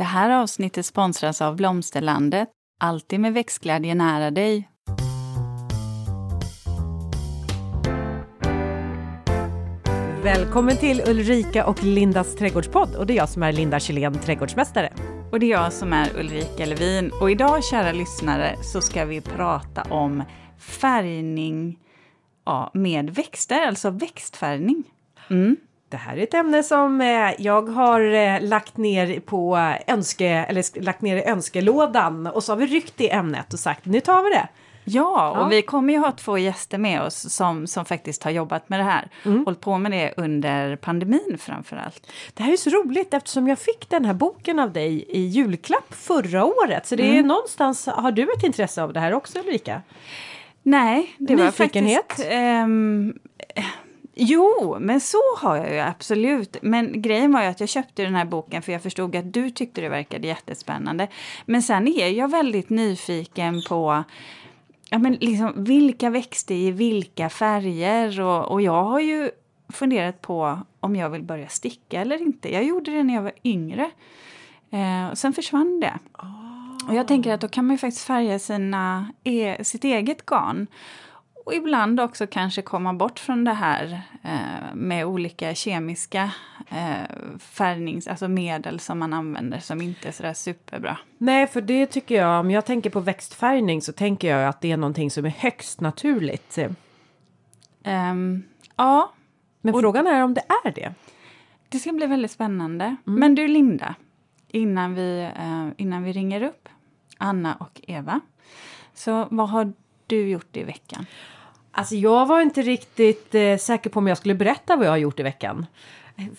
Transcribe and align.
Det 0.00 0.04
här 0.04 0.30
avsnittet 0.30 0.86
sponsras 0.86 1.42
av 1.42 1.56
Blomsterlandet. 1.56 2.48
Alltid 2.78 3.20
med 3.20 3.34
växtglädje 3.34 3.94
nära 3.94 4.30
dig. 4.30 4.70
Välkommen 10.22 10.76
till 10.76 11.02
Ulrika 11.06 11.66
och 11.66 11.84
Lindas 11.84 12.36
trädgårdspodd 12.36 12.96
och 12.96 13.06
det 13.06 13.12
är 13.12 13.16
jag 13.16 13.28
som 13.28 13.42
är 13.42 13.52
Linda 13.52 13.80
Kjellén, 13.80 14.18
trädgårdsmästare. 14.18 14.92
Och 15.32 15.40
det 15.40 15.46
är 15.46 15.50
jag 15.50 15.72
som 15.72 15.92
är 15.92 16.18
Ulrika 16.18 16.66
Levin. 16.66 17.12
Och 17.20 17.30
idag, 17.30 17.64
kära 17.64 17.92
lyssnare, 17.92 18.56
så 18.62 18.80
ska 18.80 19.04
vi 19.04 19.20
prata 19.20 19.82
om 19.82 20.22
färgning 20.58 21.78
ja, 22.44 22.70
med 22.74 23.10
växter, 23.10 23.66
alltså 23.66 23.90
växtfärgning. 23.90 24.84
Mm. 25.30 25.56
Det 25.90 25.96
här 25.96 26.16
är 26.16 26.22
ett 26.22 26.34
ämne 26.34 26.62
som 26.62 27.00
eh, 27.00 27.30
jag 27.38 27.68
har 27.68 28.00
eh, 28.00 28.40
lagt 28.40 28.76
ner 28.76 29.20
på 29.20 29.58
önske, 29.86 30.28
eller 30.28 30.82
lagt 30.82 31.02
ner 31.02 31.16
i 31.16 31.24
önskelådan 31.24 32.26
och 32.26 32.44
så 32.44 32.52
har 32.52 32.56
vi 32.56 32.66
ryckt 32.66 33.00
i 33.00 33.08
ämnet 33.08 33.52
och 33.52 33.58
sagt 33.58 33.84
nu 33.84 34.00
tar 34.00 34.22
vi 34.22 34.30
det. 34.30 34.48
Ja, 34.84 35.30
och 35.30 35.42
ja. 35.42 35.48
vi 35.48 35.62
kommer 35.62 35.92
ju 35.92 35.98
ha 35.98 36.12
två 36.12 36.38
gäster 36.38 36.78
med 36.78 37.02
oss 37.02 37.34
som, 37.34 37.66
som 37.66 37.84
faktiskt 37.84 38.24
har 38.24 38.30
jobbat 38.30 38.68
med 38.68 38.80
det 38.80 38.84
här. 38.84 39.08
Mm. 39.24 39.44
Hållit 39.44 39.60
på 39.60 39.78
med 39.78 39.92
det 39.92 40.14
under 40.16 40.76
pandemin 40.76 41.36
framför 41.38 41.76
allt. 41.76 42.06
Det 42.34 42.42
här 42.42 42.52
är 42.52 42.56
så 42.56 42.70
roligt 42.70 43.14
eftersom 43.14 43.48
jag 43.48 43.58
fick 43.58 43.90
den 43.90 44.04
här 44.04 44.14
boken 44.14 44.58
av 44.58 44.72
dig 44.72 45.04
i 45.08 45.20
julklapp 45.20 45.94
förra 45.94 46.44
året. 46.44 46.86
Så 46.86 46.96
det 46.96 47.02
är 47.02 47.12
mm. 47.12 47.26
någonstans, 47.26 47.86
har 47.86 48.12
du 48.12 48.22
ett 48.22 48.44
intresse 48.44 48.82
av 48.82 48.92
det 48.92 49.00
här 49.00 49.12
också 49.12 49.38
Ulrika? 49.38 49.82
Nej, 50.62 51.14
det 51.18 51.36
var 51.36 51.50
faktiskt... 51.50 52.26
Um, 52.64 53.18
Jo, 54.22 54.76
men 54.80 55.00
så 55.00 55.18
har 55.38 55.56
jag 55.56 55.72
ju 55.72 55.78
absolut. 55.78 56.56
Men 56.62 57.02
grejen 57.02 57.32
var 57.32 57.42
ju 57.42 57.48
att 57.48 57.60
jag 57.60 57.68
köpte 57.68 58.02
den 58.02 58.14
här 58.14 58.24
boken 58.24 58.62
för 58.62 58.72
jag 58.72 58.82
förstod 58.82 59.16
att 59.16 59.32
du 59.32 59.50
tyckte 59.50 59.80
det 59.80 59.88
verkade 59.88 60.26
jättespännande. 60.26 61.08
Men 61.46 61.62
sen 61.62 61.88
är 61.88 62.08
jag 62.08 62.30
väldigt 62.30 62.70
nyfiken 62.70 63.62
på 63.68 64.04
ja, 64.90 64.98
men 64.98 65.12
liksom, 65.12 65.64
vilka 65.64 66.10
växter 66.10 66.54
i 66.54 66.70
vilka 66.70 67.28
färger. 67.28 68.20
Och, 68.20 68.52
och 68.52 68.62
jag 68.62 68.84
har 68.84 69.00
ju 69.00 69.30
funderat 69.68 70.22
på 70.22 70.58
om 70.80 70.96
jag 70.96 71.10
vill 71.10 71.22
börja 71.22 71.48
sticka 71.48 72.00
eller 72.00 72.22
inte. 72.22 72.52
Jag 72.52 72.64
gjorde 72.64 72.90
det 72.90 73.02
när 73.02 73.14
jag 73.14 73.22
var 73.22 73.32
yngre. 73.44 73.90
Eh, 74.70 75.14
sen 75.14 75.32
försvann 75.32 75.80
det. 75.80 75.98
Oh. 76.18 76.88
Och 76.88 76.94
jag 76.94 77.08
tänker 77.08 77.32
att 77.32 77.40
då 77.40 77.48
kan 77.48 77.66
man 77.66 77.74
ju 77.74 77.78
faktiskt 77.78 78.06
färga 78.06 78.38
sina, 78.38 79.12
e, 79.24 79.64
sitt 79.64 79.84
eget 79.84 80.26
garn. 80.26 80.66
Och 81.50 81.56
ibland 81.56 82.00
också 82.00 82.26
kanske 82.26 82.62
komma 82.62 82.92
bort 82.92 83.18
från 83.18 83.44
det 83.44 83.52
här 83.52 84.02
eh, 84.22 84.74
med 84.74 85.06
olika 85.06 85.54
kemiska 85.54 86.30
eh, 86.68 87.38
färgnings, 87.38 88.08
alltså 88.08 88.28
medel 88.28 88.80
som 88.80 88.98
man 88.98 89.12
använder 89.12 89.58
som 89.58 89.80
inte 89.80 90.08
är 90.08 90.12
sådär 90.12 90.34
superbra. 90.34 90.98
Nej, 91.18 91.46
för 91.46 91.60
det 91.60 91.86
tycker 91.86 92.14
jag, 92.14 92.40
om 92.40 92.50
jag 92.50 92.64
tänker 92.66 92.90
på 92.90 93.00
växtfärgning 93.00 93.82
så 93.82 93.92
tänker 93.92 94.36
jag 94.36 94.48
att 94.48 94.60
det 94.60 94.72
är 94.72 94.76
någonting 94.76 95.10
som 95.10 95.24
är 95.24 95.30
högst 95.30 95.80
naturligt. 95.80 96.58
Um, 97.84 98.42
ja. 98.76 99.12
Men 99.60 99.74
och, 99.74 99.80
frågan 99.80 100.06
är 100.06 100.24
om 100.24 100.34
det 100.34 100.44
är 100.64 100.72
det? 100.72 100.94
Det 101.68 101.78
ska 101.78 101.92
bli 101.92 102.06
väldigt 102.06 102.30
spännande. 102.30 102.84
Mm. 102.84 103.20
Men 103.20 103.34
du 103.34 103.48
Linda, 103.48 103.94
innan 104.48 104.94
vi, 104.94 105.30
uh, 105.38 105.68
innan 105.76 106.02
vi 106.02 106.12
ringer 106.12 106.42
upp 106.42 106.68
Anna 107.18 107.54
och 107.54 107.80
Eva. 107.86 108.20
Så 108.94 109.28
vad 109.30 109.48
har 109.48 109.72
du 110.10 110.28
gjort 110.28 110.56
i 110.56 110.62
veckan? 110.62 111.06
Alltså 111.72 111.94
jag 111.94 112.26
var 112.26 112.40
inte 112.40 112.62
riktigt 112.62 113.34
eh, 113.34 113.56
säker 113.56 113.90
på 113.90 113.98
om 113.98 114.06
jag 114.06 114.18
skulle 114.18 114.34
berätta 114.34 114.76
vad 114.76 114.86
jag 114.86 114.90
har 114.90 114.96
gjort 114.96 115.20
i 115.20 115.22
veckan. 115.22 115.66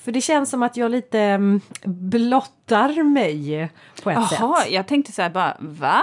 För 0.02 0.12
det 0.12 0.22
känns 0.22 0.50
som 0.50 0.64
att 0.64 0.78
jag 0.78 0.92
lite 0.92 1.20
mm, 1.20 1.62
blottar 1.84 3.04
mig 3.04 3.70
på 4.04 4.09
ett 4.09 4.18
Aha, 4.18 4.28
sätt. 4.28 4.40
Jaha, 4.40 4.68
jag 4.68 4.88
tänkte 4.88 5.12
så 5.12 5.22
här 5.22 5.30
bara, 5.30 5.58
va? 5.59 6.02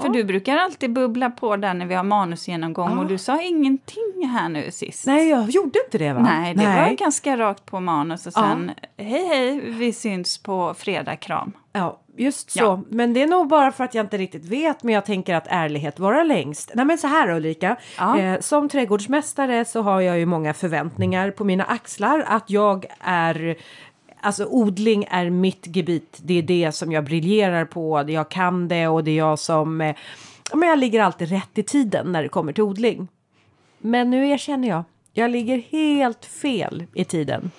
För 0.00 0.08
du 0.08 0.24
brukar 0.24 0.56
alltid 0.56 0.92
bubbla 0.92 1.30
på 1.30 1.56
där 1.56 1.74
när 1.74 1.86
vi 1.86 1.94
har 1.94 2.04
manusgenomgång 2.04 2.90
ja. 2.90 2.98
och 2.98 3.06
du 3.06 3.18
sa 3.18 3.42
ingenting 3.42 4.28
här 4.32 4.48
nu 4.48 4.70
sist. 4.70 5.06
Nej, 5.06 5.28
jag 5.28 5.50
gjorde 5.50 5.78
inte 5.86 5.98
det 5.98 6.12
va? 6.12 6.20
Nej, 6.20 6.54
det 6.54 6.68
Nej. 6.68 6.90
var 6.90 6.96
ganska 6.96 7.36
rakt 7.36 7.66
på 7.66 7.80
manus 7.80 8.26
och 8.26 8.32
sen 8.32 8.72
ja. 8.96 9.04
hej 9.04 9.26
hej, 9.26 9.60
vi 9.60 9.92
syns 9.92 10.38
på 10.38 10.74
fredag, 10.74 11.16
kram. 11.16 11.52
Ja, 11.72 12.00
just 12.20 12.50
så. 12.50 12.60
Ja. 12.60 12.82
Men 12.88 13.14
det 13.14 13.22
är 13.22 13.26
nog 13.26 13.48
bara 13.48 13.72
för 13.72 13.84
att 13.84 13.94
jag 13.94 14.04
inte 14.04 14.18
riktigt 14.18 14.44
vet, 14.44 14.82
men 14.82 14.94
jag 14.94 15.04
tänker 15.04 15.34
att 15.34 15.46
ärlighet 15.46 15.98
vara 15.98 16.22
längst. 16.22 16.70
Nej 16.74 16.84
men 16.84 16.98
så 16.98 17.06
här 17.06 17.30
Ulrika, 17.30 17.76
ja. 17.98 18.18
eh, 18.18 18.40
som 18.40 18.68
trädgårdsmästare 18.68 19.64
så 19.64 19.82
har 19.82 20.00
jag 20.00 20.18
ju 20.18 20.26
många 20.26 20.54
förväntningar 20.54 21.30
på 21.30 21.44
mina 21.44 21.64
axlar 21.64 22.24
att 22.26 22.50
jag 22.50 22.86
är 23.00 23.56
Alltså 24.22 24.44
odling 24.44 25.06
är 25.10 25.30
mitt 25.30 25.76
gebit. 25.76 26.18
Det 26.22 26.38
är 26.38 26.42
det 26.42 26.72
som 26.72 26.92
jag 26.92 27.04
briljerar 27.04 27.64
på. 27.64 28.04
Jag 28.08 28.28
kan 28.28 28.68
det 28.68 28.88
och 28.88 29.04
det 29.04 29.10
är 29.10 29.16
jag 29.16 29.38
som... 29.38 29.80
Eh, 29.80 29.96
men 30.54 30.68
jag 30.68 30.78
ligger 30.78 31.02
alltid 31.02 31.28
rätt 31.28 31.58
i 31.58 31.62
tiden 31.62 32.12
när 32.12 32.22
det 32.22 32.28
kommer 32.28 32.52
till 32.52 32.64
odling. 32.64 33.08
Men 33.78 34.10
nu 34.10 34.28
erkänner 34.28 34.68
jag. 34.68 34.84
Jag 35.12 35.30
ligger 35.30 35.58
helt 35.58 36.24
fel 36.24 36.84
i 36.94 37.04
tiden. 37.04 37.50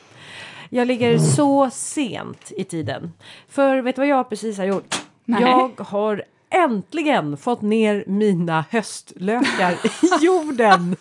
Jag 0.73 0.87
ligger 0.87 1.17
så 1.17 1.69
sent 1.69 2.51
i 2.57 2.63
tiden. 2.63 3.13
För 3.49 3.81
vet 3.81 3.95
du 3.95 4.01
vad 4.01 4.07
jag 4.07 4.29
precis 4.29 4.57
har 4.57 4.65
gjort? 4.65 4.95
Nej. 5.25 5.41
Jag 5.41 5.79
har 5.85 6.23
äntligen 6.49 7.37
fått 7.37 7.61
ner 7.61 8.03
mina 8.07 8.65
höstlökar 8.69 9.71
i 9.71 9.99
jorden. 10.25 10.95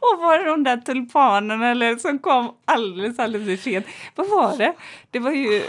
Och 0.00 0.22
var 0.22 0.38
det 0.38 0.44
de 0.44 0.64
där 0.64 0.76
tulpanerna 0.76 1.70
eller, 1.70 1.96
som 1.96 2.18
kom 2.18 2.54
alldeles, 2.64 3.18
alldeles 3.18 3.46
för 3.46 3.70
sent? 3.70 3.86
Vad 4.14 4.28
var 4.28 4.56
det? 4.56 4.74
Det 5.10 5.18
var 5.18 5.30
ju 5.30 5.62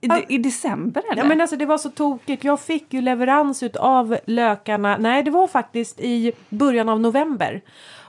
i, 0.00 0.08
i, 0.28 0.38
december 0.38 1.02
eller? 1.12 1.22
Ja 1.22 1.28
men 1.28 1.40
alltså 1.40 1.56
det 1.56 1.66
var 1.66 1.78
så 1.78 1.90
tokigt. 1.90 2.44
Jag 2.44 2.60
fick 2.60 2.92
ju 2.92 3.00
leverans 3.00 3.62
av 3.62 4.18
lökarna. 4.26 4.96
Nej 4.96 5.22
det 5.22 5.30
var 5.30 5.48
faktiskt 5.48 6.00
i 6.00 6.32
början 6.48 6.88
av 6.88 7.00
november. 7.00 7.62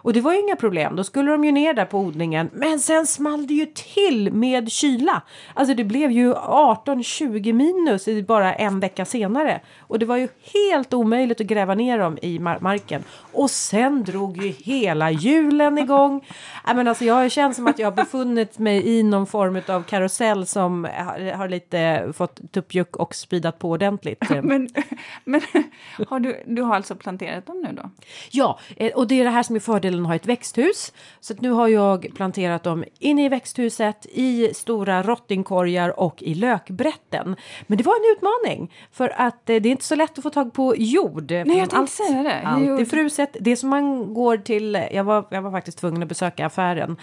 Och 0.08 0.14
det 0.14 0.22
var 0.22 0.34
ju 0.34 0.40
inga 0.40 0.56
problem, 0.56 0.96
då 0.96 1.04
skulle 1.04 1.32
de 1.32 1.46
ju 1.46 1.52
ner 1.52 1.74
där 1.74 1.86
på 1.86 2.00
odlingen. 2.00 2.50
Men 2.54 2.80
sen 2.80 3.08
small 3.08 3.48
det 3.48 3.54
ju 3.54 3.66
till 3.66 4.34
med 4.34 4.72
kyla. 4.72 5.22
Alltså 5.54 5.76
det 5.76 5.84
blev 5.84 6.12
ju 6.12 6.34
18-20 6.34 7.54
minus 7.54 8.08
bara 8.28 8.54
en 8.54 8.80
vecka 8.80 9.06
senare. 9.06 9.62
Och 9.88 10.00
det 10.00 10.06
var 10.06 10.18
ju 10.18 10.28
helt 10.54 10.94
omöjligt 10.94 11.42
att 11.42 11.48
gräva 11.48 11.76
ner 11.76 12.00
dem 12.00 12.18
i 12.22 12.40
mar 12.40 12.58
marken. 12.62 13.04
Och 13.34 13.50
sen 13.52 14.04
drog 14.04 14.44
ju 14.44 14.50
hela 14.50 15.12
julen 15.12 15.78
igång. 15.78 16.26
I 16.72 16.74
men 16.74 16.88
alltså 16.88 17.06
jag 17.06 17.32
känner 17.32 17.54
som 17.54 17.68
att 17.68 17.80
jag 17.80 17.88
har 17.88 17.96
befunnit 17.96 18.60
mig 18.60 18.88
i 18.88 19.04
någon 19.04 19.28
form 19.28 19.62
av 19.68 19.84
karusell 19.84 20.46
som 20.46 20.84
har, 20.84 21.34
har 21.34 21.50
lite 21.50 22.12
fått 22.14 22.52
tuppjuck 22.52 22.96
och 22.96 23.16
spidat 23.16 23.60
på 23.60 23.70
ordentligt. 23.70 24.24
men 24.44 24.70
men 25.24 25.42
har 26.08 26.20
du, 26.20 26.44
du 26.46 26.62
har 26.62 26.76
alltså 26.76 26.96
planterat 26.96 27.46
dem 27.46 27.62
nu 27.68 27.74
då? 27.74 27.90
Ja, 28.32 28.60
eh, 28.76 28.92
och 28.92 29.08
det 29.08 29.20
är 29.20 29.24
det 29.24 29.30
här 29.30 29.44
som 29.44 29.56
är 29.56 29.60
fördelen 29.60 29.88
fördelen 29.88 30.06
att 30.06 30.08
ha 30.08 30.16
ett 30.16 30.26
växthus. 30.26 30.94
Så 31.20 31.34
nu 31.40 31.52
har 31.52 31.68
jag 31.68 32.08
planterat 32.16 32.64
dem 32.64 32.84
inne 33.00 33.26
i 33.26 33.30
växthuset, 33.30 34.06
i 34.06 34.54
stora 34.54 35.04
rottingkorgar 35.04 36.00
och 36.00 36.24
i 36.24 36.34
lökbrätten. 36.34 37.36
Men 37.68 37.78
det 37.78 37.84
var 37.84 37.96
en 37.96 38.16
utmaning 38.16 38.72
för 38.92 39.10
att 39.18 39.50
eh, 39.50 39.62
det 39.62 39.70
är 39.70 39.72
inte 39.78 39.86
så 39.86 39.96
lätt 39.96 40.18
att 40.18 40.24
få 40.24 40.30
tag 40.30 40.54
på 40.54 40.76
jord. 40.78 41.32
Nej, 41.32 41.58
jag 41.58 41.70
tänkte 41.70 41.96
säga 41.96 42.24
det. 42.24 42.42
Allt 42.46 42.80
är 42.80 42.86
fruset. 42.86 43.38
Det 43.40 43.56
som 43.56 43.70
man 43.70 44.14
går 44.14 44.38
till, 44.38 44.88
jag 44.92 45.04
var, 45.04 45.26
jag 45.30 45.42
var 45.42 45.52
faktiskt 45.52 45.78
tvungen 45.78 46.04
att 46.04 46.10
besöka 46.10 46.46
affären 46.46 46.98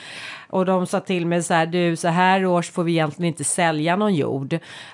och 0.55 0.67
de 0.67 0.87
sa 0.87 1.01
till 1.01 1.27
mig 1.27 1.43
så 1.43 1.55
här, 1.55 1.67
du 1.67 1.97
så 1.97 2.09
här 2.09 2.47
års 2.47 2.71
får 2.71 2.85
vi 2.85 2.93
egentligen 2.93 3.29
inte 3.29 3.45
sälja 3.45 3.97
någon 3.97 4.15
jord. 4.15 4.53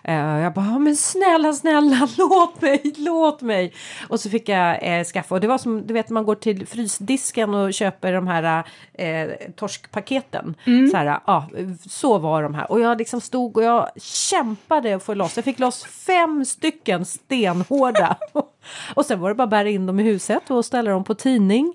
Uh, 0.09 0.15
jag 0.15 0.53
bara, 0.53 0.79
men 0.79 0.97
snälla, 0.97 1.53
snälla, 1.53 2.09
låt 2.19 2.61
mig, 2.61 2.95
låt 2.97 3.41
mig. 3.41 3.73
Och 4.09 4.21
så 4.21 4.31
fick 4.31 4.49
jag 4.49 4.99
eh, 4.99 5.05
skaffa, 5.05 5.35
och 5.35 5.41
det 5.41 5.47
var 5.47 5.59
som, 5.59 5.87
du 5.87 5.95
vet, 5.95 6.09
man 6.09 6.25
går 6.25 6.35
till 6.35 6.67
frysdisken 6.67 7.55
och 7.55 7.75
köper 7.75 8.13
de 8.13 8.27
här 8.27 8.65
eh, 8.93 9.29
torskpaketen. 9.57 10.55
Mm. 10.67 10.91
Så, 10.91 10.97
här, 10.97 11.21
ja, 11.27 11.49
så 11.89 12.19
var 12.19 12.43
de 12.43 12.55
här. 12.55 12.73
Och 12.73 12.81
jag 12.81 12.99
liksom 12.99 13.21
stod 13.21 13.57
och 13.57 13.63
jag 13.63 13.89
kämpade 13.97 14.97
att 14.97 15.03
få 15.03 15.15
loss. 15.15 15.37
Jag 15.37 15.45
fick 15.45 15.59
loss 15.59 15.85
fem 15.85 16.45
stycken 16.45 17.05
stenhårda. 17.71 18.17
och 18.95 19.07
sen 19.07 19.21
var 19.21 19.29
det 19.29 19.35
bara 19.35 19.45
att 19.45 19.51
bära 19.51 19.69
in 19.69 19.87
dem 19.87 20.01
i 20.01 20.03
huset 20.03 20.51
och 20.51 20.65
ställa 20.65 20.91
dem 20.91 21.05
på 21.05 21.15
tidning. 21.15 21.75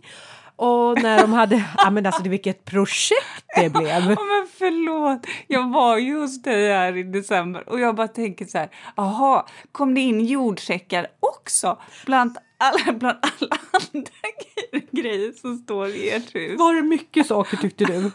Och 0.58 1.02
när 1.02 1.22
de 1.22 1.34
hade, 1.34 1.56
ja 1.78 1.90
men 1.90 2.06
alltså 2.06 2.24
vilket 2.24 2.66
projekt 2.66 3.46
det 3.56 3.70
blev. 3.70 3.88
Ja, 3.88 4.00
men 4.00 4.48
förlåt, 4.58 5.28
jag 5.48 5.70
var 5.70 5.98
ju 5.98 6.20
hos 6.20 6.42
dig 6.42 6.74
här 6.74 6.98
i 6.98 7.04
december 7.04 7.70
och 7.70 7.80
jag 7.80 7.96
bara 7.96 8.08
tänker 8.08 8.46
så 8.46 8.58
här, 8.58 8.70
jaha, 8.96 9.46
kom 9.72 9.94
det 9.94 10.02
in 10.02 10.26
jordsäckar 10.26 11.08
också 11.20 11.78
bland 12.06 12.38
alla, 12.58 12.94
bland 12.94 13.18
alla 13.22 13.58
andra 13.94 14.12
grejer 14.92 15.32
som 15.32 15.58
står 15.58 15.88
i 15.88 16.10
ert 16.10 16.36
hus? 16.36 16.60
Var 16.60 16.74
det 16.74 16.82
mycket 16.82 17.28
saker 17.28 17.58
tyckte 17.58 17.86
du? 17.86 18.12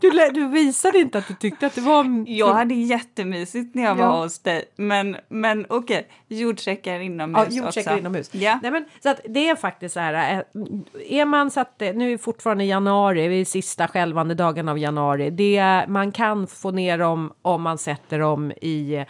Du, 0.00 0.10
du 0.34 0.48
visade 0.48 0.98
inte 0.98 1.18
att 1.18 1.28
du 1.28 1.34
tyckte 1.34 1.66
att 1.66 1.74
det 1.74 1.80
var... 1.80 2.24
Jag 2.26 2.54
hade 2.54 2.74
jättemysigt 2.74 3.74
när 3.74 3.82
jag 3.82 3.94
var 3.94 4.04
ja. 4.04 4.22
hos 4.22 4.38
dig. 4.38 4.64
Men, 4.76 5.16
men 5.28 5.66
okej, 5.68 6.08
okay. 6.28 6.38
jordsäckar 6.38 7.00
inomhus 7.00 7.48
ja, 7.50 7.68
också. 7.68 7.98
inomhus. 7.98 8.34
Ja. 8.34 8.58
Nej, 8.62 8.70
men, 8.70 8.84
så 9.02 9.08
att 9.08 9.20
det 9.28 9.48
är 9.48 9.56
faktiskt 9.56 9.94
så 9.94 10.00
här, 10.00 10.34
eh, 10.34 11.18
är 11.18 11.24
man 11.24 11.50
så 11.50 11.60
att 11.60 11.80
nu 11.80 12.12
är 12.12 12.18
fortfarande 12.18 12.64
januari, 12.64 13.28
vi 13.28 13.40
är 13.40 13.44
sista 13.44 13.88
skälvande 13.88 14.34
dagen 14.34 14.68
av 14.68 14.78
januari. 14.78 15.30
Det, 15.30 15.84
man 15.88 16.12
kan 16.12 16.46
få 16.46 16.70
ner 16.70 16.98
dem 16.98 17.32
om 17.42 17.62
man 17.62 17.78
sätter 17.78 18.18
dem 18.18 18.52
i 18.52 19.04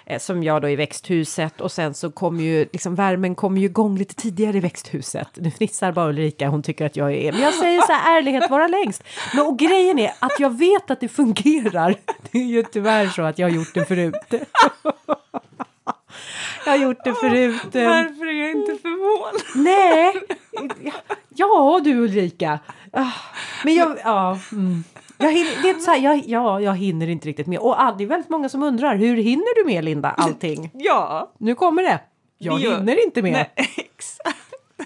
som 0.19 0.43
jag 0.43 0.61
då 0.61 0.69
i 0.69 0.75
växthuset 0.75 1.61
och 1.61 1.71
sen 1.71 1.93
så 1.93 2.11
kommer 2.11 2.43
ju 2.43 2.67
liksom 2.73 2.95
värmen 2.95 3.35
kommer 3.35 3.61
ju 3.61 3.65
igång 3.65 3.97
lite 3.97 4.15
tidigare 4.15 4.57
i 4.57 4.59
växthuset. 4.59 5.27
Nu 5.33 5.51
fnissar 5.51 5.91
bara 5.91 6.09
Ulrika, 6.09 6.47
hon 6.47 6.63
tycker 6.63 6.85
att 6.85 6.95
jag 6.95 7.13
är, 7.13 7.31
men 7.31 7.41
jag 7.41 7.53
säger 7.53 7.81
så 7.81 7.93
här, 7.93 8.17
ärlighet 8.17 8.49
vara 8.49 8.67
längst. 8.67 9.03
Men 9.33 9.45
och 9.45 9.59
grejen 9.59 9.99
är 9.99 10.11
att 10.19 10.39
jag 10.39 10.57
vet 10.57 10.91
att 10.91 10.99
det 10.99 11.07
fungerar. 11.07 11.95
Det 12.31 12.39
är 12.39 12.45
ju 12.45 12.63
tyvärr 12.63 13.07
så 13.07 13.21
att 13.21 13.39
jag 13.39 13.49
har 13.49 13.55
gjort 13.55 13.73
det 13.73 13.85
förut. 13.85 14.15
Jag 16.65 16.71
har 16.71 16.77
gjort 16.77 17.03
det 17.03 17.13
förut. 17.13 17.61
Varför 17.73 18.27
är 18.27 18.41
jag 18.41 18.51
inte 18.51 18.75
förvånad? 18.81 19.41
Nej, 19.55 20.13
ja 21.29 21.81
du 21.83 21.95
Ulrika. 21.95 22.59
Ah, 22.93 23.11
men 23.63 23.75
jag, 23.75 23.97
ja. 24.03 24.39
Mm. 24.51 24.83
Jag 25.21 25.31
hinner, 25.31 25.61
det 25.63 25.69
är 25.69 25.79
så 25.79 25.91
här, 25.91 25.99
jag, 25.99 26.23
ja, 26.25 26.61
jag 26.61 26.75
hinner 26.75 27.07
inte 27.07 27.27
riktigt 27.27 27.47
med. 27.47 27.59
Och 27.59 27.75
det 27.97 28.03
är 28.03 28.07
väldigt 28.07 28.29
många 28.29 28.49
som 28.49 28.63
undrar, 28.63 28.95
hur 28.95 29.17
hinner 29.17 29.63
du 29.63 29.73
med 29.73 29.83
Linda 29.83 30.09
allting? 30.09 30.71
Ja. 30.81 31.31
Nu 31.37 31.55
kommer 31.55 31.83
det. 31.83 31.99
Jag 32.37 32.57
vi 32.57 32.69
hinner 32.69 33.05
inte 33.05 33.21
med. 33.21 33.31
Nej, 33.31 33.51
exakt. 33.77 34.37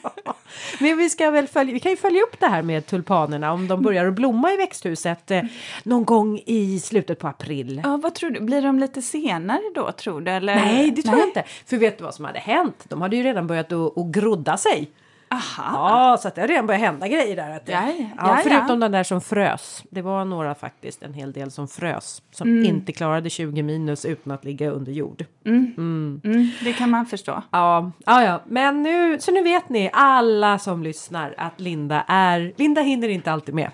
Men 0.79 0.97
vi, 0.97 1.09
ska 1.09 1.31
väl 1.31 1.47
följa, 1.47 1.73
vi 1.73 1.79
kan 1.79 1.91
ju 1.91 1.97
följa 1.97 2.21
upp 2.21 2.39
det 2.39 2.47
här 2.47 2.61
med 2.61 2.85
tulpanerna 2.85 3.53
om 3.53 3.67
de 3.67 3.81
börjar 3.81 4.05
att 4.05 4.13
blomma 4.13 4.51
i 4.51 4.57
växthuset 4.57 5.31
eh, 5.31 5.41
någon 5.83 6.05
gång 6.05 6.41
i 6.45 6.79
slutet 6.79 7.19
på 7.19 7.27
april. 7.27 7.81
Ja, 7.83 7.97
vad 8.03 8.15
tror 8.15 8.29
du? 8.29 8.39
Blir 8.39 8.61
de 8.61 8.79
lite 8.79 9.01
senare 9.01 9.61
då 9.75 9.91
tror 9.91 10.21
du? 10.21 10.31
Eller? 10.31 10.55
Nej, 10.55 10.91
det 10.91 11.01
tror 11.01 11.11
Nej. 11.11 11.19
jag 11.19 11.29
inte. 11.29 11.43
För 11.65 11.77
vet 11.77 11.97
du 11.97 12.03
vad 12.03 12.15
som 12.15 12.25
hade 12.25 12.39
hänt? 12.39 12.85
De 12.87 13.01
hade 13.01 13.15
ju 13.15 13.23
redan 13.23 13.47
börjat 13.47 13.71
att, 13.71 13.97
att 13.97 14.05
grodda 14.05 14.57
sig. 14.57 14.89
Aha. 15.29 15.71
Ja, 15.73 16.17
så 16.17 16.27
att 16.27 16.35
det 16.35 16.41
har 16.41 16.47
redan 16.47 16.67
börjat 16.67 16.81
hända 16.81 17.07
grejer 17.07 17.35
där. 17.35 17.51
Att 17.51 17.65
det, 17.65 17.71
ja, 17.71 17.93
ja, 18.17 18.39
förutom 18.43 18.67
ja. 18.69 18.75
den 18.75 18.91
där 18.91 19.03
som 19.03 19.21
frös. 19.21 19.83
Det 19.89 20.01
var 20.01 20.25
några 20.25 20.55
faktiskt, 20.55 21.03
en 21.03 21.13
hel 21.13 21.31
del 21.31 21.51
som 21.51 21.67
frös. 21.67 22.21
Som 22.31 22.47
mm. 22.47 22.65
inte 22.65 22.91
klarade 22.91 23.29
20 23.29 23.63
minus 23.63 24.05
utan 24.05 24.33
att 24.33 24.45
ligga 24.45 24.69
under 24.69 24.91
jord. 24.91 25.25
Mm. 25.45 25.73
Mm. 25.77 26.21
mm 26.23 26.49
det 26.63 26.73
kan 26.73 26.89
man 26.89 27.05
förstå. 27.05 27.41
Ja, 27.51 27.91
ja, 28.05 28.23
ja. 28.23 28.41
Men 28.47 28.83
nu, 28.83 29.19
så 29.19 29.31
nu 29.31 29.43
vet 29.43 29.69
ni 29.69 29.89
alla 29.93 30.59
som 30.59 30.83
lyssnar 30.83 31.35
att 31.37 31.59
Linda 31.59 32.05
är, 32.07 32.53
Linda 32.55 32.81
hinner 32.81 33.09
inte 33.09 33.31
alltid 33.31 33.55
med. 33.55 33.71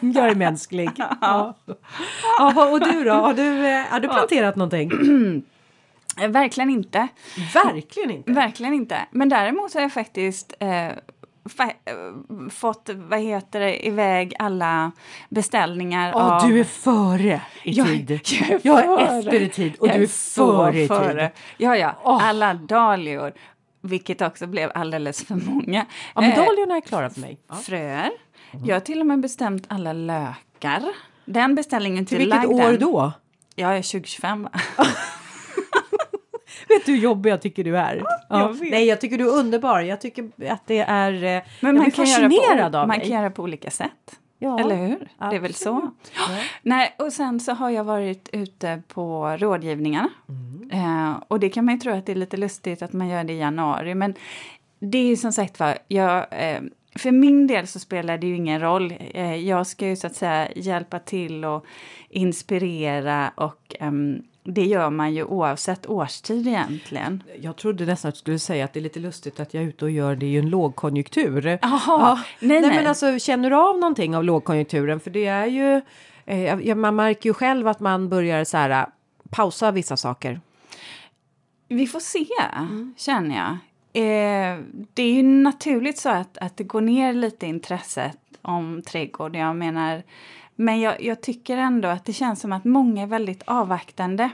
Jag 0.00 0.28
är 0.28 0.34
mänsklig. 0.34 0.90
Ja. 1.20 1.54
Ja, 2.38 2.70
och 2.72 2.80
du 2.80 3.04
då? 3.04 3.12
Har 3.12 3.34
du, 3.34 3.66
eh, 3.66 3.84
har 3.90 4.00
du 4.00 4.08
planterat 4.08 4.56
någonting? 4.56 4.90
Eh, 6.20 6.28
verkligen 6.28 6.70
inte. 6.70 7.08
Verkligen 7.54 8.10
inte? 8.10 8.32
Verkligen 8.32 8.74
inte. 8.74 9.06
Men 9.10 9.28
däremot 9.28 9.74
har 9.74 9.80
jag 9.80 9.92
faktiskt 9.92 10.54
eh, 10.60 10.86
eh, 10.86 10.94
fått, 12.50 12.90
vad 12.94 13.20
heter 13.20 13.60
det, 13.60 13.86
iväg 13.86 14.34
alla 14.38 14.92
beställningar 15.28 16.12
oh, 16.12 16.32
av... 16.32 16.48
Du 16.48 16.60
är 16.60 16.64
före 16.64 17.40
i 17.62 17.74
tid. 17.74 18.10
Jag, 18.10 18.60
jag, 18.62 18.86
jag 18.86 19.02
är 19.02 19.18
efter 19.18 19.40
i 19.40 19.48
tid 19.48 19.72
och 19.78 19.88
jag 19.88 19.96
du 19.96 20.02
är 20.02 20.06
före 20.06 20.82
i 20.82 20.88
tid. 20.88 21.30
Ja, 21.56 21.76
ja. 21.76 21.94
Oh. 22.04 22.28
Alla 22.28 22.54
dahlior. 22.54 23.32
Vilket 23.84 24.22
också 24.22 24.46
blev 24.46 24.70
alldeles 24.74 25.26
för 25.26 25.34
många. 25.34 25.86
Ja, 26.14 26.20
men 26.20 26.30
eh, 26.30 26.36
dahliorna 26.36 26.76
är 26.76 26.80
klara 26.80 27.10
för 27.10 27.20
mig. 27.20 27.38
Ja. 27.48 27.54
Fröer. 27.54 28.10
Jag 28.64 28.76
har 28.76 28.80
till 28.80 29.00
och 29.00 29.06
med 29.06 29.20
bestämt 29.20 29.64
alla 29.68 29.92
lökar. 29.92 30.82
Den 31.24 31.54
beställningen 31.54 32.06
till, 32.06 32.18
till 32.18 32.32
vilket 32.32 32.50
år 32.50 32.78
då? 32.78 33.12
Ja, 33.54 33.68
2025. 33.68 34.48
Vet 36.68 36.86
du 36.86 36.92
hur 36.92 36.98
jobbig 36.98 37.30
jag 37.30 37.42
tycker 37.42 37.64
du 37.64 37.78
är? 37.78 38.02
Ja. 38.28 38.40
Jag 38.40 38.70
Nej, 38.70 38.84
jag 38.84 39.00
tycker 39.00 39.18
du 39.18 39.24
är 39.24 39.38
underbar. 39.38 39.80
Jag 39.80 40.00
tycker 40.00 40.30
att 40.50 40.66
det 40.66 40.78
är... 40.78 41.24
Eh, 41.24 41.42
Men 41.60 41.76
man 41.76 41.90
kan 41.90 42.06
fascinerad 42.06 42.72
på, 42.72 42.86
Man 42.86 43.00
kan 43.00 43.08
göra 43.08 43.30
på 43.30 43.42
olika 43.42 43.70
sätt. 43.70 44.18
Ja, 44.38 44.60
Eller 44.60 44.76
hur? 44.76 44.94
Absolut. 44.94 45.30
Det 45.30 45.36
är 45.36 45.40
väl 45.40 45.54
så. 45.54 45.90
Ja. 46.14 46.36
Nej, 46.62 46.94
och 46.98 47.12
sen 47.12 47.40
så 47.40 47.52
har 47.52 47.70
jag 47.70 47.84
varit 47.84 48.28
ute 48.32 48.82
på 48.88 49.36
rådgivningarna. 49.40 50.08
Mm. 50.28 50.70
Eh, 51.10 51.22
och 51.28 51.40
det 51.40 51.48
kan 51.48 51.64
man 51.64 51.74
ju 51.74 51.80
tro 51.80 51.92
att 51.92 52.06
det 52.06 52.12
är 52.12 52.16
lite 52.16 52.36
lustigt 52.36 52.82
att 52.82 52.92
man 52.92 53.08
gör 53.08 53.24
det 53.24 53.32
i 53.32 53.38
januari. 53.38 53.94
Men 53.94 54.14
det 54.78 54.98
är 54.98 55.06
ju 55.06 55.16
som 55.16 55.32
sagt 55.32 55.60
var, 55.60 55.78
jag, 55.88 56.26
eh, 56.30 56.60
för 56.96 57.10
min 57.10 57.46
del 57.46 57.66
så 57.66 57.78
spelar 57.78 58.18
det 58.18 58.26
ju 58.26 58.36
ingen 58.36 58.60
roll. 58.60 58.94
Eh, 59.14 59.34
jag 59.34 59.66
ska 59.66 59.86
ju 59.86 59.96
så 59.96 60.06
att 60.06 60.16
säga 60.16 60.48
hjälpa 60.56 60.98
till 60.98 61.44
och 61.44 61.66
inspirera 62.08 63.32
och 63.34 63.74
um, 63.80 64.22
det 64.44 64.64
gör 64.64 64.90
man 64.90 65.14
ju 65.14 65.24
oavsett 65.24 65.86
årstid 65.86 66.46
egentligen. 66.46 67.22
Jag 67.40 67.56
trodde 67.56 67.86
nästan 67.86 68.08
att 68.08 68.14
du 68.14 68.18
skulle 68.18 68.38
säga 68.38 68.64
att 68.64 68.72
det 68.72 68.80
är 68.80 68.82
lite 68.82 69.00
lustigt 69.00 69.40
att 69.40 69.54
jag 69.54 69.62
är 69.62 69.68
ute 69.68 69.84
och 69.84 69.90
gör 69.90 70.16
det 70.16 70.26
i 70.26 70.38
en 70.38 70.50
lågkonjunktur. 70.50 71.46
Jaha, 71.46 71.58
ja. 71.86 72.20
nej, 72.40 72.60
nej, 72.60 72.70
men 72.70 72.86
alltså 72.86 73.18
känner 73.18 73.50
du 73.50 73.56
av 73.56 73.78
någonting 73.78 74.16
av 74.16 74.24
lågkonjunkturen? 74.24 75.00
För 75.00 75.10
det 75.10 75.26
är 75.26 75.46
ju, 75.46 75.80
eh, 76.26 76.74
man 76.74 76.96
märker 76.96 77.30
ju 77.30 77.34
själv 77.34 77.68
att 77.68 77.80
man 77.80 78.08
börjar 78.08 78.44
så 78.44 78.56
här 78.56 78.86
pausa 79.30 79.70
vissa 79.70 79.96
saker. 79.96 80.40
Vi 81.68 81.86
får 81.86 82.00
se, 82.00 82.26
mm. 82.56 82.94
känner 82.96 83.36
jag. 83.36 83.58
Eh, 83.94 84.58
det 84.94 85.02
är 85.02 85.12
ju 85.12 85.22
naturligt 85.22 85.98
så 85.98 86.08
att, 86.08 86.38
att 86.38 86.56
det 86.56 86.64
går 86.64 86.80
ner 86.80 87.12
lite 87.12 87.46
intresset 87.46 88.18
om 88.42 88.82
trädgård. 88.82 89.36
Jag 89.36 89.56
menar, 89.56 90.02
men 90.56 90.80
jag, 90.80 91.02
jag, 91.02 91.20
tycker 91.20 91.56
ändå 91.56 91.88
att 91.88 92.04
det 92.04 92.12
känns 92.12 92.40
som 92.40 92.52
att 92.52 92.64
många 92.64 93.02
är 93.02 93.06
väldigt 93.06 93.42
avvaktande. 93.46 94.30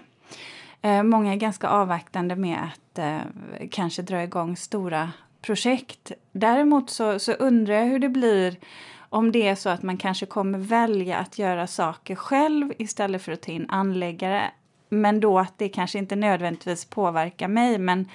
Eh, 0.83 1.03
många 1.03 1.33
är 1.33 1.37
ganska 1.37 1.69
avvaktande 1.69 2.37
med 2.37 2.59
att 2.59 2.99
eh, 2.99 3.19
kanske 3.71 4.03
dra 4.03 4.23
igång 4.23 4.57
stora 4.57 5.13
projekt. 5.43 6.13
Däremot 6.33 6.91
så, 6.91 7.19
så 7.19 7.33
undrar 7.33 7.75
jag 7.75 7.87
hur 7.87 7.99
det 7.99 8.09
blir 8.09 8.57
om 9.11 9.33
det 9.33 9.49
är 9.49 9.55
så 9.55 9.69
att 9.69 9.83
man 9.83 9.97
kanske 9.97 10.27
kommer 10.27 10.59
välja 10.59 11.19
att 11.19 11.39
göra 11.39 11.67
saker 11.67 12.15
själv 12.15 12.73
istället 12.79 13.23
för 13.23 13.33
att 13.33 13.43
ta 13.43 13.53
in 13.53 13.67
anläggare 13.71 14.51
men 14.89 15.21
då 15.21 15.39
att 15.39 15.59
det 15.59 15.69
kanske 15.69 15.99
inte 15.99 16.17
nödvändigtvis 16.17 16.85
påverkar 16.85 17.49
mig. 17.49 17.79
Men 17.79 18.09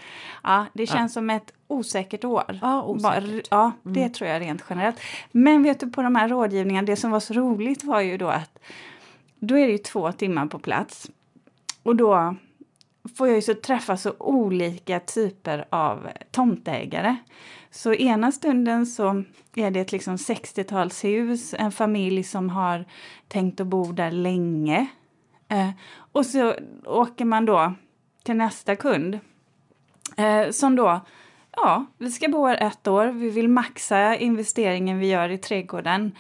ja, 0.44 0.66
det 0.74 0.88
känns 0.88 1.12
ja. 1.12 1.20
som 1.20 1.30
ett 1.30 1.54
osäkert 1.68 2.24
år. 2.24 2.60
Ja, 2.62 2.84
osäkert. 2.84 3.48
ja 3.52 3.72
det 3.84 4.00
mm. 4.00 4.14
tror 4.14 4.30
jag 4.30 4.42
rent 4.42 4.64
generellt. 4.70 5.00
Men 5.31 5.64
vet 5.64 5.80
du, 5.80 5.92
på 5.92 6.02
de 6.02 6.16
här 6.16 6.30
rådgivningarna, 6.30 6.86
det 6.86 6.96
som 6.96 7.12
var 7.12 7.20
så 7.20 7.34
roligt 7.34 7.84
var 7.84 8.02
ju 8.02 8.18
då 8.18 8.28
att 8.28 8.60
då 9.40 9.58
är 9.58 9.66
det 9.66 9.72
ju 9.72 9.78
två 9.78 10.12
timmar 10.12 10.46
på 10.46 10.60
plats. 10.60 11.12
Och 11.84 11.96
då 11.96 12.36
får 13.18 13.28
jag 13.28 13.36
ju 13.36 13.42
så 13.42 13.54
träffa 13.54 13.98
så 13.98 14.14
olika 14.19 15.00
typer 15.00 15.66
av 15.69 16.10
tomtägare. 16.31 17.16
Så 17.72 17.94
ena 17.94 18.31
stunden 18.31 18.86
så 18.86 19.24
är 19.56 19.72
det 19.72 19.80
ett 19.80 19.92
liksom 19.92 20.16
60-talshus, 20.16 21.56
en 21.60 21.72
familj 21.72 22.24
som 22.24 22.50
har 22.50 22.86
tänkt 23.28 23.60
att 23.60 23.68
bo 23.68 23.92
där 23.92 24.12
länge. 24.12 24.88
Eh, 25.54 25.70
och 26.12 26.26
så 26.26 26.54
åker 26.86 27.26
man 27.26 27.46
då 27.46 27.74
till 28.24 28.36
nästa 28.36 28.76
kund 28.76 29.19
eh, 30.18 30.50
som 30.52 30.76
då 30.76 31.02
Ja, 31.56 31.86
vi 31.98 32.12
ska 32.12 32.30
bo 32.30 32.45
här 32.48 32.68
ett 32.68 32.88
år. 32.88 33.06
Vi 33.07 33.30
vill 33.30 33.50
maxa 33.50 34.16
investeringen 34.16 35.00
vi 35.00 35.07
gör 35.07 35.30
i 35.30 35.38
trädgården. 35.38 36.12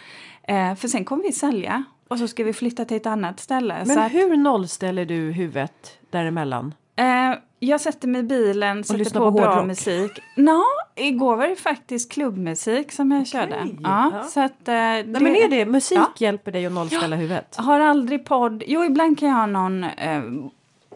Eh, 0.43 0.75
för 0.75 0.87
sen 0.87 1.05
kommer 1.05 1.23
vi 1.23 1.31
sälja 1.31 1.83
och 2.07 2.19
så 2.19 2.27
ska 2.27 2.43
vi 2.43 2.53
flytta 2.53 2.85
till 2.85 2.97
ett 2.97 3.05
annat 3.05 3.39
ställe. 3.39 3.83
Men 3.85 4.09
hur 4.09 4.37
nollställer 4.37 5.05
du 5.05 5.31
huvudet 5.31 5.99
däremellan? 6.09 6.73
Eh, 6.95 7.33
jag 7.59 7.81
sätter 7.81 8.07
mig 8.07 8.21
i 8.21 8.23
bilen, 8.23 8.83
sätter 8.83 9.05
på, 9.05 9.19
på 9.19 9.31
bra 9.31 9.65
musik. 9.65 10.11
Nå, 10.37 10.63
igår 10.95 11.35
var 11.35 11.47
det 11.47 11.55
faktiskt 11.55 12.11
klubbmusik 12.11 12.91
som 12.91 13.11
jag 13.11 13.21
okay. 13.21 13.31
körde. 13.31 13.67
Ja, 13.83 14.11
ja. 14.13 14.23
Så 14.23 14.39
att, 14.39 14.67
eh, 14.67 14.73
Nej, 14.73 15.03
det, 15.03 15.19
men 15.19 15.35
är 15.35 15.49
det 15.49 15.65
musik 15.65 15.97
ja. 15.97 16.13
hjälper 16.17 16.51
dig 16.51 16.65
att 16.65 16.71
nollställa 16.71 17.15
ja. 17.15 17.19
huvudet? 17.19 17.55
Har 17.55 17.79
aldrig 17.79 18.25
podd. 18.25 18.63
Jo, 18.67 18.83
ibland 18.83 19.19
kan 19.19 19.29
jag 19.29 19.35
ha 19.35 19.45
någon 19.45 19.83
eh, 19.83 20.23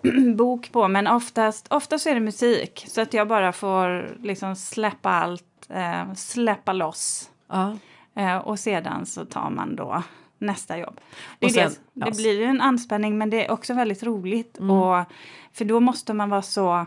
bok 0.36 0.72
på, 0.72 0.88
men 0.88 1.08
oftast, 1.08 1.68
oftast 1.70 2.08
är 2.08 2.14
det 2.14 2.20
musik. 2.20 2.86
Så 2.88 3.02
att 3.02 3.14
jag 3.14 3.28
bara 3.28 3.54
får 3.54 4.18
liksom 4.24 4.56
släppa 4.56 5.10
allt, 5.10 5.70
eh, 5.70 6.14
släppa 6.14 6.74
loss. 6.74 7.30
Ja. 7.48 7.78
Eh, 8.16 8.38
och 8.38 8.60
sedan 8.60 9.06
så 9.06 9.26
tar 9.26 9.50
man 9.50 9.76
då 9.76 10.04
nästa 10.38 10.78
jobb. 10.78 11.00
Det, 11.40 11.50
sen, 11.50 11.72
det, 11.94 12.06
det 12.06 12.18
blir 12.18 12.42
en 12.42 12.62
anspänning 12.62 13.18
men 13.18 13.30
det 13.30 13.46
är 13.46 13.52
också 13.52 13.74
väldigt 13.74 14.04
roligt. 14.04 14.58
Mm. 14.58 14.72
Och, 14.72 15.06
för 15.54 15.66
då 15.66 15.80
måste 15.80 16.14
man 16.14 16.30
vara 16.30 16.42
så... 16.42 16.86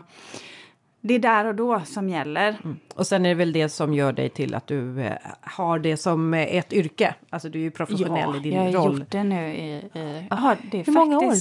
Det 1.01 1.13
är 1.13 1.19
där 1.19 1.45
och 1.45 1.55
då 1.55 1.81
som 1.85 2.09
gäller. 2.09 2.57
Mm. 2.63 2.79
Och 2.95 3.07
sen 3.07 3.25
är 3.25 3.29
det 3.29 3.35
väl 3.35 3.53
det 3.53 3.69
som 3.69 3.93
gör 3.93 4.13
dig 4.13 4.29
till 4.29 4.55
att 4.55 4.67
du 4.67 5.01
eh, 5.01 5.13
har 5.41 5.79
det 5.79 5.97
som 5.97 6.33
ett 6.33 6.73
yrke. 6.73 7.15
Alltså 7.29 7.49
du 7.49 7.59
är 7.59 7.63
ju 7.63 7.71
professionell 7.71 8.29
ja, 8.33 8.37
i 8.37 8.39
din 8.39 8.57
roll. 8.57 8.65
Ja, 8.65 8.71
jag 8.71 8.79
har 8.79 8.93
gjort 8.93 9.11
det 9.11 9.23
nu 9.23 9.53
i... 9.53 9.73
i 9.99 10.27
aha, 10.31 10.55
det 10.71 10.79
är 10.79 10.85
Hur 10.85 10.93
faktiskt, 10.93 10.97
många 10.97 11.19
år? 11.19 11.33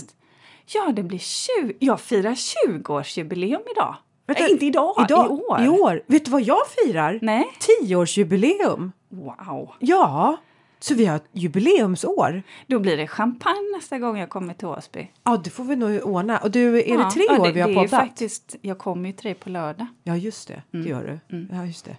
Ja, 0.75 0.93
det 0.93 1.03
blir 1.03 1.19
20... 1.19 1.75
Jag 1.79 2.01
firar 2.01 2.35
20-årsjubileum 2.35 3.61
idag. 3.77 3.97
Vet 4.27 4.39
du, 4.39 4.49
inte 4.49 4.67
idag, 4.67 4.95
idag, 5.05 5.27
i 5.27 5.29
år. 5.29 5.65
I 5.65 5.69
år. 5.69 6.03
Vet 6.07 6.25
du 6.25 6.31
vad 6.31 6.43
jag 6.43 6.61
firar? 6.69 7.19
Nej. 7.23 7.45
10-årsjubileum. 7.83 8.93
Wow. 9.09 9.73
Ja. 9.79 10.37
Så 10.81 10.95
vi 10.95 11.07
har 11.07 11.17
ett 11.17 11.29
jubileumsår. 11.33 12.43
Då 12.67 12.79
blir 12.79 12.97
det 12.97 13.07
champagne 13.07 13.77
nästa 13.77 13.99
gång 13.99 14.19
jag 14.19 14.29
kommer 14.29 14.55
till 14.55 14.67
Åsby. 14.69 15.11
Ja, 15.25 15.41
det 15.45 15.51
får 15.51 15.65
vi 15.65 15.77
nog 15.77 16.03
ordna. 16.03 16.39
Och 16.39 16.51
du, 16.51 16.79
är 16.79 16.89
ja, 16.89 17.05
det 17.05 17.11
tre 17.11 17.39
år 17.39 17.47
det, 17.47 17.53
vi 17.53 17.61
har 17.61 17.69
poddat? 17.69 17.91
Det 17.91 17.97
är 17.97 18.01
faktiskt, 18.01 18.57
jag 18.61 18.79
kommer 18.79 19.09
ju 19.09 19.13
tre 19.13 19.35
på 19.35 19.51
lördag. 19.51 19.87
Ja, 20.05 20.17
just 20.17 20.49
det. 20.49 20.63
Mm. 20.73 20.85
Det 20.85 20.91
gör 20.91 21.21
du. 21.29 21.37
Mm. 21.37 21.49
Ja, 21.53 21.67
just 21.67 21.85
det. 21.85 21.97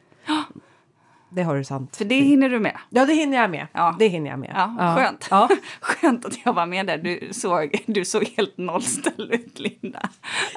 Det 1.30 1.44
har 1.44 1.56
du 1.56 1.64
sant. 1.64 1.96
För 1.96 2.06
det 2.06 2.16
hinner 2.16 2.50
du 2.50 2.60
med? 2.60 2.78
Ja, 2.90 3.06
det 3.06 3.14
hinner 3.14 3.38
jag 3.38 3.52
med. 3.52 3.68
Ja. 3.74 3.96
Det 4.00 4.08
hinner 4.08 4.30
jag 4.30 4.40
med. 4.40 4.52
Ja, 4.56 4.76
ja. 4.80 4.96
Skönt. 4.96 5.28
Ja. 5.32 5.50
skönt 5.82 6.26
att 6.26 6.46
jag 6.46 6.54
var 6.54 6.66
med 6.66 6.88
där. 6.88 6.98
Du 6.98 7.30
såg, 7.32 7.84
du 7.86 8.06
såg 8.06 8.24
helt 8.38 8.58
nollställd 8.58 9.32
ut, 9.32 9.60
Linda. 9.60 10.10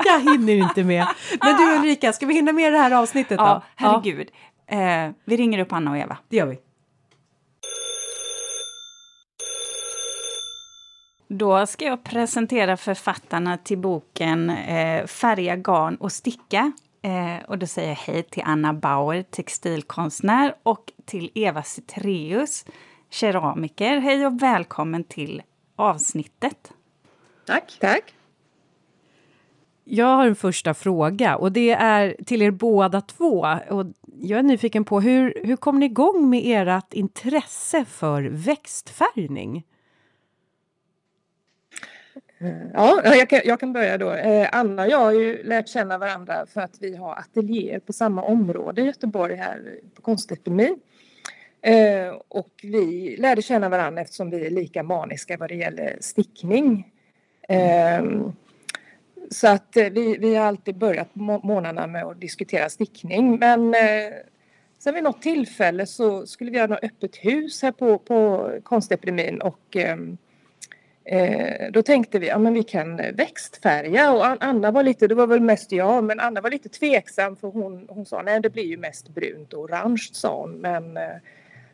jag 0.04 0.20
hinner 0.20 0.54
inte 0.54 0.84
med. 0.84 1.06
Men 1.40 1.56
du 1.56 1.76
Ulrika, 1.76 2.12
ska 2.12 2.26
vi 2.26 2.34
hinna 2.34 2.52
med 2.52 2.72
det 2.72 2.78
här 2.78 2.90
avsnittet 2.90 3.38
då? 3.38 3.44
Ja, 3.44 3.62
herregud. 3.76 4.28
Eh, 4.66 5.10
vi 5.24 5.36
ringer 5.36 5.58
upp 5.58 5.72
Anna 5.72 5.90
och 5.90 5.98
Eva. 5.98 6.16
Det 6.28 6.36
gör 6.36 6.46
vi. 6.46 6.58
Då 11.28 11.66
ska 11.66 11.84
jag 11.84 12.04
presentera 12.04 12.76
författarna 12.76 13.58
till 13.58 13.78
boken 13.78 14.50
eh, 14.50 15.06
Färga, 15.06 15.56
garn 15.56 15.96
och 15.96 16.12
sticka 16.12 16.72
Eh, 17.04 17.44
och 17.48 17.58
då 17.58 17.66
säger 17.66 17.88
jag 17.88 17.96
hej 17.96 18.22
till 18.22 18.42
Anna 18.46 18.74
Bauer, 18.74 19.22
textilkonstnär, 19.22 20.54
och 20.62 20.92
till 21.04 21.30
Eva 21.34 21.62
Citreus, 21.62 22.64
keramiker. 23.10 23.98
Hej 23.98 24.26
och 24.26 24.42
välkommen 24.42 25.04
till 25.04 25.42
avsnittet. 25.76 26.72
Tack. 27.46 27.76
Tack. 27.80 28.14
Jag 29.84 30.16
har 30.16 30.26
en 30.26 30.36
första 30.36 30.74
fråga 30.74 31.36
och 31.36 31.52
det 31.52 31.70
är 31.70 32.16
till 32.26 32.42
er 32.42 32.50
båda 32.50 33.00
två. 33.00 33.46
Och 33.70 33.86
jag 34.20 34.38
är 34.38 34.42
nyfiken 34.42 34.84
på 34.84 35.00
hur, 35.00 35.42
hur 35.44 35.56
kom 35.56 35.80
ni 35.80 35.86
igång 35.86 36.30
med 36.30 36.68
ert 36.68 36.92
intresse 36.92 37.84
för 37.84 38.22
växtfärgning? 38.22 39.64
Ja, 42.74 43.00
jag 43.04 43.28
kan, 43.28 43.40
jag 43.44 43.60
kan 43.60 43.72
börja 43.72 43.98
då. 43.98 44.12
Eh, 44.12 44.48
Anna 44.52 44.82
och 44.82 44.88
jag 44.88 44.98
har 44.98 45.12
ju 45.12 45.42
lärt 45.42 45.68
känna 45.68 45.98
varandra 45.98 46.46
för 46.46 46.60
att 46.60 46.76
vi 46.80 46.96
har 46.96 47.16
ateljéer 47.16 47.78
på 47.78 47.92
samma 47.92 48.22
område 48.22 48.82
i 48.82 48.84
Göteborg 48.84 49.34
här 49.34 49.78
på 49.94 50.02
Konstepidemin. 50.02 50.78
Eh, 51.62 52.14
och 52.28 52.50
vi 52.62 53.16
lärde 53.16 53.42
känna 53.42 53.68
varandra 53.68 54.02
eftersom 54.02 54.30
vi 54.30 54.46
är 54.46 54.50
lika 54.50 54.82
maniska 54.82 55.36
vad 55.36 55.48
det 55.48 55.54
gäller 55.54 55.96
stickning. 56.00 56.92
Mm. 57.48 58.32
Så 59.30 59.48
att 59.48 59.76
eh, 59.76 59.84
vi, 59.84 60.16
vi 60.18 60.34
har 60.34 60.46
alltid 60.46 60.76
börjat 60.76 61.14
månaderna 61.14 61.86
med 61.86 62.04
att 62.04 62.20
diskutera 62.20 62.68
stickning 62.68 63.38
men 63.38 63.74
sen 64.78 64.94
vid 64.94 65.04
något 65.04 65.22
tillfälle 65.22 65.86
så 65.86 66.26
skulle 66.26 66.50
vi 66.50 66.56
göra 66.56 66.66
något 66.66 66.84
öppet 66.84 67.16
hus 67.16 67.62
här 67.62 67.72
på, 67.72 67.98
på 67.98 68.50
Konstepidemin 68.62 69.40
och 69.40 69.76
ehm, 69.76 70.18
Eh, 71.06 71.70
då 71.72 71.82
tänkte 71.82 72.18
vi, 72.18 72.28
ja 72.28 72.38
men 72.38 72.54
vi 72.54 72.62
kan 72.62 72.96
växtfärga 72.96 74.12
och 74.12 74.44
Anna 74.44 74.70
var 74.70 74.82
lite, 74.82 75.06
det 75.06 75.14
var 75.14 75.26
väl 75.26 75.40
mest 75.40 75.72
jag, 75.72 76.04
men 76.04 76.20
Anna 76.20 76.40
var 76.40 76.50
lite 76.50 76.68
tveksam 76.68 77.36
för 77.36 77.48
hon, 77.48 77.86
hon 77.88 78.06
sa 78.06 78.22
nej 78.22 78.40
det 78.40 78.50
blir 78.50 78.64
ju 78.64 78.76
mest 78.76 79.08
brunt 79.08 79.52
och 79.52 79.60
orange 79.60 80.10
sa 80.12 80.40
hon 80.40 80.50
men 80.50 80.96
eh, 80.96 81.16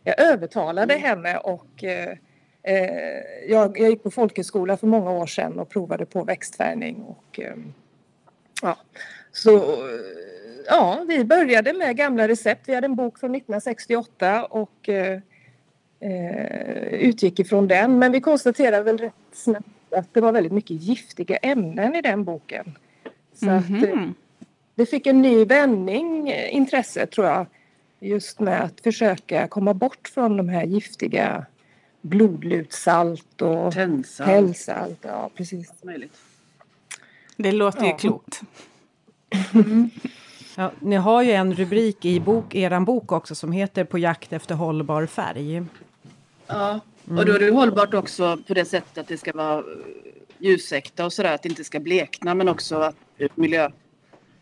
jag 0.05 0.21
övertalade 0.21 0.95
mm. 0.95 1.07
henne 1.07 1.39
och 1.39 1.85
eh, 1.85 2.17
eh, 2.63 3.21
jag, 3.49 3.79
jag 3.79 3.91
gick 3.91 4.03
på 4.03 4.11
folkhögskola 4.11 4.77
för 4.77 4.87
många 4.87 5.11
år 5.11 5.27
sedan 5.27 5.59
och 5.59 5.69
provade 5.69 6.07
på 6.07 6.25
växtfärgning 6.25 7.03
och 7.03 7.41
eh, 7.41 7.55
ja, 8.63 8.79
så 9.33 9.77
ja, 10.67 11.05
vi 11.09 11.25
började 11.25 11.73
med 11.73 11.97
gamla 11.97 12.29
recept. 12.29 12.69
Vi 12.69 12.75
hade 12.75 12.85
en 12.85 12.95
bok 12.95 13.19
från 13.19 13.35
1968 13.35 14.45
och 14.45 14.89
eh, 16.00 16.11
eh, 16.11 16.95
utgick 16.95 17.38
ifrån 17.38 17.69
den. 17.69 17.99
Men 17.99 18.12
vi 18.12 18.21
konstaterade 18.21 18.83
väl 18.83 18.99
rätt 18.99 19.14
snabbt 19.33 19.66
att 19.90 20.14
det 20.14 20.21
var 20.21 20.33
väldigt 20.33 20.52
mycket 20.52 20.83
giftiga 20.83 21.37
ämnen 21.37 21.95
i 21.95 22.02
den 22.02 22.25
boken. 22.25 22.78
Så 23.35 23.49
mm 23.49 23.62
-hmm. 23.62 23.76
att, 23.76 23.88
eh, 23.88 23.95
mhm. 23.95 24.14
det 24.75 24.87
fick 24.87 25.07
en 25.07 25.23
ny 25.23 25.45
vändning, 25.45 26.28
eh, 26.28 26.54
intresset 26.54 27.11
tror 27.11 27.26
jag. 27.26 27.47
Just 28.02 28.40
med 28.40 28.64
att 28.64 28.80
försöka 28.80 29.49
komma 29.49 29.75
bort 29.75 30.09
från 30.14 30.37
de 30.37 30.49
här 30.49 30.64
giftiga 30.64 31.47
blodlutsalt 32.00 33.42
och 33.42 33.73
tändsalt. 33.73 34.99
Ja, 35.02 35.30
precis. 35.35 35.73
Det 37.37 37.52
låter 37.52 37.85
ja. 37.85 37.87
ju 37.87 37.97
klokt. 37.99 38.40
Mm. 39.54 39.90
Ja, 40.57 40.73
ni 40.80 40.97
har 40.97 41.23
ju 41.23 41.33
en 41.33 41.54
rubrik 41.54 42.04
i 42.04 42.21
bok, 42.21 42.54
er 42.54 42.80
bok 42.80 43.12
också 43.12 43.35
som 43.35 43.52
heter 43.52 43.85
På 43.85 43.99
jakt 43.99 44.33
efter 44.33 44.54
hållbar 44.54 45.07
färg. 45.07 45.62
Ja, 46.50 46.80
och 47.19 47.26
då 47.26 47.33
är 47.33 47.38
det 47.38 47.50
hållbart 47.50 47.95
också 47.95 48.38
på 48.47 48.54
det 48.54 48.64
sättet 48.64 48.99
att 48.99 49.09
det 49.09 49.19
ska 49.19 49.33
vara 49.33 49.59
eh, 49.59 49.64
ljusäkta 50.38 51.04
och 51.04 51.12
sådär, 51.12 51.35
att 51.35 51.42
det 51.42 51.49
inte 51.49 51.64
ska 51.64 51.80
blekna 51.80 52.35
men 52.35 52.49
också 52.49 52.76
att 52.76 52.97
miljö, 53.35 53.71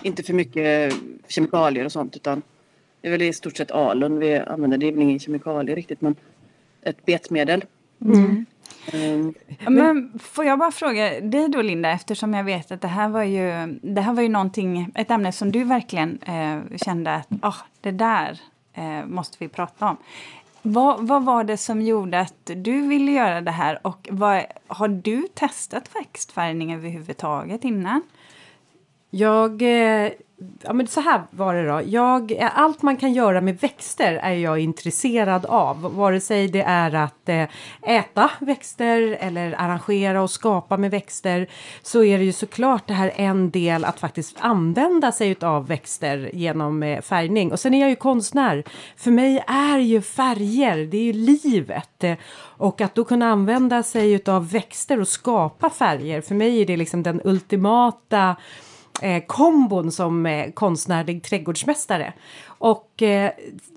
inte 0.03 0.23
för 0.23 0.35
mycket 0.35 0.95
kemikalier 1.29 1.85
och 1.85 1.93
sånt 1.93 2.17
utan 2.17 2.43
det 3.01 3.09
är 3.09 3.13
väl 3.13 3.23
i 3.23 3.33
stort 3.33 3.57
sett 3.57 3.71
alun 3.71 4.19
vi 4.19 4.39
använder, 4.39 4.79
det 4.79 4.89
är 4.89 4.93
väl 4.93 5.03
ingen 5.03 5.19
kemikalier 5.19 5.77
riktigt 5.77 6.01
men 6.01 6.17
ett 6.83 7.07
betmedel. 7.07 7.65
Mm. 8.01 8.47
Mm. 8.93 9.35
Men 9.69 10.19
får 10.19 10.45
jag 10.45 10.59
bara 10.59 10.71
fråga 10.71 11.21
dig 11.21 11.49
då 11.49 11.63
Linda, 11.63 11.91
eftersom 11.91 12.35
jag 12.35 12.45
vet 12.45 12.73
att 12.73 12.81
det 12.81 12.89
här 12.89 13.09
var 13.09 13.23
ju, 13.23 13.79
det 13.83 14.01
här 14.01 14.13
var 14.13 14.23
ju 14.23 14.29
någonting, 14.29 14.93
ett 14.95 15.11
ämne 15.11 15.33
som 15.33 15.53
du 15.53 15.65
verkligen 15.65 16.19
eh, 16.23 16.77
kände 16.77 17.15
att 17.15 17.33
oh, 17.43 17.57
det 17.81 17.91
där 17.91 18.41
eh, 18.75 19.07
måste 19.07 19.37
vi 19.41 19.49
prata 19.49 19.89
om. 19.89 19.97
Vad, 20.63 21.07
vad 21.07 21.25
var 21.25 21.45
det 21.45 21.57
som 21.57 21.83
gjorde 21.83 22.21
att 22.21 22.51
du 22.57 22.89
ville 22.89 23.13
göra 23.13 23.41
det 23.41 23.51
här 23.51 23.87
och 23.87 24.09
vad, 24.11 24.45
har 24.67 24.89
du 24.89 25.29
testat 25.35 25.91
växtfärgning 25.95 26.75
överhuvudtaget 26.75 27.65
innan? 27.65 28.03
Jag 29.11 29.63
eh, 29.63 30.13
ja, 30.63 30.73
men 30.73 30.87
så 30.87 31.01
här 31.01 31.23
var 31.31 31.55
det 31.55 31.67
då. 31.67 31.81
Jag, 31.87 32.33
eh, 32.33 32.59
allt 32.59 32.83
man 32.83 32.97
kan 32.97 33.13
göra 33.13 33.41
med 33.41 33.61
växter 33.61 34.15
är 34.15 34.35
jag 34.35 34.59
intresserad 34.59 35.47
av. 35.47 35.97
Vare 35.97 36.21
sig 36.21 36.49
det 36.49 36.63
är 36.63 36.95
att 36.95 37.29
eh, 37.29 37.45
äta 37.83 38.31
växter 38.39 39.19
eller 39.21 39.55
arrangera 39.59 40.23
och 40.23 40.31
skapa 40.31 40.77
med 40.77 40.91
växter 40.91 41.47
så 41.83 42.05
är 42.05 42.19
det 42.19 42.25
ju 42.25 42.33
såklart 42.33 42.87
det 42.87 42.95
här 42.95 43.13
en 43.15 43.51
del 43.51 43.85
att 43.85 44.01
faktiskt 44.01 44.37
använda 44.41 45.13
sig 45.13 45.37
av 45.41 45.67
växter 45.67 46.31
genom 46.33 46.83
eh, 46.83 47.01
färgning. 47.01 47.53
Och 47.53 47.61
sen 47.61 47.75
är 47.75 47.81
jag 47.81 47.91
ju 47.91 47.97
konstnär. 47.97 48.65
För 48.97 49.11
mig 49.11 49.45
är 49.47 49.79
ju 49.79 50.03
färger, 50.03 50.77
det 50.87 50.97
är 50.97 51.05
ju 51.05 51.13
livet. 51.13 52.05
Eh, 52.05 52.15
och 52.41 52.81
att 52.81 52.95
då 52.95 53.05
kunna 53.05 53.31
använda 53.31 53.83
sig 53.83 54.23
av 54.27 54.51
växter 54.51 55.01
och 55.01 55.09
skapa 55.09 55.71
färger, 55.71 56.21
för 56.21 56.35
mig 56.35 56.61
är 56.61 56.67
det 56.67 56.77
liksom 56.77 57.03
den 57.03 57.21
ultimata 57.25 58.37
eh, 59.03 59.23
kombon 59.27 59.93
som 59.93 60.27
eh, 60.27 60.51
konstnärlig 60.51 61.23
trädgårdsmästare. 61.23 62.13
Och 62.47 63.03
eh, 63.03 63.31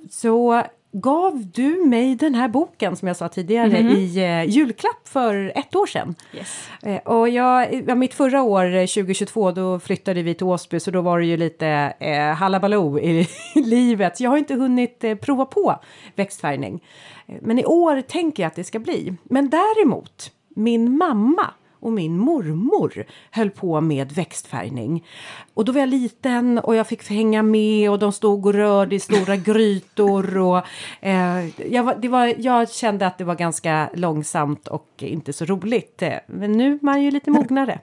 så 0.10 0.64
gav 0.92 1.46
du 1.54 1.86
mig 1.86 2.16
den 2.16 2.36
här 2.36 2.48
boken 2.48 2.96
som 2.96 3.08
jag 3.08 3.18
sa 3.18 3.30
tidigare 3.30 3.78
mm 3.78 3.88
-hmm. 3.88 3.98
i 3.98 4.18
eh, 4.18 4.56
julklapp 4.56 5.08
för 5.08 5.52
ett 5.56 5.76
år 5.76 5.86
sedan. 5.86 6.16
Yes. 6.34 6.70
Eh, 6.84 6.98
och 6.98 7.30
jag, 7.30 7.84
ja, 7.88 7.96
mitt 7.96 8.14
förra 8.14 8.42
år, 8.42 8.88
2022, 8.88 9.50
eh, 9.50 9.56
då 9.56 9.80
flyttade 9.80 10.24
vi 10.24 10.34
till 10.34 10.46
Åsby 10.46 10.80
så 10.80 10.92
då 10.92 11.02
var 11.02 11.20
det 11.20 11.26
ju 11.26 11.38
lite 11.38 11.94
eh, 12.00 12.34
halabaloo 12.34 13.00
i 13.00 13.28
livet. 13.56 14.20
Jag 14.20 14.30
har 14.30 14.38
inte 14.38 14.54
hunnit 14.54 15.04
eh, 15.04 15.16
prova 15.16 15.46
på 15.46 15.80
växtfärgning. 16.16 16.84
Eh, 17.28 17.36
men 17.42 17.60
i 17.60 17.66
år 17.66 18.02
tänker 18.02 18.44
jag 18.44 18.48
att 18.48 18.56
det 18.56 18.64
ska 18.64 18.80
bli. 18.80 19.14
Men 19.24 19.50
däremot, 19.50 20.32
min 20.56 20.98
mamma 20.98 21.50
och 21.82 21.92
min 21.92 22.18
mormor 22.18 23.06
höll 23.32 23.50
på 23.50 23.82
med 23.82 24.12
växtfärgning. 24.12 25.06
Och 25.54 25.66
då 25.66 25.72
var 25.72 25.80
jag 25.80 25.90
liten 25.90 26.60
och 26.60 26.76
jag 26.76 26.88
fick 26.88 27.10
hänga 27.10 27.44
med 27.44 27.92
och 27.92 28.00
de 28.00 28.12
stod 28.12 28.46
och 28.46 28.54
rörde 28.54 28.96
i 28.96 29.00
stora 29.00 29.36
grytor. 29.36 30.38
Och, 30.38 30.62
eh, 31.02 31.72
jag, 31.72 31.84
var, 31.84 31.96
det 31.96 32.08
var, 32.08 32.34
jag 32.38 32.72
kände 32.72 33.08
att 33.08 33.18
det 33.18 33.24
var 33.24 33.36
ganska 33.36 33.90
långsamt 33.94 34.68
och 34.68 34.90
inte 34.98 35.34
så 35.34 35.46
roligt. 35.46 36.04
Men 36.28 36.52
nu 36.52 36.74
är 36.74 36.80
man 36.82 37.04
ju 37.04 37.12
lite 37.12 37.32
mognare. 37.32 37.80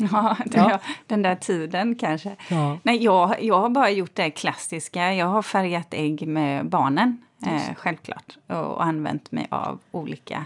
Ja, 0.12 0.36
ja. 0.54 0.80
den 1.06 1.22
där 1.22 1.34
tiden 1.34 1.94
kanske. 1.94 2.36
Ja. 2.50 2.78
Nej, 2.82 3.04
jag, 3.04 3.42
jag 3.42 3.60
har 3.60 3.68
bara 3.68 3.90
gjort 3.90 4.14
det 4.14 4.30
klassiska. 4.30 5.14
Jag 5.14 5.26
har 5.26 5.42
färgat 5.42 5.94
ägg 5.94 6.28
med 6.28 6.66
barnen, 6.66 7.18
eh, 7.46 7.74
självklart. 7.76 8.38
Och, 8.46 8.56
och 8.56 8.84
använt 8.84 9.32
mig 9.32 9.46
av 9.50 9.78
olika 9.90 10.44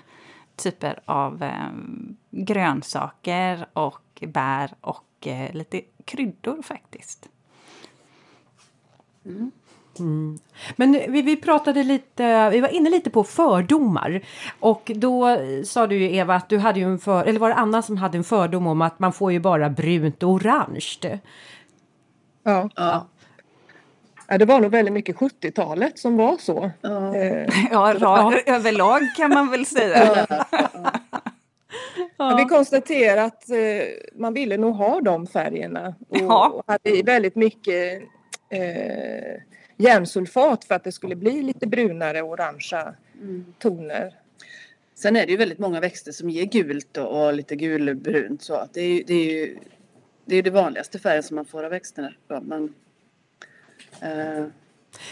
typer 0.57 1.01
av 1.05 1.43
eh, 1.43 1.71
grönsaker 2.31 3.67
och 3.73 4.23
bär 4.27 4.71
och 4.81 5.27
eh, 5.27 5.55
lite 5.55 5.81
kryddor 6.05 6.63
faktiskt. 6.63 7.29
Mm. 9.25 9.51
Mm. 9.99 10.39
Men 10.77 10.93
vi, 10.93 11.23
vi 11.23 11.37
pratade 11.37 11.83
lite, 11.83 12.51
vi 12.51 12.61
var 12.61 12.69
inne 12.69 12.91
lite 12.91 13.11
på 13.11 13.25
fördomar. 13.25 14.21
Och 14.61 14.91
då 14.95 15.39
sa 15.65 15.87
du 15.87 15.97
ju 15.97 16.15
Eva 16.15 16.35
att 16.35 16.49
du 16.49 16.59
hade 16.59 16.81
ju 16.81 16.87
en 16.87 16.99
för, 16.99 17.25
eller 17.25 17.41
var 17.41 17.49
det 17.49 17.55
Anna 17.55 17.83
som 17.83 17.97
hade 17.97 18.19
en 18.19 18.25
fördom 18.25 18.67
om 18.67 18.83
att 18.83 18.99
man 18.99 19.13
får 19.13 19.33
ju 19.33 19.41
bara 19.41 19.71
brunt 19.71 20.23
och 20.23 20.31
orange? 20.31 21.21
Ja. 22.43 22.71
ja. 22.77 23.07
Det 24.39 24.45
var 24.45 24.61
nog 24.61 24.71
väldigt 24.71 24.95
mycket 24.95 25.17
70-talet 25.17 25.99
som 25.99 26.17
var 26.17 26.37
så. 26.37 26.71
Ja, 26.81 27.17
eh, 27.17 27.49
ja, 27.71 27.95
ja. 28.01 28.41
överlag 28.47 29.01
kan 29.17 29.31
man 29.31 29.51
väl 29.51 29.67
säga. 29.67 30.27
Ja. 30.29 30.45
Ja. 32.17 32.37
Vi 32.37 32.45
konstaterar 32.45 33.23
att 33.23 33.51
eh, 33.51 33.57
man 34.15 34.35
ville 34.35 34.57
nog 34.57 34.75
ha 34.75 35.01
de 35.01 35.27
färgerna 35.27 35.95
och, 36.09 36.17
ja. 36.17 36.49
och 36.49 36.65
hade 36.67 37.03
väldigt 37.03 37.35
mycket 37.35 38.03
eh, 38.51 39.41
järnsulfat 39.77 40.65
för 40.65 40.75
att 40.75 40.85
det 40.85 40.93
skulle 40.93 41.17
bli 41.17 41.43
lite 41.43 41.67
brunare 41.67 42.23
och 42.23 42.29
orangea 42.29 42.95
mm. 43.21 43.45
toner. 43.59 44.15
Sen 44.95 45.17
är 45.17 45.27
det 45.27 45.33
ju 45.33 45.39
väldigt 45.39 45.59
många 45.59 45.81
växter 45.81 46.13
som 46.13 46.31
ger 46.31 46.45
gult 46.45 46.97
och, 46.97 47.27
och 47.27 47.35
lite 47.35 47.57
gulbrunt 47.57 48.43
så 48.43 48.55
att 48.55 48.75
det 48.75 48.81
är 48.81 48.89
ju 48.89 49.03
det, 49.03 49.15
är 49.15 49.35
ju, 49.35 49.59
det, 50.25 50.37
är 50.37 50.43
det 50.43 50.51
vanligaste 50.51 50.99
färgen 50.99 51.23
som 51.23 51.35
man 51.35 51.45
får 51.45 51.65
av 51.65 51.71
växterna. 51.71 52.13
Men, 52.43 52.75
Uh, 54.03 54.47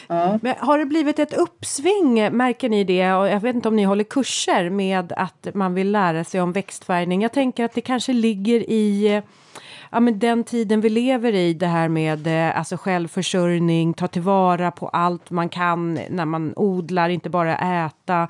Ja. 0.07 0.39
Men 0.43 0.55
har 0.59 0.79
det 0.79 0.87
blivit 0.87 1.19
ett 1.19 1.33
uppsving, 1.35 2.37
märker 2.37 2.69
ni 2.69 2.85
det? 2.85 3.13
Och 3.13 3.29
jag 3.29 3.41
vet 3.41 3.55
inte 3.55 3.69
om 3.69 3.77
ni 3.77 3.85
håller 3.85 4.05
kurser 4.05 4.71
med 4.71 5.13
att 5.17 5.49
man 5.55 5.75
vill 5.75 5.91
lära 5.91 6.25
sig 6.25 6.41
om 6.41 6.53
växtfärgning. 6.53 7.23
Jag 7.23 7.33
tänker 7.33 7.65
att 7.65 7.75
det 7.75 7.81
kanske 7.81 8.13
ligger 8.13 8.71
i 8.71 9.23
ja, 9.93 10.01
men 10.01 10.19
den 10.19 10.45
tiden 10.45 10.81
vi 10.81 10.89
lever 10.89 11.35
i, 11.35 11.55
det 11.55 11.67
här 11.67 11.89
med 11.89 12.27
eh, 12.27 12.59
alltså 12.59 12.77
självförsörjning, 12.77 13.95
ta 13.95 14.09
tillvara 14.09 14.71
på 14.71 14.89
allt 14.89 15.31
man 15.31 15.49
kan 15.49 15.95
när 16.11 16.25
man 16.25 16.53
odlar, 16.57 17.09
inte 17.09 17.31
bara 17.31 17.57
äta. 17.57 18.29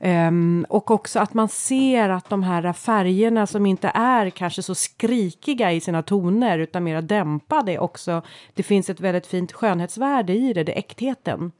Um, 0.00 0.66
och 0.68 0.90
också 0.90 1.20
att 1.20 1.34
man 1.34 1.48
ser 1.48 2.08
att 2.08 2.28
de 2.28 2.42
här 2.42 2.72
färgerna 2.72 3.46
som 3.46 3.66
inte 3.66 3.90
är 3.94 4.30
kanske 4.30 4.62
så 4.62 4.74
skrikiga 4.74 5.72
i 5.72 5.80
sina 5.80 6.02
toner 6.02 6.58
utan 6.58 6.84
mer 6.84 7.02
dämpade 7.02 7.78
också. 7.78 8.22
Det 8.54 8.62
finns 8.62 8.90
ett 8.90 9.00
väldigt 9.00 9.26
fint 9.26 9.52
skönhetsvärde 9.52 10.32
i 10.32 10.52
det, 10.52 10.64
det 10.64 10.72
äktheten. 10.72 11.52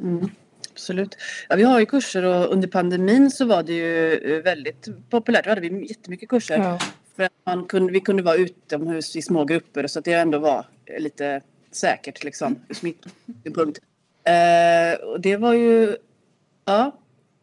Mm. 0.00 0.30
Absolut. 0.72 1.16
Ja, 1.48 1.56
vi 1.56 1.62
har 1.62 1.80
ju 1.80 1.86
kurser 1.86 2.24
och 2.24 2.52
under 2.52 2.68
pandemin 2.68 3.30
så 3.30 3.44
var 3.44 3.62
det 3.62 3.72
ju 3.72 4.14
eh, 4.14 4.42
väldigt 4.42 4.88
populärt. 5.10 5.44
Då 5.44 5.50
hade 5.50 5.60
vi 5.60 5.88
jättemycket 5.88 6.28
kurser. 6.28 6.58
Ja. 6.58 6.78
För 7.16 7.28
man 7.44 7.64
kunde, 7.64 7.92
vi 7.92 8.00
kunde 8.00 8.22
vara 8.22 8.36
utomhus 8.36 9.16
i 9.16 9.22
små 9.22 9.44
grupper 9.44 9.86
så 9.86 9.98
att 9.98 10.04
det 10.04 10.12
ändå 10.12 10.38
var 10.38 10.66
lite 10.98 11.40
säkert 11.70 12.24
liksom 12.24 12.56
ur 12.68 12.74
smittsynpunkt. 12.74 13.78
Eh, 14.24 15.06
och 15.06 15.20
det 15.20 15.36
var 15.36 15.54
ju, 15.54 15.96
ja, 16.64 16.92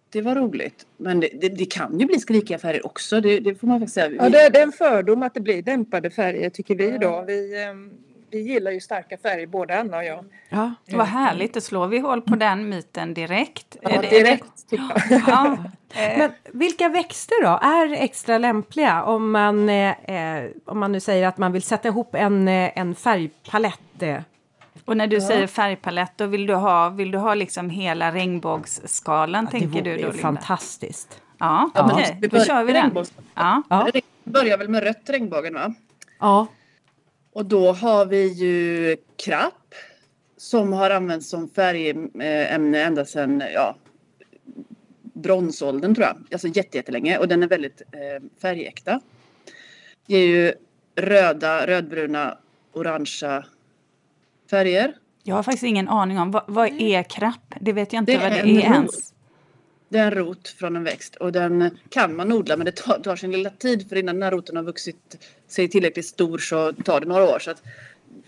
det 0.10 0.22
var 0.22 0.36
roligt. 0.36 0.86
Men 0.98 1.20
det, 1.20 1.30
det, 1.42 1.50
det, 1.50 1.66
kan 1.66 2.00
ju 2.00 2.06
bli 2.06 2.20
skrikiga 2.20 2.58
färger 2.58 2.86
också, 2.86 3.22
det, 3.22 3.40
det 3.40 3.56
får 3.56 3.68
man 3.68 3.80
faktiskt 3.80 3.96
säga. 3.96 4.12
Ja, 4.12 4.30
det, 4.30 4.50
det 4.50 4.60
är 4.60 4.64
en 4.64 4.72
fördom 4.72 5.24
att 5.24 5.34
det 5.34 5.42
blir 5.42 5.62
dämpade 5.62 6.10
färger 6.10 6.50
tycker 6.50 6.76
vi 6.76 6.98
då. 6.98 7.24
Vi, 7.28 7.64
ehm, 7.64 7.92
vi 8.32 8.40
gillar 8.40 8.72
ju 8.72 8.80
starka 8.80 9.18
färger 9.18 9.48
både 9.48 9.80
Anna 9.80 9.98
och 9.98 10.04
jag. 10.04 10.26
Ja, 10.50 10.74
vad 10.92 11.08
härligt, 11.08 11.54
då 11.54 11.62
slår 11.62 11.88
vi 11.88 12.00
hål 12.00 12.22
på 12.22 12.36
den 12.36 12.70
myten 12.70 13.14
direkt. 13.14 13.78
Ja, 13.82 14.02
direkt 14.02 14.70
tycker 14.70 15.02
jag. 15.08 15.22
Ja. 15.94 16.18
Men 16.18 16.32
vilka 16.54 16.90
växter 16.90 17.44
då 17.44 17.60
är 17.62 18.04
extra 18.04 18.38
lämpliga 18.38 19.04
om 19.04 19.32
man, 19.32 19.70
eh, 19.70 20.44
om 20.66 20.80
man 20.80 20.92
nu 20.92 21.00
säger 21.00 21.28
att 21.28 21.38
man 21.38 21.52
vill 21.52 21.62
sätta 21.62 21.88
ihop 21.88 22.16
en, 22.16 22.48
eh, 22.48 22.72
en 22.76 22.96
färgpalett? 22.96 24.02
Eh? 24.02 24.22
Och 24.86 24.98
när 24.98 25.08
du 25.08 25.16
ja. 25.16 25.28
säger 25.28 25.48
färgpalett, 25.48 26.12
då 26.16 26.26
vill 26.26 26.46
du 26.46 26.56
ha, 26.56 26.90
vill 26.90 27.12
du 27.12 27.18
ha 27.18 27.34
liksom 27.34 27.70
hela 27.70 28.12
regnbågsskalan, 28.12 29.46
ja, 29.46 29.60
tänker 29.60 29.82
du 29.82 29.98
då? 29.98 30.12
Det 30.12 30.18
fantastiskt. 30.18 31.22
Ja, 31.38 31.70
ja 31.76 31.92
okej, 31.94 32.16
okay. 32.18 32.30
då 32.30 32.46
kör 32.46 32.64
vi 32.64 32.74
den. 32.74 33.06
Ja. 33.36 33.64
Ja. 33.70 33.88
Det 33.94 34.02
börjar 34.24 34.58
väl 34.58 34.70
med 34.70 34.84
rött 34.84 35.10
regnbågen 35.10 35.54
va? 35.54 35.74
Ja. 36.20 36.48
Och 37.34 37.46
då 37.46 37.72
har 37.72 38.06
vi 38.06 38.28
ju 38.28 38.98
krapp 39.16 39.76
som 40.38 40.74
har 40.74 40.90
använts 40.90 41.30
som 41.30 41.50
färgämne 41.50 42.84
ända 42.84 43.06
sedan 43.06 43.44
ja, 43.54 43.76
bronsåldern 45.14 45.96
tror 45.96 46.08
jag. 46.08 46.18
Alltså 46.32 46.48
jättelänge 46.48 47.18
och 47.18 47.28
den 47.28 47.44
är 47.44 47.48
väldigt 47.48 47.82
eh, 47.92 48.24
färgäkta. 48.42 49.00
Ger 50.08 50.26
ju 50.26 50.54
röda, 50.96 51.68
rödbruna, 51.68 52.38
orangea 52.74 53.46
färger. 54.50 54.96
Jag 55.24 55.36
har 55.36 55.44
faktiskt 55.44 55.64
ingen 55.64 55.88
aning 55.88 56.20
om 56.20 56.32
vad, 56.32 56.44
vad 56.48 56.82
är 56.82 57.04
krapp? 57.04 57.54
Det 57.62 57.74
vet 57.74 57.94
jag 57.94 58.02
inte 58.02 58.12
det 58.12 58.18
vad 58.18 58.32
det 58.32 58.40
är, 58.40 58.46
är 58.46 58.60
ens. 58.60 59.14
Det 59.92 60.00
är 60.00 60.06
en 60.06 60.12
rot 60.12 60.48
från 60.48 60.76
en 60.76 60.84
växt 60.84 61.16
och 61.16 61.32
den 61.32 61.78
kan 61.90 62.16
man 62.16 62.32
odla 62.32 62.58
men 62.58 62.66
det 62.66 62.76
tar, 62.76 63.00
tar 63.00 63.16
sin 63.16 63.32
lilla 63.32 63.50
tid 63.50 63.90
för 63.90 63.96
innan 63.96 64.16
den 64.16 64.24
här 64.24 64.32
roten 64.32 64.56
har 64.56 64.64
vuxit 64.64 65.18
sig 65.48 65.68
tillräckligt 65.68 66.06
stor 66.06 66.38
så 66.38 66.74
tar 66.74 67.00
det 67.00 67.08
några 67.08 67.24
år. 67.24 67.40
Så 67.40 67.52
att 67.52 67.64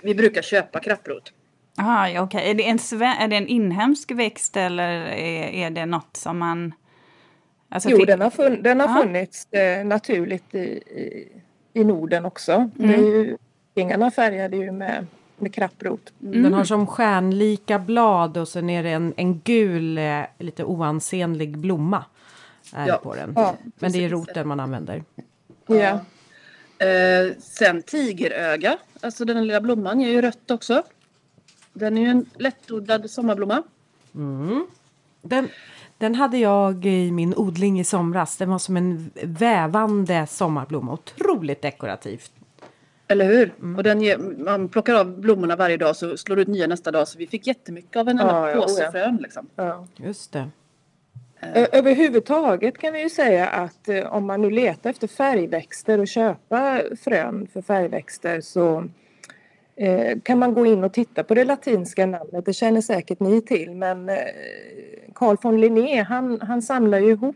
vi 0.02 0.16
brukar 0.16 0.42
köpa 0.42 0.80
krapprot. 0.80 1.34
Ah, 1.76 2.08
ja, 2.08 2.22
okay. 2.22 2.50
är, 2.50 2.54
det 2.54 2.64
en, 2.64 2.80
är 3.02 3.28
det 3.28 3.36
en 3.36 3.48
inhemsk 3.48 4.12
växt 4.12 4.58
eller 4.58 4.90
är, 4.90 5.66
är 5.66 5.70
det 5.70 5.86
något 5.86 6.18
som 6.18 6.38
man... 6.38 6.74
Alltså, 7.70 7.90
jo, 7.90 8.06
den 8.06 8.22
har, 8.22 8.30
funn, 8.30 8.64
den 8.64 8.80
har 8.80 9.02
funnits 9.02 9.54
eh, 9.54 9.86
naturligt 9.86 10.56
i, 10.56 10.58
i, 10.58 11.28
i 11.74 11.84
Norden 11.84 12.26
också. 12.26 12.52
Mm. 12.52 12.72
Det 12.76 12.94
är 12.94 12.98
ju, 12.98 13.38
Vingarna 13.76 14.12
färgade 14.12 14.58
ju 14.58 14.72
med 14.72 15.08
med 15.38 15.54
krapprot. 15.54 16.14
Mm. 16.22 16.44
Den 16.44 16.54
har 16.54 16.64
som 16.64 16.88
stjärnlika 16.88 17.80
blad 17.80 18.38
och 18.38 18.48
sen 18.48 18.70
är 18.70 18.84
det 18.84 18.90
en, 18.90 19.14
en 19.18 19.40
gul, 19.40 19.98
eh, 19.98 20.22
lite 20.40 20.64
oansenlig 20.64 21.58
blomma 21.58 22.06
är 22.74 22.88
ja. 22.88 22.98
på 23.04 23.16
den. 23.16 23.34
Ja, 23.36 23.56
Men 23.80 23.92
det 23.92 24.06
är 24.06 24.10
roten 24.10 24.48
man 24.48 24.60
använder. 24.60 25.04
Ja. 25.66 26.00
Eh, 26.86 27.38
sen 27.40 27.82
tigeröga, 27.82 28.78
alltså 29.02 29.26
den 29.26 29.48
lilla 29.48 29.62
blomman 29.62 30.02
ger 30.02 30.10
ju 30.10 30.22
rött 30.22 30.52
också. 30.52 30.84
Den 31.74 31.98
är 31.98 32.02
ju 32.02 32.08
en 32.08 32.26
lättodlad 32.38 33.10
sommarblomma. 33.10 33.64
Mm. 34.16 34.68
Den, 35.22 35.50
den 35.98 36.16
hade 36.16 36.38
jag 36.38 36.86
i 36.86 37.12
min 37.12 37.34
odling 37.36 37.80
i 37.80 37.84
somras. 37.84 38.38
Den 38.38 38.50
var 38.50 38.60
som 38.60 38.78
en 38.78 39.12
vävande 39.24 40.28
sommarblomma. 40.28 40.94
Otroligt 40.94 41.62
dekorativt. 41.62 42.32
Eller 43.14 43.26
hur? 43.26 43.54
Mm. 43.60 43.76
Och 43.76 43.84
den 43.84 44.02
ger, 44.02 44.18
man 44.18 44.70
plockar 44.70 44.96
av 44.96 45.20
blommorna 45.20 45.56
varje 45.56 45.78
dag 45.78 45.96
så 45.96 46.18
slår 46.18 46.40
ut 46.40 46.48
nya 46.48 46.68
nästa 46.68 46.92
dag. 46.92 47.08
Så 47.08 47.18
vi 47.18 47.28
fick 47.28 47.48
jättemycket 47.48 47.96
av 47.96 48.10
en 48.10 48.20
enda 48.20 48.52
ja, 48.52 48.62
påse 48.62 48.84
ja. 48.84 48.92
frön. 48.92 49.18
Liksom. 49.22 49.50
Ja. 49.56 49.88
Just 49.98 50.32
det. 50.34 50.50
Överhuvudtaget 51.72 52.78
kan 52.78 52.94
vi 52.94 53.02
ju 53.02 53.10
säga 53.10 53.48
att 53.48 53.90
eh, 53.90 54.14
om 54.14 54.26
man 54.26 54.42
nu 54.42 54.50
letar 54.50 54.90
efter 54.90 55.08
färgväxter 55.08 56.00
och 56.00 56.08
köpa 56.08 56.82
frön 57.04 57.48
för 57.54 57.62
färgväxter 57.62 58.42
så 58.42 58.90
eh, 59.76 60.20
kan 60.24 60.40
man 60.40 60.54
gå 60.54 60.66
in 60.66 60.84
och 60.84 60.94
titta 60.94 61.24
på 61.24 61.34
det 61.34 61.44
latinska 61.44 62.06
namnet. 62.06 62.46
Det 62.46 62.54
känner 62.54 62.82
säkert 62.82 63.20
ni 63.20 63.42
till 63.42 63.76
men 63.76 64.10
eh, 64.10 64.18
Carl 65.16 65.38
von 65.42 65.62
Linné 65.62 66.04
han, 66.04 66.42
han 66.42 66.62
samlar 66.62 67.00
ju 67.00 67.10
ihop 67.10 67.36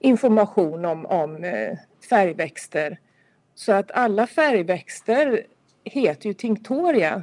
information 0.00 0.84
om, 0.84 1.06
om 1.06 1.44
färgväxter 2.10 2.98
så 3.58 3.72
att 3.72 3.90
alla 3.90 4.26
färgväxter 4.26 5.46
heter 5.84 6.26
ju 6.26 6.34
tinctoria. 6.34 7.22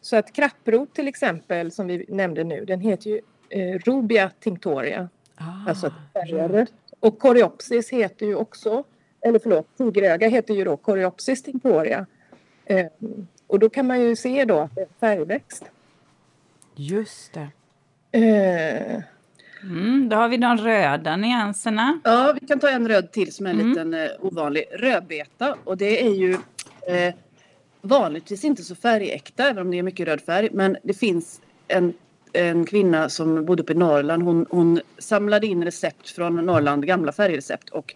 Så 0.00 0.16
att 0.16 0.32
krapprot 0.32 0.94
till 0.94 1.08
exempel 1.08 1.72
som 1.72 1.86
vi 1.86 2.04
nämnde 2.08 2.44
nu 2.44 2.64
den 2.64 2.80
heter 2.80 3.10
ju 3.10 3.20
eh, 3.48 3.78
Rubia 3.78 4.30
tinctoria. 4.40 5.08
Ah, 5.34 5.68
alltså 5.68 5.92
färgrött. 6.12 6.72
Och 7.00 7.18
Coreopsis 7.18 7.90
heter 7.90 8.26
ju 8.26 8.34
också, 8.34 8.84
eller 9.20 9.38
förlåt, 9.38 9.76
tigeröga 9.76 10.28
heter 10.28 10.54
ju 10.54 10.64
då 10.64 10.76
Coreopsis 10.76 11.42
tinctoria. 11.42 12.06
Eh, 12.64 12.86
och 13.46 13.58
då 13.58 13.68
kan 13.68 13.86
man 13.86 14.00
ju 14.00 14.16
se 14.16 14.44
då 14.44 14.58
att 14.58 14.74
det 14.74 14.80
är 14.80 14.88
färgväxt. 15.00 15.64
Just 16.74 17.32
det. 17.32 17.48
Eh, 18.18 19.02
Mm, 19.62 20.08
då 20.08 20.16
har 20.16 20.28
vi 20.28 20.36
de 20.36 20.56
röda 20.56 21.16
nyanserna. 21.16 22.00
Ja, 22.04 22.34
vi 22.40 22.46
kan 22.46 22.58
ta 22.58 22.68
en 22.68 22.88
röd 22.88 23.12
till 23.12 23.32
som 23.32 23.46
är 23.46 23.50
en 23.50 23.60
mm. 23.60 23.68
liten 23.68 23.94
eh, 23.94 24.08
ovanlig. 24.20 24.64
Rödbeta 24.72 25.56
och 25.64 25.76
det 25.76 26.06
är 26.06 26.14
ju 26.14 26.32
eh, 26.86 27.14
vanligtvis 27.82 28.44
inte 28.44 28.62
så 28.62 28.74
färgäkta 28.74 29.48
även 29.48 29.62
om 29.62 29.70
det 29.70 29.78
är 29.78 29.82
mycket 29.82 30.08
röd 30.08 30.20
färg. 30.20 30.48
Men 30.52 30.76
det 30.82 30.94
finns 30.94 31.40
en, 31.68 31.94
en 32.32 32.66
kvinna 32.66 33.08
som 33.08 33.44
bodde 33.44 33.62
uppe 33.62 33.72
i 33.72 33.76
Norrland. 33.76 34.22
Hon, 34.22 34.46
hon 34.50 34.80
samlade 34.98 35.46
in 35.46 35.64
recept 35.64 36.10
från 36.10 36.36
Norrland, 36.36 36.86
gamla 36.86 37.12
färgrecept 37.12 37.68
och 37.68 37.94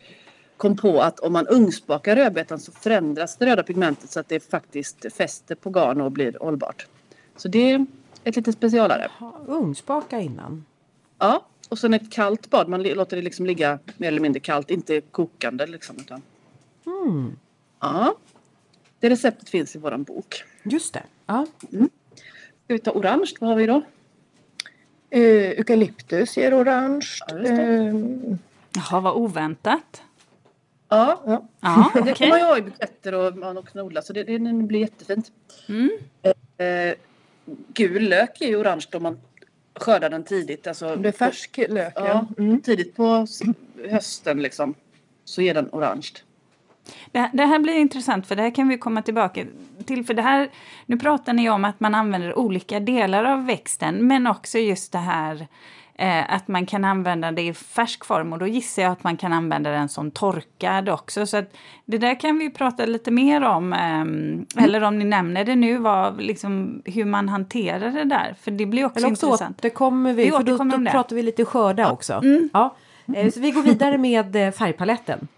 kom 0.57 0.77
på 0.77 1.01
att 1.01 1.21
om 1.21 1.33
man 1.33 1.47
ugnsbakar 1.47 2.17
rödbetan 2.17 2.59
så 2.59 2.73
förändras 2.73 3.37
det 3.37 3.47
röda 3.47 3.63
pigmentet 3.63 4.11
så 4.11 4.21
att 4.21 4.29
det 4.29 4.51
faktiskt 4.51 5.13
fäster 5.17 5.55
på 5.55 5.71
garn 5.71 6.01
och 6.01 6.13
blir 6.13 6.37
hållbart. 6.41 6.87
Så 7.37 7.49
det 7.49 7.73
är 7.73 7.87
ett 8.25 8.37
lite 8.37 8.53
specialare. 8.53 9.11
Ugnsbaka 9.47 10.21
innan? 10.21 10.65
Ja, 11.19 11.47
och 11.69 11.79
sen 11.79 11.95
ett 11.95 12.11
kallt 12.11 12.51
bad. 12.51 12.69
Man 12.69 12.83
låter 12.83 13.17
det 13.17 13.23
liksom 13.23 13.47
ligga 13.47 13.79
mer 13.97 14.09
eller 14.09 14.21
mindre 14.21 14.41
kallt, 14.41 14.71
inte 14.71 15.01
kokande 15.01 15.67
liksom. 15.67 15.97
Utan... 15.97 16.23
Mm. 16.87 17.37
Ja. 17.81 18.17
Det 19.01 19.11
receptet 19.11 19.49
finns 19.49 19.77
i 19.77 19.79
våran 19.79 20.03
bok. 20.03 20.45
Just 20.63 20.95
det. 20.95 21.03
Ja. 21.27 21.47
Mm. 21.73 21.91
Ska 22.65 22.75
vi 22.75 22.79
ta 22.79 22.91
orange? 22.91 23.33
Vad 23.41 23.51
har 23.51 23.57
vi 23.57 23.67
då? 23.67 23.83
Uh, 25.17 25.51
eukalyptus 25.51 26.37
ger 26.37 26.63
orange. 26.63 27.07
Ja, 27.29 27.37
uh, 27.37 28.37
Jaha, 28.75 29.01
vad 29.01 29.15
oväntat. 29.15 30.03
Ja, 30.89 31.23
ja. 31.27 31.49
ja 31.61 31.87
okay. 31.87 32.03
det 32.05 32.15
kan 32.15 32.29
man 32.29 32.39
ju 32.39 32.45
ha 32.45 32.59
i 32.59 32.63
buketter 32.63 33.15
och 33.15 33.37
man 33.37 33.59
också 33.59 33.83
odla 33.83 34.03
så 34.03 34.13
det, 34.13 34.25
det, 34.25 34.39
blir 34.39 34.81
jättefint. 34.81 35.33
Mm. 35.69 35.91
Uh, 36.25 36.95
gul 37.75 38.09
lök 38.09 38.41
är 38.41 38.47
ju 38.47 38.57
orange 38.57 38.87
om 38.95 39.03
man 39.03 39.19
skördar 39.75 40.11
den 40.11 40.25
tidigt. 40.25 40.67
Alltså, 40.67 40.97
det 40.97 41.09
är 41.09 41.13
färsk 41.13 41.59
lök, 41.69 41.93
ja. 41.97 42.27
Mm. 42.39 42.61
Tidigt 42.61 42.97
på 42.97 43.27
hösten 43.91 44.43
liksom, 44.43 44.75
så 45.25 45.43
är 45.43 45.55
den 45.55 45.69
orange. 45.73 46.09
Det, 47.13 47.31
det, 47.33 47.47
här 47.47 47.59
blir 47.59 47.75
intressant, 47.75 48.27
för 48.27 48.37
det 48.37 48.43
här 48.43 48.55
kan 48.55 48.69
vi 48.69 48.79
komma 48.79 49.03
tillbaka 49.03 49.45
till. 49.85 50.05
För 50.05 50.15
det 50.15 50.23
här, 50.23 50.51
nu 50.87 50.99
pratar 50.99 51.33
ni 51.33 51.51
om 51.51 51.65
att 51.65 51.81
man 51.81 51.95
använder 51.95 52.39
olika 52.39 52.81
delar 52.81 53.25
av 53.25 53.47
växten, 53.47 54.07
men 54.07 54.27
också 54.27 54.59
just 54.59 54.93
det 54.93 54.99
här 54.99 55.47
eh, 55.99 56.35
att 56.35 56.49
man 56.49 56.67
kan 56.67 56.85
använda 56.85 57.33
det 57.33 57.43
i 57.43 57.55
färsk 57.55 58.05
form. 58.05 58.33
Och 58.33 58.39
då 58.39 58.47
gissar 58.47 58.83
jag 58.83 58.93
att 58.93 59.05
man 59.05 59.17
kan 59.17 59.33
använda 59.33 59.71
den 59.71 59.89
som 59.89 60.11
torkad 60.11 60.89
också. 60.89 61.27
Så 61.27 61.43
det 61.85 61.99
där 61.99 62.21
kan 62.21 62.39
vi 62.39 62.51
prata 62.51 62.87
lite 62.87 63.11
mer 63.11 63.43
om. 63.43 63.73
Eh, 63.73 64.01
mm. 64.01 64.47
Eller 64.59 64.83
om 64.83 64.99
ni 64.99 65.05
nämner 65.05 65.45
det 65.45 65.57
nu, 65.57 65.79
vad, 65.79 66.21
liksom, 66.23 66.83
hur 66.85 67.05
man 67.05 67.29
hanterar 67.29 67.91
det 67.91 68.05
där. 68.05 68.35
För 68.41 68.51
det 68.51 68.67
blir 68.67 68.85
också, 68.85 68.99
Eller 68.99 69.13
också 69.13 69.27
intressant. 69.27 69.59
återkommer 69.59 70.13
vi, 70.13 70.25
vi 70.25 70.31
för 70.31 70.43
då, 70.43 70.57
då 70.57 70.91
pratar 70.91 71.17
vi 71.17 71.23
lite 71.23 71.45
skörda 71.45 71.83
ja. 71.83 71.93
också. 71.93 72.13
Mm. 72.13 72.49
Ja. 72.53 72.77
Eh, 73.17 73.31
så 73.31 73.41
vi 73.41 73.51
går 73.51 73.63
vidare 73.63 73.99
med 73.99 74.37
eh, 74.37 74.51
färgpaletten. 74.51 75.29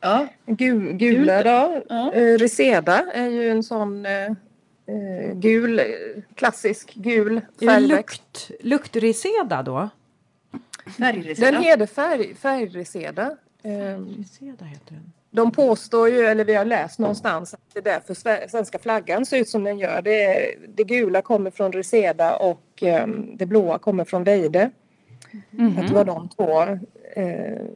Ja, 0.00 0.26
gul, 0.46 0.92
gula 0.92 1.42
då. 1.42 1.82
Ja. 1.88 2.12
Eh, 2.12 2.38
Reseda 2.38 3.04
är 3.12 3.28
ju 3.28 3.50
en 3.50 3.62
sån 3.62 4.06
eh 4.06 4.32
gul, 5.34 5.80
klassisk 6.34 6.94
gul 6.94 7.40
färgväxt. 7.60 8.50
Lukt, 8.50 8.64
luktreseda 8.64 9.62
då? 9.62 9.88
Färgreseda. 10.86 11.50
Den 11.50 11.62
heter 11.62 11.86
färg, 11.86 12.34
färgreseda. 12.34 13.36
Färgreseda 13.62 14.64
heter 14.64 14.94
den. 14.94 15.12
De 15.30 15.50
påstår 15.52 16.08
ju, 16.08 16.20
eller 16.20 16.44
vi 16.44 16.54
har 16.54 16.64
läst 16.64 16.98
någonstans, 16.98 17.54
att 17.54 17.60
det 17.72 17.78
är 17.78 17.82
därför 17.82 18.48
svenska 18.48 18.78
flaggan 18.78 19.26
ser 19.26 19.38
ut 19.38 19.48
som 19.48 19.64
den 19.64 19.78
gör. 19.78 20.02
Det, 20.02 20.54
det 20.68 20.84
gula 20.84 21.22
kommer 21.22 21.50
från 21.50 21.72
Reseda 21.72 22.36
och 22.36 22.82
um, 22.82 23.36
det 23.36 23.46
blåa 23.46 23.78
kommer 23.78 24.04
från 24.04 24.24
Veide. 24.24 24.70
Mm 25.52 25.72
-hmm. 25.72 25.80
Att 25.80 25.88
det 25.88 25.94
var 25.94 26.04
de 26.04 26.28
två 26.28 26.62
eh, 27.22 27.66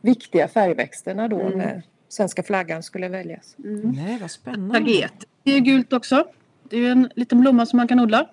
viktiga 0.00 0.48
färgväxterna 0.48 1.28
då 1.28 1.40
mm. 1.40 1.58
när 1.58 1.82
svenska 2.08 2.42
flaggan 2.42 2.82
skulle 2.82 3.08
väljas. 3.08 3.56
Mm. 3.58 3.90
Nej, 3.90 4.18
vad 4.20 4.30
spännande. 4.30 4.74
Taget 4.74 5.26
det 5.42 5.50
är 5.56 5.60
gult 5.60 5.92
också. 5.92 6.26
Det 6.62 6.76
är 6.76 6.90
en 6.90 7.10
liten 7.14 7.40
blomma 7.40 7.66
som 7.66 7.76
man 7.76 7.88
kan 7.88 8.00
odla. 8.00 8.28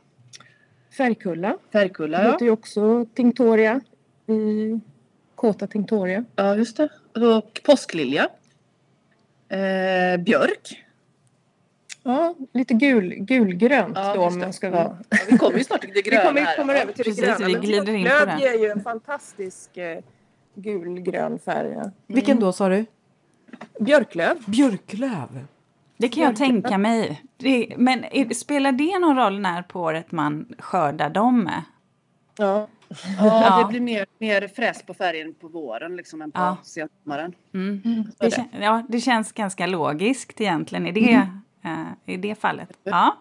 Färgkulla. 0.97 1.57
Färgkulla, 1.71 2.17
ja. 2.17 2.23
Det 2.23 2.31
heter 2.31 2.45
ju 2.45 2.51
också 2.51 3.05
tinctoria 3.13 3.81
i 4.27 4.79
Kåta 5.35 5.67
tinctoria. 5.67 6.25
Ja, 6.35 6.55
just 6.55 6.77
det. 6.77 6.89
Och 7.15 7.61
påsklilja. 7.63 8.29
Eh, 9.49 10.17
björk. 10.23 10.83
Ja, 12.03 12.35
lite 12.53 12.73
gul, 12.73 13.15
gulgrönt 13.15 13.97
ja, 13.97 14.15
då 14.15 14.21
om 14.21 14.39
man 14.39 14.53
ska 14.53 14.69
vara... 14.69 14.97
Ja, 15.09 15.17
vi 15.29 15.37
kommer 15.37 15.57
ju 15.57 15.63
snart 15.63 15.81
till 15.81 15.91
det 15.93 16.01
gröna 16.01 16.31
Vi 16.31 16.39
kommer, 16.39 16.57
kommer 16.57 16.75
över 16.75 16.93
till 16.93 17.15
det 17.15 17.21
gröna. 17.21 17.47
Vi 17.47 17.53
glider 17.53 17.93
in 17.93 18.07
på 18.19 18.25
det. 18.25 18.37
ger 18.39 18.59
ju 18.59 18.69
en 18.69 18.83
fantastisk 18.83 19.77
eh, 19.77 19.99
gulgrön 20.55 21.39
färg. 21.39 21.73
Mm. 21.73 21.91
Vilken 22.07 22.39
då 22.39 22.53
sa 22.53 22.69
du? 22.69 22.85
Björklöv. 23.79 24.37
Björklöv. 24.45 25.45
Det 25.97 26.09
kan 26.09 26.23
jag 26.23 26.35
tänka 26.35 26.77
mig. 26.77 27.23
Det, 27.37 27.73
men 27.77 28.03
är, 28.03 28.33
spelar 28.33 28.71
det 28.71 28.99
någon 28.99 29.17
roll 29.17 29.39
när 29.39 29.61
på 29.61 29.81
året 29.81 30.11
man 30.11 30.55
skördar 30.59 31.09
dem? 31.09 31.49
Ja. 32.37 32.67
Ja, 33.17 33.59
det 33.63 33.71
blir 33.71 33.79
mer, 33.79 34.05
mer 34.17 34.47
fräs 34.47 34.83
på 34.83 34.93
färgen 34.93 35.33
på 35.33 35.47
våren 35.47 35.95
liksom 35.95 36.21
än 36.21 36.31
på 36.31 36.39
ja. 36.39 36.57
sensommaren. 36.63 37.33
Mm. 37.53 37.81
Mm. 37.85 38.03
Det, 38.19 38.29
det. 38.29 38.45
Ja, 38.59 38.83
det 38.89 38.99
känns 38.99 39.31
ganska 39.31 39.67
logiskt 39.67 40.41
egentligen 40.41 40.87
i 40.87 40.91
det, 40.91 41.29
mm. 41.63 41.79
uh, 41.79 41.87
i 42.05 42.17
det 42.17 42.35
fallet. 42.35 42.69
Ja. 42.83 43.17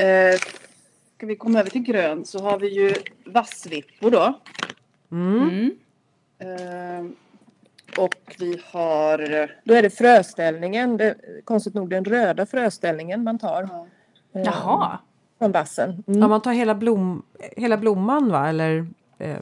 Uh, 0.00 0.38
ska 1.16 1.26
vi 1.26 1.36
komma 1.36 1.60
över 1.60 1.70
till 1.70 1.82
grön 1.82 2.24
så 2.24 2.42
har 2.42 2.58
vi 2.58 2.68
ju 2.68 2.94
vassvippor 3.24 4.10
då. 4.10 4.40
Mm. 5.10 5.70
Uh, 6.42 7.10
och 7.98 8.14
vi 8.38 8.62
har... 8.64 9.18
Då 9.64 9.74
är 9.74 9.82
det 9.82 9.90
fröställningen, 9.90 10.96
det, 10.96 11.14
konstigt 11.44 11.74
nog 11.74 11.90
den 11.90 12.04
röda 12.04 12.46
fröställningen 12.46 13.24
man 13.24 13.38
tar. 13.38 13.68
Ja. 13.72 13.86
Jaha. 14.32 14.98
Från 15.38 15.52
vassen. 15.52 16.04
Mm. 16.06 16.20
Ja, 16.20 16.28
man 16.28 16.40
tar 16.40 16.52
hela, 16.52 16.74
blom, 16.74 17.22
hela 17.56 17.76
blomman 17.76 18.30
va? 18.30 18.48
Eller, 18.48 18.86
eh. 19.18 19.36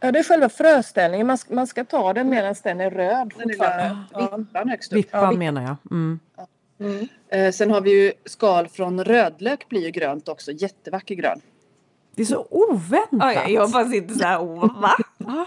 Ja, 0.00 0.12
det 0.12 0.18
är 0.18 0.22
själva 0.22 0.48
fröställningen. 0.48 1.26
Man, 1.26 1.38
man 1.50 1.66
ska 1.66 1.84
ta 1.84 2.12
den 2.12 2.28
medan 2.28 2.54
den 2.62 2.80
är 2.80 2.90
röd 2.90 3.32
fortfarande. 3.32 3.98
Vippan 4.38 4.68
högst 4.68 4.92
upp. 4.92 4.98
Vippan 4.98 5.32
ja, 5.32 5.38
menar 5.38 5.62
jag. 5.62 5.76
Mm. 5.90 6.20
Mm. 6.80 7.08
Eh, 7.28 7.52
sen 7.52 7.70
har 7.70 7.80
vi 7.80 8.04
ju 8.04 8.12
skal 8.24 8.68
från 8.68 9.04
rödlök 9.04 9.68
blir 9.68 9.84
ju 9.84 9.90
grönt 9.90 10.28
också. 10.28 10.52
Jättevacker 10.52 11.14
grön. 11.14 11.40
Det 12.14 12.22
är 12.22 12.26
så 12.26 12.46
oväntat. 12.50 13.36
Oj, 13.46 13.54
jag 13.54 13.70
bara 13.70 13.84
sitter 13.84 14.14
så 14.14 14.24
här, 14.24 14.38
va? 14.80 14.96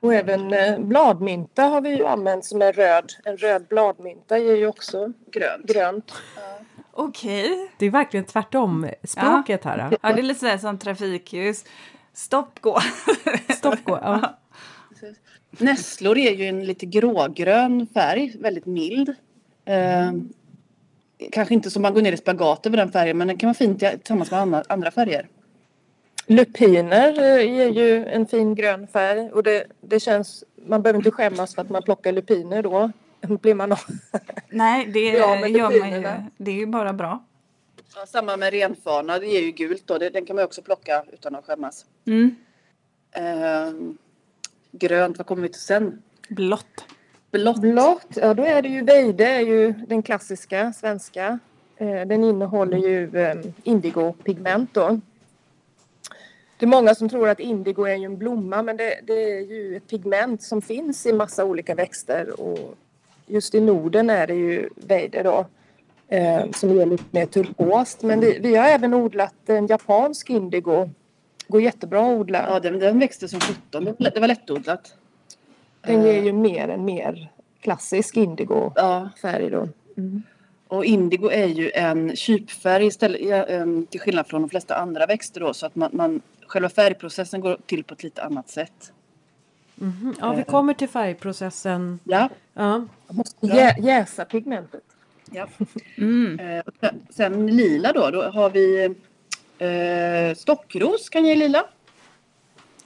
Och 0.00 0.14
även 0.14 0.52
eh, 0.52 0.78
bladmynta 0.78 1.62
har 1.62 1.80
vi 1.80 1.96
ju 1.96 2.06
använt 2.06 2.44
som 2.44 2.62
är 2.62 2.72
röd. 2.72 3.12
En 3.24 3.36
röd 3.36 3.66
bladmynta 3.68 4.38
ger 4.38 4.56
ju 4.56 4.66
också 4.66 5.12
grönt. 5.30 5.66
grönt. 5.66 6.12
Ja. 6.36 6.73
Okej. 6.96 7.52
Okay. 7.52 7.68
Det 7.78 7.86
är 7.86 7.90
verkligen 7.90 8.26
tvärtom 8.26 8.88
språket 9.04 9.60
ja. 9.64 9.70
här. 9.70 9.98
Ja, 10.02 10.12
det 10.12 10.20
är 10.20 10.22
lite 10.22 10.40
sådär 10.40 10.58
som 10.58 10.78
trafikljus. 10.78 11.64
Stopp, 12.12 12.60
gå. 12.60 12.80
Stopp, 13.56 13.84
gå. 13.84 13.98
Ja. 14.02 14.38
Nässlor 15.50 16.18
är 16.18 16.34
ju 16.34 16.44
en 16.44 16.64
lite 16.64 16.86
grågrön 16.86 17.86
färg, 17.94 18.36
väldigt 18.40 18.66
mild. 18.66 19.14
Eh, 19.64 20.12
kanske 21.32 21.54
inte 21.54 21.70
som 21.70 21.82
man 21.82 21.94
går 21.94 22.02
ner 22.02 22.12
i 22.12 22.16
spagat 22.16 22.66
över 22.66 22.76
den 22.76 22.92
färgen 22.92 23.18
men 23.18 23.28
den 23.28 23.38
kan 23.38 23.46
vara 23.46 23.54
fint 23.54 23.78
tillsammans 23.78 24.30
med 24.30 24.40
andra, 24.40 24.62
andra 24.68 24.90
färger. 24.90 25.28
Lupiner 26.26 27.22
eh, 27.22 27.54
ger 27.54 27.68
ju 27.68 28.06
en 28.06 28.26
fin 28.26 28.54
grön 28.54 28.86
färg 28.86 29.30
och 29.30 29.42
det, 29.42 29.64
det 29.80 30.00
känns, 30.00 30.44
man 30.66 30.82
behöver 30.82 30.98
inte 30.98 31.10
skämmas 31.10 31.54
för 31.54 31.62
att 31.62 31.70
man 31.70 31.82
plockar 31.82 32.12
lupiner 32.12 32.62
då. 32.62 32.90
Blir 33.28 33.54
man 33.54 33.76
Nej, 34.50 34.86
det 34.86 35.00
gör 35.10 35.40
man 35.40 35.52
ju. 35.52 36.30
Det 36.36 36.50
är 36.50 36.54
ju 36.54 36.66
bara 36.66 36.92
bra. 36.92 37.24
Ja, 37.96 38.06
samma 38.06 38.36
med 38.36 38.52
renfana, 38.52 39.18
det 39.18 39.26
ger 39.26 39.40
ju 39.40 39.50
gult 39.50 39.86
då. 39.86 39.98
Den 39.98 40.26
kan 40.26 40.36
man 40.36 40.44
också 40.44 40.62
plocka 40.62 41.04
utan 41.12 41.34
att 41.34 41.46
skämmas. 41.46 41.86
Mm. 42.06 42.36
Eh, 43.12 43.72
grönt, 44.72 45.18
vad 45.18 45.26
kommer 45.26 45.42
vi 45.42 45.48
till 45.48 45.60
sen? 45.60 46.02
Blått. 46.28 46.84
Blått. 47.30 47.60
Blått, 47.60 48.06
ja 48.14 48.34
då 48.34 48.42
är 48.42 48.62
det 48.62 48.68
ju 48.68 48.82
Veide, 48.82 49.26
är 49.26 49.40
ju 49.40 49.72
den 49.72 50.02
klassiska 50.02 50.72
svenska. 50.72 51.38
Eh, 51.76 52.06
den 52.06 52.24
innehåller 52.24 52.78
ju 52.78 53.16
eh, 53.16 53.36
indigopigment 53.62 54.74
då. 54.74 55.00
Det 56.56 56.66
är 56.66 56.70
många 56.70 56.94
som 56.94 57.08
tror 57.08 57.28
att 57.28 57.40
indigo 57.40 57.84
är 57.84 57.94
en 57.94 58.18
blomma 58.18 58.62
men 58.62 58.76
det, 58.76 59.00
det, 59.02 59.32
är 59.32 59.40
ju 59.40 59.76
ett 59.76 59.86
pigment 59.86 60.42
som 60.42 60.62
finns 60.62 61.06
i 61.06 61.12
massa 61.12 61.44
olika 61.44 61.74
växter 61.74 62.40
och 62.40 62.74
just 63.26 63.54
i 63.54 63.60
Norden 63.60 64.10
är 64.10 64.26
det 64.26 64.34
ju 64.34 64.68
Veide 64.76 65.22
då 65.22 65.46
eh, 66.08 66.50
som 66.50 66.74
ger 66.74 66.86
lite 66.86 67.04
mer 67.10 67.26
turkost. 67.26 68.02
Men 68.02 68.20
vi, 68.20 68.38
vi, 68.38 68.56
har 68.56 68.66
även 68.66 68.94
odlat 68.94 69.48
en 69.48 69.66
japansk 69.66 70.30
indigo. 70.30 70.90
Går 71.48 71.62
jättebra 71.62 72.00
att 72.00 72.18
odla. 72.18 72.46
Ja, 72.48 72.60
den, 72.60 72.78
den 72.78 72.98
växte 72.98 73.28
som 73.28 73.40
sjutton. 73.40 73.84
Det 73.98 74.20
var 74.20 74.28
lättodlat. 74.28 74.94
Den 75.80 76.02
ger 76.02 76.22
ju 76.22 76.32
mer 76.32 76.68
än 76.68 76.84
mer 76.84 77.28
klassisk 77.60 78.16
indigo 78.16 78.72
färg 79.22 79.50
då. 79.50 79.68
Mm. 79.96 80.22
Och 80.68 80.84
indigo 80.84 81.30
är 81.30 81.46
ju 81.46 81.70
en 81.74 82.16
kypfärg 82.16 82.86
istället, 82.86 83.90
till 83.90 84.00
skillnad 84.00 84.26
från 84.26 84.42
de 84.42 84.50
flesta 84.50 84.74
andra 84.74 85.06
växter 85.06 85.40
då 85.40 85.54
så 85.54 85.66
att 85.66 85.74
man, 85.74 85.90
man 85.92 86.20
själva 86.46 86.68
färgprocessen 86.68 87.40
går 87.40 87.58
till 87.66 87.84
på 87.84 87.94
ett 87.94 88.02
lite 88.02 88.22
annat 88.22 88.48
sätt. 88.48 88.92
Mm 89.80 89.92
-hmm. 89.92 90.16
Ja, 90.20 90.32
vi 90.32 90.40
eh. 90.40 90.44
kommer 90.44 90.74
till 90.74 90.88
färgprocessen. 90.88 91.98
Ja. 92.04 92.28
ja. 92.54 92.78
Man 92.78 92.88
måste 93.08 93.46
jä 93.46 93.74
jäsa 93.78 94.24
pigmentet. 94.24 94.84
Ja. 95.30 95.46
Mm. 95.96 96.40
Eh, 96.40 96.64
sen 97.10 97.46
lila 97.46 97.92
då, 97.92 98.10
då 98.10 98.22
har 98.22 98.50
vi 98.50 98.84
eh, 99.58 100.36
stockros 100.36 101.08
kan 101.08 101.26
ge 101.26 101.34
lila. 101.34 101.64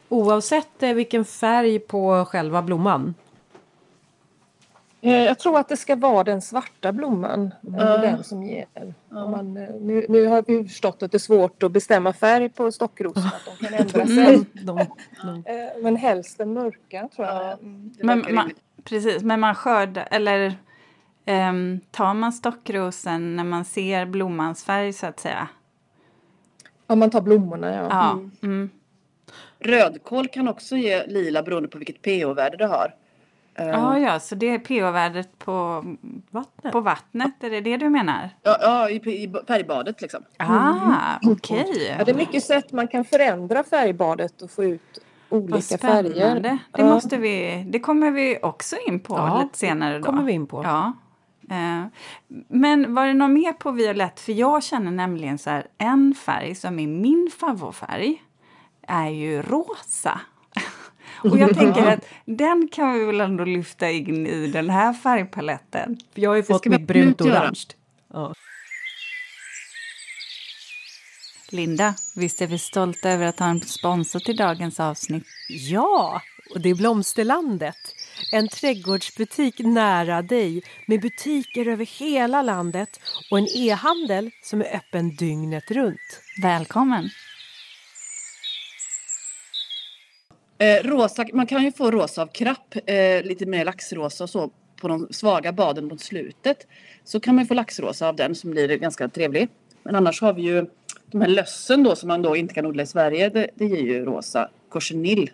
Oavsett 0.08 0.82
eh, 0.82 0.92
vilken 0.92 1.24
färg 1.24 1.78
på 1.78 2.24
själva 2.24 2.62
blomman? 2.62 3.14
Eh, 5.00 5.12
jag 5.12 5.38
tror 5.38 5.58
att 5.58 5.68
det 5.68 5.76
ska 5.76 5.96
vara 5.96 6.24
den 6.24 6.42
svarta 6.42 6.92
blomman. 6.92 7.54
Mm. 7.66 8.00
Den 8.00 8.24
som 8.24 8.42
ger. 8.42 8.66
Mm. 8.74 8.94
Man, 9.10 9.56
eh, 9.56 9.68
nu, 9.80 10.06
nu, 10.08 10.26
har 10.26 10.44
vi 10.46 10.64
förstått 10.64 11.02
att 11.02 11.12
det 11.12 11.16
är 11.16 11.18
svårt 11.18 11.62
att 11.62 11.72
bestämma 11.72 12.12
färg 12.12 12.48
på 12.48 12.72
stockrosen. 12.72 13.22
Att 13.22 13.58
de 13.60 13.66
kan 13.66 13.74
ändra 13.74 14.06
sig. 14.06 14.34
Mm. 14.34 14.46
de, 14.52 14.86
de. 15.22 15.44
Men 15.82 15.96
helst 15.96 16.38
den 16.38 16.52
mörka 16.52 17.08
tror 17.16 17.26
jag. 17.26 17.52
Mm. 17.52 17.92
Men, 18.02 18.34
man, 18.34 18.50
precis, 18.84 19.22
men 19.22 19.40
man 19.40 19.54
skördar, 19.54 20.08
eller 20.10 20.54
um, 21.26 21.80
tar 21.90 22.14
man 22.14 22.32
stockrosen 22.32 23.36
när 23.36 23.44
man 23.44 23.64
ser 23.64 24.06
blommans 24.06 24.64
färg 24.64 24.92
så 24.92 25.06
att 25.06 25.20
säga? 25.20 25.48
Ja, 26.86 26.94
man 26.94 27.10
tar 27.10 27.20
blommorna 27.20 27.74
ja. 27.74 27.86
ja. 27.90 28.12
Mm. 28.12 28.30
mm. 28.42 28.70
Rödkål 29.58 30.28
kan 30.28 30.48
också 30.48 30.76
ge 30.76 31.06
lila 31.06 31.42
beroende 31.42 31.68
på 31.68 31.78
vilket 31.78 32.02
pH-värde 32.02 32.56
det 32.56 32.66
har. 32.66 32.94
Ja, 33.58 33.98
ja, 33.98 34.20
så 34.20 34.34
det 34.34 34.46
är 34.46 34.58
pH-värdet 34.58 35.38
på 35.38 35.84
vattnet. 36.30 36.72
på 36.72 36.80
vattnet, 36.80 37.44
är 37.44 37.50
det 37.50 37.60
det 37.60 37.76
du 37.76 37.88
menar? 37.88 38.30
Ja, 38.42 38.58
ja 38.60 38.90
i, 38.90 38.94
i 38.96 39.34
färgbadet 39.46 40.00
liksom. 40.00 40.22
Ah, 40.36 41.16
mm. 41.22 41.32
okej. 41.32 41.62
Okay. 41.62 41.96
Ja, 41.98 42.04
det 42.04 42.10
är 42.10 42.14
mycket 42.14 42.44
sätt 42.44 42.72
man 42.72 42.88
kan 42.88 43.04
förändra 43.04 43.64
färgbadet 43.64 44.42
och 44.42 44.50
få 44.50 44.64
ut 44.64 44.98
olika 45.28 45.78
färger. 45.78 46.40
Det, 46.40 46.58
ja. 46.72 46.84
måste 46.84 47.16
vi, 47.16 47.64
det 47.68 47.80
kommer 47.80 48.10
vi 48.10 48.38
också 48.42 48.76
in 48.86 49.00
på 49.00 49.14
ja, 49.14 49.42
lite 49.42 49.58
senare. 49.58 49.98
Då. 49.98 50.04
kommer 50.04 50.22
vi 50.22 50.32
in 50.32 50.46
på. 50.46 50.62
Ja. 50.64 50.92
Eh, 51.50 51.86
men 52.48 52.94
var 52.94 53.06
det 53.06 53.14
något 53.14 53.30
mer 53.30 53.52
på 53.52 53.70
violett? 53.70 54.20
För 54.20 54.32
jag 54.32 54.62
känner 54.62 54.90
nämligen 54.90 55.38
så 55.38 55.50
här, 55.50 55.66
en 55.78 56.14
färg 56.14 56.54
som 56.54 56.78
är 56.78 56.86
min 56.86 57.30
favoritfärg 57.40 58.22
är 58.82 59.08
ju 59.08 59.42
rosa. 59.42 60.20
Och 61.24 61.38
jag 61.38 61.54
tänker 61.54 61.86
att 61.92 62.04
den 62.24 62.68
kan 62.72 62.92
vi 62.92 63.04
väl 63.04 63.20
ändå 63.20 63.44
lyfta 63.44 63.90
in 63.90 64.26
i 64.26 64.46
den 64.46 64.70
här 64.70 64.92
färgpaletten. 64.92 65.96
För 66.14 66.20
jag 66.20 66.30
har 66.30 66.36
ju 66.36 66.42
fått 66.42 66.66
mitt 66.66 66.86
brunt 66.86 67.20
orange. 67.20 67.64
Ja. 68.12 68.34
Linda, 71.50 71.94
visst 72.16 72.42
är 72.42 72.46
vi 72.46 72.58
stolta 72.58 73.10
över 73.10 73.26
att 73.26 73.38
ha 73.38 73.46
en 73.46 73.60
sponsor 73.60 74.20
till 74.20 74.36
dagens 74.36 74.80
avsnitt? 74.80 75.24
Ja, 75.48 76.22
och 76.54 76.60
det 76.60 76.68
är 76.68 76.74
Blomsterlandet. 76.74 77.76
En 78.32 78.48
trädgårdsbutik 78.48 79.58
nära 79.58 80.22
dig 80.22 80.62
med 80.86 81.00
butiker 81.00 81.68
över 81.68 81.86
hela 81.86 82.42
landet 82.42 83.00
och 83.30 83.38
en 83.38 83.46
e-handel 83.56 84.30
som 84.42 84.60
är 84.60 84.76
öppen 84.76 85.16
dygnet 85.16 85.70
runt. 85.70 86.20
Välkommen! 86.42 87.10
Eh, 90.58 90.82
rosa, 90.84 91.26
man 91.32 91.46
kan 91.46 91.64
ju 91.64 91.72
få 91.72 91.90
rosa 91.90 92.22
av 92.22 92.26
krapp, 92.26 92.74
eh, 92.86 93.22
lite 93.22 93.46
mer 93.46 93.64
laxrosa 93.64 94.24
och 94.24 94.30
så 94.30 94.50
på 94.80 94.88
de 94.88 95.08
svaga 95.10 95.52
baden 95.52 95.84
mot 95.84 96.00
slutet. 96.00 96.66
Så 97.04 97.20
kan 97.20 97.34
man 97.34 97.46
få 97.46 97.54
laxrosa 97.54 98.08
av 98.08 98.16
den 98.16 98.34
som 98.34 98.50
blir 98.50 98.68
ganska 98.68 99.08
trevlig. 99.08 99.48
Men 99.82 99.94
annars 99.94 100.20
har 100.20 100.32
vi 100.32 100.42
ju 100.42 100.66
de 101.06 101.20
här 101.20 101.28
lössen 101.28 101.82
då 101.82 101.96
som 101.96 102.08
man 102.08 102.22
då 102.22 102.36
inte 102.36 102.54
kan 102.54 102.66
odla 102.66 102.82
i 102.82 102.86
Sverige. 102.86 103.28
Det, 103.28 103.50
det 103.54 103.64
ger 103.64 103.82
ju 103.82 104.04
rosa 104.04 104.48
cochineal. 104.68 105.30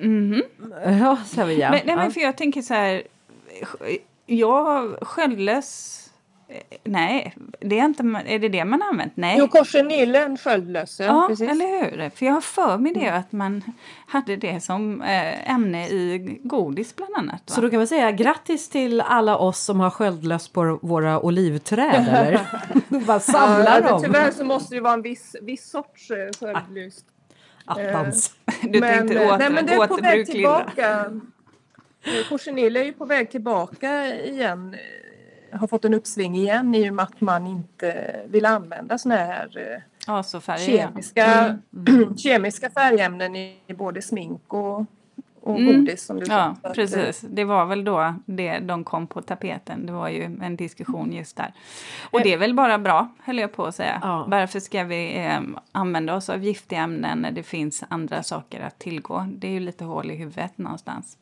Mm 0.00 0.34
-hmm. 0.34 1.00
Ja, 1.00 1.18
Sevilla. 1.26 1.70
Men, 1.70 1.80
nej, 1.84 1.96
men 1.96 2.10
för 2.12 2.20
jag 2.20 2.36
tänker 2.36 2.62
så 2.62 2.74
här. 2.74 3.02
Jag 4.26 4.96
sköljlös 5.02 6.02
Nej, 6.84 7.34
det 7.60 7.78
är, 7.78 7.84
inte, 7.84 8.02
är 8.26 8.38
det 8.38 8.48
det 8.48 8.64
man 8.64 8.82
har 8.82 8.88
använt? 8.88 9.16
Nej. 9.16 9.36
Jo, 9.38 9.48
korsenillen, 9.48 10.38
sköldlösen. 10.38 11.06
Ja, 11.06 11.24
precis. 11.28 11.50
eller 11.50 11.66
hur? 11.66 12.10
För 12.10 12.26
jag 12.26 12.32
har 12.32 12.40
för 12.40 12.78
mig 12.78 12.94
det 12.94 13.08
att 13.08 13.32
man 13.32 13.62
hade 14.06 14.36
det 14.36 14.60
som 14.60 15.02
eh, 15.02 15.50
ämne 15.50 15.88
i 15.88 16.38
godis 16.42 16.96
bland 16.96 17.14
annat. 17.16 17.42
Va? 17.46 17.54
Så 17.54 17.60
då 17.60 17.70
kan 17.70 17.78
man 17.78 17.86
säga 17.86 18.12
grattis 18.12 18.68
till 18.68 19.00
alla 19.00 19.36
oss 19.36 19.60
som 19.60 19.80
har 19.80 19.90
sköldlöss 19.90 20.48
på 20.48 20.78
våra 20.82 21.20
olivträd 21.20 22.08
eller? 22.08 22.40
Bara 23.06 23.20
samla 23.20 23.80
ja, 23.80 23.88
dem. 23.88 24.02
Tyvärr 24.02 24.30
så 24.30 24.44
måste 24.44 24.74
det 24.74 24.80
vara 24.80 24.94
en 24.94 25.02
viss, 25.02 25.36
viss 25.42 25.70
sorts 25.70 26.10
eh, 26.10 26.16
sköldlös. 26.40 27.04
Attans. 27.64 28.32
Eh, 28.46 28.70
du 28.70 28.80
men, 28.80 28.98
tänkte 28.98 29.26
åter, 29.26 29.38
nej, 29.38 29.50
men 29.50 29.66
det 29.66 29.72
är 29.72 29.86
på 29.86 29.96
väg 29.96 30.26
tillbaka. 30.26 31.04
Korsenil 32.28 32.76
är 32.76 32.84
ju 32.84 32.92
på 32.92 33.04
väg 33.04 33.30
tillbaka 33.30 34.14
igen 34.14 34.76
har 35.52 35.66
fått 35.66 35.84
en 35.84 35.94
uppsving 35.94 36.36
igen 36.36 36.74
i 36.74 36.90
och 36.90 36.94
med 36.94 37.02
att 37.02 37.20
man 37.20 37.46
inte 37.46 38.20
vill 38.28 38.46
använda 38.46 38.98
såna 38.98 39.16
här 39.16 39.82
ja, 40.06 40.22
så 40.22 40.40
kemiska, 40.40 41.24
mm. 41.24 41.62
Mm. 41.88 42.16
kemiska 42.16 42.70
färgämnen 42.70 43.36
i 43.36 43.58
både 43.68 44.02
smink 44.02 44.54
och, 44.54 44.84
och 45.40 45.58
mm. 45.58 45.66
godis. 45.66 46.06
Som 46.06 46.20
du 46.20 46.26
ja, 46.28 46.56
sa. 46.62 46.70
precis. 46.70 47.20
Det 47.20 47.44
var 47.44 47.66
väl 47.66 47.84
då 47.84 48.14
det, 48.26 48.58
de 48.58 48.84
kom 48.84 49.06
på 49.06 49.22
tapeten. 49.22 49.86
Det 49.86 49.92
var 49.92 50.08
ju 50.08 50.24
en 50.24 50.56
diskussion 50.56 51.12
just 51.12 51.36
där. 51.36 51.52
Och 52.10 52.20
det 52.22 52.32
är 52.32 52.38
väl 52.38 52.54
bara 52.54 52.78
bra, 52.78 53.08
höll 53.24 53.38
jag 53.38 53.52
på 53.52 53.64
att 53.64 53.74
säga. 53.74 53.98
Ja. 54.02 54.26
Varför 54.28 54.60
ska 54.60 54.84
vi 54.84 55.18
eh, 55.18 55.40
använda 55.72 56.14
oss 56.14 56.30
av 56.30 56.44
giftiga 56.44 56.80
ämnen 56.80 57.18
när 57.18 57.30
det 57.30 57.42
finns 57.42 57.84
andra 57.88 58.22
saker 58.22 58.60
att 58.60 58.78
tillgå? 58.78 59.26
Det 59.36 59.46
är 59.46 59.52
ju 59.52 59.60
lite 59.60 59.84
hål 59.84 60.10
i 60.10 60.14
huvudet 60.14 60.58
någonstans. 60.58 61.18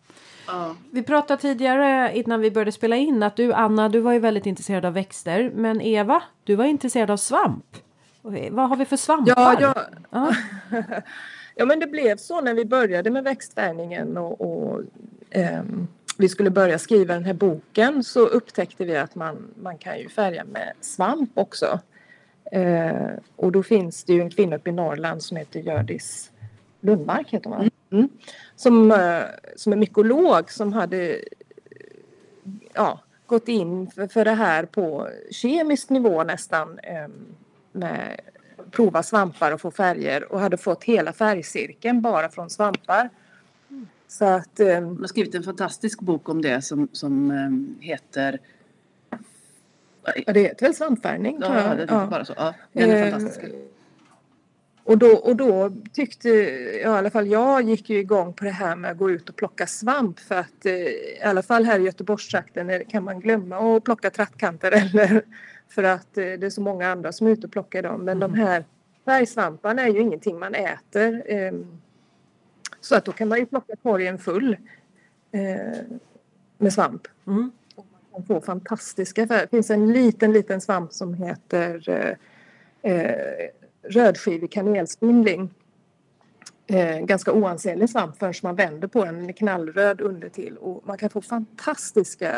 Vi 0.90 1.02
pratade 1.02 1.42
tidigare 1.42 2.16
innan 2.16 2.40
vi 2.40 2.50
började 2.50 2.72
spela 2.72 2.96
in 2.96 3.22
att 3.22 3.36
du 3.36 3.52
Anna, 3.52 3.88
du 3.88 4.00
var 4.00 4.12
ju 4.12 4.18
väldigt 4.18 4.46
intresserad 4.46 4.84
av 4.84 4.92
växter. 4.92 5.50
Men 5.54 5.80
Eva, 5.80 6.22
du 6.44 6.54
var 6.54 6.64
intresserad 6.64 7.10
av 7.10 7.16
svamp. 7.16 7.76
Vad 8.50 8.68
har 8.68 8.76
vi 8.76 8.84
för 8.84 8.96
svampar? 8.96 9.34
Ja, 9.36 9.56
ja. 9.60 9.74
ja. 10.10 10.34
ja 11.54 11.64
men 11.64 11.80
det 11.80 11.86
blev 11.86 12.16
så 12.16 12.40
när 12.40 12.54
vi 12.54 12.64
började 12.64 13.10
med 13.10 13.24
växtfärgningen 13.24 14.16
och, 14.16 14.40
och 14.40 14.80
um, 15.34 15.88
vi 16.18 16.28
skulle 16.28 16.50
börja 16.50 16.78
skriva 16.78 17.14
den 17.14 17.24
här 17.24 17.34
boken 17.34 18.04
så 18.04 18.26
upptäckte 18.26 18.84
vi 18.84 18.96
att 18.96 19.14
man, 19.14 19.48
man 19.62 19.78
kan 19.78 19.98
ju 19.98 20.08
färga 20.08 20.44
med 20.44 20.72
svamp 20.80 21.30
också. 21.34 21.80
Uh, 22.56 23.10
och 23.36 23.52
då 23.52 23.62
finns 23.62 24.04
det 24.04 24.12
ju 24.12 24.20
en 24.20 24.30
kvinna 24.30 24.56
uppe 24.56 24.70
i 24.70 24.72
Norrland 24.72 25.22
som 25.22 25.36
heter 25.36 25.60
Gördis 25.60 26.30
Lundmark 26.80 27.30
heter 27.30 27.50
hon 27.50 27.70
mm. 27.90 28.08
Som, 28.56 28.92
eh, 28.92 29.22
som 29.56 29.72
är 29.72 29.76
mykolog 29.76 30.50
som 30.50 30.72
hade 30.72 31.20
ja, 32.74 33.00
gått 33.26 33.48
in 33.48 33.90
för, 33.90 34.06
för 34.06 34.24
det 34.24 34.34
här 34.34 34.64
på 34.64 35.08
kemisk 35.30 35.90
nivå 35.90 36.24
nästan 36.24 36.78
ehm, 36.78 37.12
med 37.72 38.20
prova 38.70 39.02
svampar 39.02 39.52
och 39.52 39.60
få 39.60 39.70
färger 39.70 40.32
och 40.32 40.40
hade 40.40 40.56
fått 40.56 40.84
hela 40.84 41.12
färgcirkeln 41.12 42.02
bara 42.02 42.28
från 42.28 42.50
svampar. 42.50 43.10
Så 44.08 44.24
att, 44.24 44.60
um, 44.60 44.84
Hon 44.84 45.00
har 45.00 45.06
skrivit 45.06 45.34
en 45.34 45.42
fantastisk 45.42 46.00
bok 46.00 46.28
om 46.28 46.42
det 46.42 46.62
som, 46.62 46.88
som 46.92 47.30
um, 47.30 47.78
heter 47.80 48.38
Ja, 50.26 50.32
det 50.32 50.40
heter 50.40 50.66
väl 50.66 50.74
svampfärgning? 50.74 51.38
Ja, 51.40 51.48
det 51.48 51.82
är 51.82 51.86
ja. 51.90 52.06
bara 52.10 52.24
så. 52.24 52.32
Ja, 52.36 52.54
den 52.72 52.90
är 52.90 53.10
fantastisk. 53.10 53.54
Och 54.84 54.98
då, 54.98 55.16
och 55.16 55.36
då 55.36 55.72
tyckte, 55.92 56.28
ja, 56.28 56.94
i 56.94 56.98
alla 56.98 57.10
fall 57.10 57.26
jag 57.26 57.62
gick 57.62 57.90
ju 57.90 57.98
igång 57.98 58.32
på 58.32 58.44
det 58.44 58.50
här 58.50 58.76
med 58.76 58.90
att 58.90 58.98
gå 58.98 59.10
ut 59.10 59.28
och 59.28 59.36
plocka 59.36 59.66
svamp 59.66 60.20
för 60.20 60.34
att 60.34 60.66
eh, 60.66 60.72
i 60.72 61.20
alla 61.24 61.42
fall 61.42 61.64
här 61.64 61.78
i 61.78 61.82
Göteborgstrakten 61.82 62.84
kan 62.88 63.04
man 63.04 63.20
glömma 63.20 63.76
att 63.76 63.84
plocka 63.84 64.10
trattkanter 64.10 64.72
eller 64.94 65.22
för 65.68 65.82
att 65.82 66.18
eh, 66.18 66.24
det 66.24 66.46
är 66.46 66.50
så 66.50 66.60
många 66.60 66.88
andra 66.88 67.12
som 67.12 67.26
är 67.26 67.30
ute 67.30 67.46
och 67.46 67.52
plockar 67.52 67.82
dem. 67.82 68.04
Men 68.04 68.16
mm. 68.16 68.32
de 68.32 68.40
här 68.40 68.64
färgsvamparna 69.04 69.82
är 69.82 69.88
ju 69.88 70.00
ingenting 70.00 70.38
man 70.38 70.54
äter. 70.54 71.22
Eh, 71.26 71.52
så 72.80 72.96
att 72.96 73.04
då 73.04 73.12
kan 73.12 73.28
man 73.28 73.38
ju 73.38 73.46
plocka 73.46 73.76
korgen 73.82 74.18
full 74.18 74.56
eh, 75.32 75.80
med 76.58 76.72
svamp. 76.72 77.08
Mm. 77.26 77.52
Och 77.74 77.86
man 77.92 78.00
kan 78.12 78.26
få 78.26 78.40
fantastiska 78.40 79.26
färger. 79.26 79.42
Det 79.42 79.48
finns 79.48 79.70
en 79.70 79.92
liten, 79.92 80.32
liten 80.32 80.60
svamp 80.60 80.92
som 80.92 81.14
heter 81.14 81.88
eh, 81.88 82.16
eh 82.92 83.50
rödskivig 83.88 84.52
kanelspindling. 84.52 85.54
Eh, 86.66 86.98
ganska 86.98 87.32
oansenlig 87.32 87.90
svamp 87.90 88.18
förrän 88.18 88.34
man 88.42 88.56
vänder 88.56 88.88
på 88.88 89.04
den. 89.04 89.14
Den 89.14 89.28
är 89.28 89.32
knallröd 89.32 90.00
undertill 90.00 90.56
och 90.56 90.86
man 90.86 90.98
kan 90.98 91.10
få 91.10 91.20
fantastiska 91.20 92.32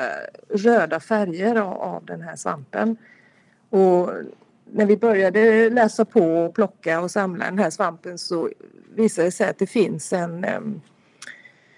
röda 0.49 1.01
färger 1.01 1.57
av, 1.57 1.73
av 1.73 2.05
den 2.05 2.21
här 2.21 2.37
svampen. 2.37 2.97
Och 3.71 4.11
när 4.73 4.87
vi 4.87 4.97
började 4.97 5.71
läsa 5.71 6.05
på 6.05 6.21
och 6.21 6.55
plocka 6.55 7.01
och 7.01 7.11
samla 7.11 7.45
den 7.45 7.59
här 7.59 7.71
svampen 7.71 8.19
så 8.19 8.51
visade 8.95 9.29
det 9.29 9.33
sig 9.33 9.49
att 9.49 9.59
det 9.59 9.67
finns 9.67 10.13
en, 10.13 10.45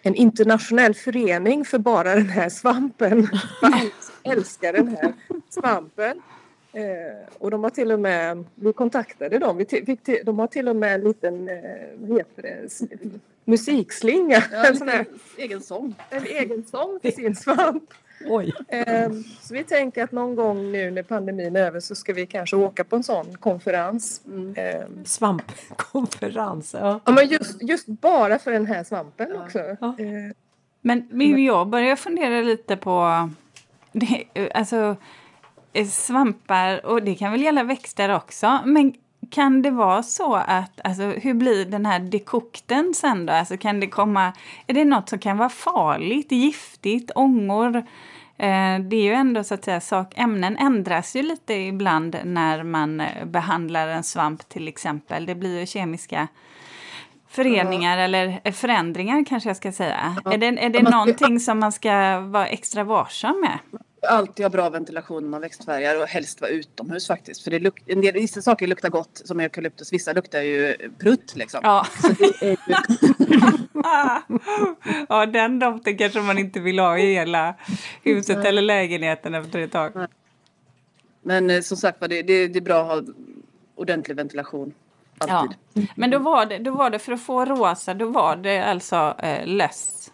en 0.03 0.15
internationell 0.15 0.95
förening 0.95 1.65
för 1.65 1.79
bara 1.79 2.15
den 2.15 2.29
här 2.29 2.49
svampen. 2.49 3.29
Jag 4.23 4.37
älskar 4.37 4.73
den 4.73 4.89
här 4.89 5.13
svampen. 5.49 6.23
Eh, 6.79 7.17
och 7.39 7.51
de 7.51 7.65
har 7.65 7.71
till 7.71 7.93
och 7.93 8.01
med, 8.01 8.45
vi 8.55 8.73
kontaktade 8.73 9.39
dem, 9.39 9.57
vi 9.57 9.65
fick 9.65 10.03
till, 10.03 10.21
de 10.25 10.39
har 10.39 10.47
till 10.47 10.69
och 10.69 10.77
med 10.77 10.95
en 10.95 11.01
liten, 11.01 11.49
eh, 11.49 11.55
vad 11.97 12.19
heter 12.19 12.43
det, 12.43 12.69
musikslinga. 13.45 14.43
Ja, 14.53 14.67
en 14.67 14.77
sån 14.79 14.89
här, 14.89 15.07
egen 15.37 15.61
sång. 15.61 15.95
En 16.11 16.27
egen 16.27 16.65
sång 16.65 16.99
för 17.03 17.11
sin 17.11 17.37
svamp. 17.37 17.85
Oj. 18.27 18.53
Eh, 18.69 19.11
så 19.41 19.55
vi 19.55 19.65
tänker 19.65 20.05
att 20.05 20.13
någon 20.13 20.37
gång 20.37 20.73
nu 20.73 20.91
när 20.91 21.03
pandemin 21.03 21.57
är 21.57 21.61
över 21.61 21.81
så 21.81 21.95
ska 21.95 22.13
vi 22.13 22.27
kanske 22.27 22.57
åka 22.57 22.85
på 22.85 22.97
en 22.97 23.03
sån 23.03 23.37
konferens. 23.37 24.23
Mm. 24.27 24.55
Eh, 24.55 25.05
Svampkonferens, 25.05 26.75
ja. 26.75 27.01
Ja 27.05 27.13
men 27.13 27.29
just, 27.29 27.63
just 27.63 27.87
bara 27.87 28.39
för 28.39 28.51
den 28.51 28.67
här 28.67 28.85
svampen 28.85 29.29
ja. 29.35 29.45
också. 29.45 29.59
Ja. 29.59 29.97
Eh, 29.99 30.33
men, 30.81 31.09
men 31.11 31.45
jag 31.45 31.69
börjar 31.69 31.97
fundera 31.97 32.41
lite 32.41 32.77
på, 32.77 33.29
det, 33.93 34.27
alltså 34.55 34.97
svampar 35.91 36.87
och 36.87 37.03
det 37.03 37.15
kan 37.15 37.33
väl 37.33 37.43
gälla 37.43 37.63
växter 37.63 38.17
också. 38.17 38.59
Men 38.65 38.95
kan 39.31 39.63
det 39.63 39.71
vara 39.71 40.03
så 40.03 40.35
att, 40.35 40.81
alltså 40.85 41.03
hur 41.03 41.35
blir 41.35 41.65
den 41.65 41.87
här 41.87 41.99
dekokten 41.99 42.95
sen 42.95 43.27
då? 43.27 43.33
Alltså 43.33 43.57
kan 43.57 43.81
det 43.81 43.87
komma, 43.87 44.33
är 44.67 44.75
det 44.75 44.85
något 44.85 45.09
som 45.09 45.19
kan 45.19 45.39
vara 45.39 45.49
farligt, 45.49 46.33
giftigt, 46.33 47.11
ångor? 47.15 47.77
Eh, 48.37 48.79
det 48.81 48.97
är 48.97 49.03
ju 49.03 49.13
ändå 49.13 49.45
så 49.45 49.55
att 49.55 49.65
säga 49.65 49.81
sak, 49.81 50.13
ämnen 50.17 50.57
ändras 50.57 51.17
ju 51.17 51.23
lite 51.23 51.55
ibland 51.55 52.17
när 52.25 52.63
man 52.63 53.01
eh, 53.01 53.25
behandlar 53.25 53.89
en 53.89 54.03
svamp 54.03 54.49
till 54.49 54.69
exempel. 54.69 55.27
Det 55.27 55.35
blir 55.35 55.61
ju 55.61 55.67
kemiska 55.67 56.29
föreningar 57.29 57.99
eller 57.99 58.53
förändringar 58.53 59.25
kanske 59.25 59.49
jag 59.49 59.57
ska 59.57 59.73
säga. 59.73 60.17
Ja. 60.25 60.33
Är 60.33 60.39
det, 60.39 60.47
är 60.47 60.71
det 60.71 60.83
någonting 60.83 61.41
som 61.41 61.59
man 61.59 61.73
ska 61.73 62.21
vara 62.21 62.47
extra 62.47 62.85
varsam 62.85 63.41
med? 63.41 63.81
Alltid 64.03 64.45
ha 64.45 64.51
bra 64.51 64.71
ventilation 64.71 65.23
när 65.23 65.31
man 65.31 65.41
växtfärgar 65.41 66.03
och 66.03 66.07
helst 66.07 66.41
vara 66.41 66.51
utomhus 66.51 67.07
faktiskt. 67.07 67.45
För 67.45 67.51
det 67.51 67.59
luk- 67.59 67.83
en 67.87 68.01
del, 68.01 68.15
vissa 68.15 68.43
saker 68.43 68.67
luktar 68.67 68.89
gott 68.89 69.23
som 69.25 69.41
eukalyptus, 69.41 69.93
vissa 69.93 70.13
luktar 70.13 70.41
ju 70.41 70.77
prutt 70.99 71.37
liksom. 71.37 71.61
Ja. 71.63 71.87
Ju... 72.41 72.57
ja, 75.09 75.27
den 75.27 75.59
doften 75.59 75.99
kanske 75.99 76.21
man 76.21 76.39
inte 76.39 76.61
vill 76.61 76.79
ha 76.79 76.99
i 76.99 77.15
hela 77.15 77.55
huset 78.03 78.45
eller 78.45 78.63
lägenheten 78.63 79.35
efter 79.35 79.59
ett 79.59 79.73
tag. 79.73 79.93
Men 81.23 81.51
eh, 81.51 81.61
som 81.61 81.77
sagt 81.77 82.01
det, 82.01 82.23
det, 82.23 82.49
det 82.49 82.59
är 82.59 82.61
bra 82.61 82.81
att 82.81 82.89
ha 82.89 83.03
ordentlig 83.75 84.17
ventilation. 84.17 84.75
Alltid. 85.19 85.59
Ja. 85.73 85.83
Men 85.97 86.11
då 86.11 86.19
var, 86.19 86.47
det, 86.47 86.59
då 86.59 86.71
var 86.71 86.91
det 86.91 86.99
för 86.99 87.13
att 87.13 87.23
få 87.23 87.45
rosa, 87.45 87.95
då 87.95 88.07
var 88.07 88.37
det 88.37 88.65
alltså 88.65 89.15
eh, 89.19 89.47
löss? 89.47 90.13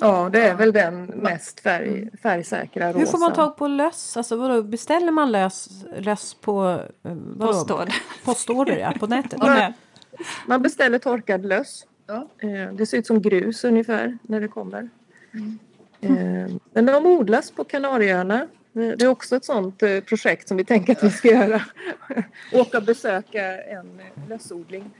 Ja, 0.00 0.28
det 0.32 0.42
är 0.42 0.54
väl 0.54 0.72
den 0.72 1.04
mest 1.04 1.60
färg, 1.60 2.10
färgsäkra 2.22 2.88
rosa. 2.88 2.98
Hur 2.98 3.06
får 3.06 3.18
man 3.18 3.32
tag 3.32 3.56
på 3.56 3.66
löss? 3.66 4.16
Alltså 4.16 4.36
vadå, 4.36 4.62
beställer 4.62 5.12
man 5.12 5.32
löss, 5.32 5.68
löss 5.96 6.34
på 6.34 6.80
eh, 7.04 7.14
postorder? 7.38 7.94
postorder 8.24 8.76
ja, 8.76 8.92
på 9.00 9.06
nätet? 9.06 9.38
Man, 9.42 9.72
man 10.46 10.62
beställer 10.62 10.98
torkad 10.98 11.46
löss. 11.46 11.86
Ja. 12.06 12.28
Eh, 12.38 12.72
det 12.72 12.86
ser 12.86 12.98
ut 12.98 13.06
som 13.06 13.22
grus 13.22 13.64
ungefär 13.64 14.18
när 14.22 14.40
det 14.40 14.48
kommer. 14.48 14.88
Mm. 16.00 16.60
Men 16.72 16.86
de 16.86 17.06
odlas 17.06 17.50
på 17.50 17.64
Kanarieöarna 17.64 18.46
det 18.72 19.02
är 19.02 19.08
också 19.08 19.36
ett 19.36 19.44
sånt 19.44 19.82
eh, 19.82 20.00
projekt 20.00 20.48
som 20.48 20.56
vi 20.56 20.64
tänker 20.64 20.92
att 20.92 21.04
vi 21.04 21.10
ska 21.10 21.28
göra. 21.28 21.62
Åka 22.52 22.78
och 22.78 22.84
besöka 22.84 23.62
en 23.62 24.00
eh, 24.00 24.28
lössodling. 24.28 24.90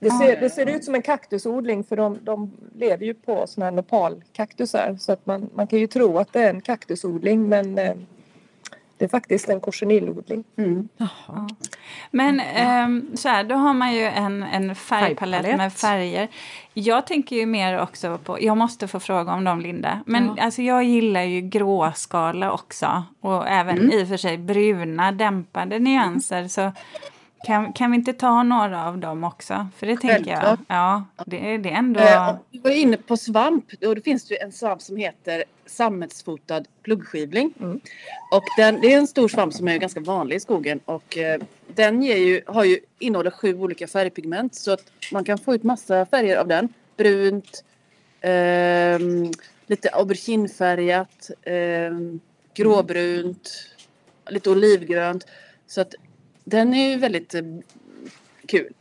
Ehm, 0.00 0.08
det 0.08 0.10
ser, 0.10 0.40
det 0.40 0.50
ser 0.50 0.66
ut 0.66 0.84
som 0.84 0.94
en 0.94 1.02
kaktusodling 1.02 1.84
för 1.84 1.96
de, 1.96 2.18
de 2.22 2.52
lever 2.74 3.06
ju 3.06 3.14
på 3.14 3.46
såna 3.46 3.66
här 3.66 3.72
nopalkaktusar 3.72 4.96
så 5.00 5.12
att 5.12 5.26
man, 5.26 5.50
man 5.54 5.66
kan 5.66 5.78
ju 5.78 5.86
tro 5.86 6.18
att 6.18 6.32
det 6.32 6.40
är 6.40 6.50
en 6.50 6.60
kaktusodling 6.60 7.48
men 7.48 7.78
eh, 7.78 7.94
det 9.00 9.04
är 9.04 9.08
faktiskt 9.08 9.48
en 9.48 9.60
korsenillodling. 9.60 10.44
Mm. 10.56 10.88
Men 12.10 12.40
ähm, 12.40 13.10
så 13.16 13.28
här, 13.28 13.44
då 13.44 13.54
har 13.54 13.74
man 13.74 13.94
ju 13.94 14.04
en, 14.04 14.42
en 14.42 14.74
färgpalett 14.74 15.18
Färgpalett. 15.18 15.56
med 15.56 15.72
färger. 15.72 16.28
Jag 16.74 17.06
tänker 17.06 17.36
ju 17.36 17.46
mer 17.46 17.80
också 17.80 18.18
på, 18.24 18.42
jag 18.42 18.56
måste 18.56 18.88
få 18.88 19.00
fråga 19.00 19.32
om 19.32 19.44
dem 19.44 19.60
Linda, 19.60 20.00
men 20.06 20.26
ja. 20.36 20.44
alltså 20.44 20.62
jag 20.62 20.84
gillar 20.84 21.22
ju 21.22 21.40
gråskala 21.40 22.52
också 22.52 23.04
och 23.20 23.48
även 23.48 23.78
mm. 23.78 23.92
i 23.92 24.04
och 24.04 24.08
för 24.08 24.16
sig 24.16 24.38
bruna 24.38 25.12
dämpade 25.12 25.78
nyanser. 25.78 26.48
Så 26.48 26.72
kan, 27.46 27.72
kan 27.72 27.90
vi 27.90 27.96
inte 27.96 28.12
ta 28.12 28.42
några 28.42 28.88
av 28.88 28.98
dem 28.98 29.24
också? 29.24 29.68
För 29.76 29.86
det 29.86 29.96
tänker 29.96 30.30
jag. 30.30 30.58
Ja, 30.68 31.04
det, 31.26 31.58
det 31.58 31.70
är 31.70 31.74
ändå... 31.74 32.00
Eh, 32.00 32.34
vi 32.50 32.58
var 32.58 32.70
inne 32.70 32.96
på 32.96 33.16
svamp 33.16 33.64
det 33.80 34.04
finns 34.04 34.32
ju 34.32 34.36
en 34.36 34.52
svamp 34.52 34.82
som 34.82 34.96
heter 34.96 35.44
sammetsfotad 35.66 36.64
pluggskivling. 36.82 37.52
Mm. 37.60 37.80
Och 38.32 38.44
den, 38.56 38.80
det 38.80 38.92
är 38.92 38.98
en 38.98 39.06
stor 39.06 39.28
svamp 39.28 39.54
som 39.54 39.68
är 39.68 39.78
ganska 39.78 40.00
vanlig 40.00 40.36
i 40.36 40.40
skogen 40.40 40.80
och 40.84 41.18
eh, 41.18 41.40
den 41.74 42.02
ger 42.02 42.16
ju, 42.16 42.42
har 42.46 42.64
ju, 42.64 42.78
innehåller 42.98 43.30
sju 43.30 43.58
olika 43.58 43.86
färgpigment 43.86 44.54
så 44.54 44.72
att 44.72 44.92
man 45.12 45.24
kan 45.24 45.38
få 45.38 45.54
ut 45.54 45.62
massa 45.62 46.06
färger 46.06 46.36
av 46.36 46.48
den. 46.48 46.68
Brunt, 46.96 47.64
eh, 48.20 48.98
lite 49.66 49.88
auberginefärgat, 49.92 51.30
eh, 51.42 51.92
gråbrunt, 52.54 53.50
lite 54.28 54.50
olivgrönt. 54.50 55.26
Så 55.66 55.80
att 55.80 55.94
den 56.50 56.74
är 56.74 56.90
ju 56.90 56.96
väldigt 56.96 57.34
eh, 57.34 57.42
kul. 58.46 58.72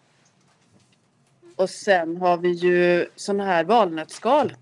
Och 1.56 1.70
sen 1.70 2.18
har 2.18 2.38
vi 2.38 2.50
ju 2.50 3.06
sådana 3.16 3.46
här 3.46 3.64
valnötsskal. 3.64 4.54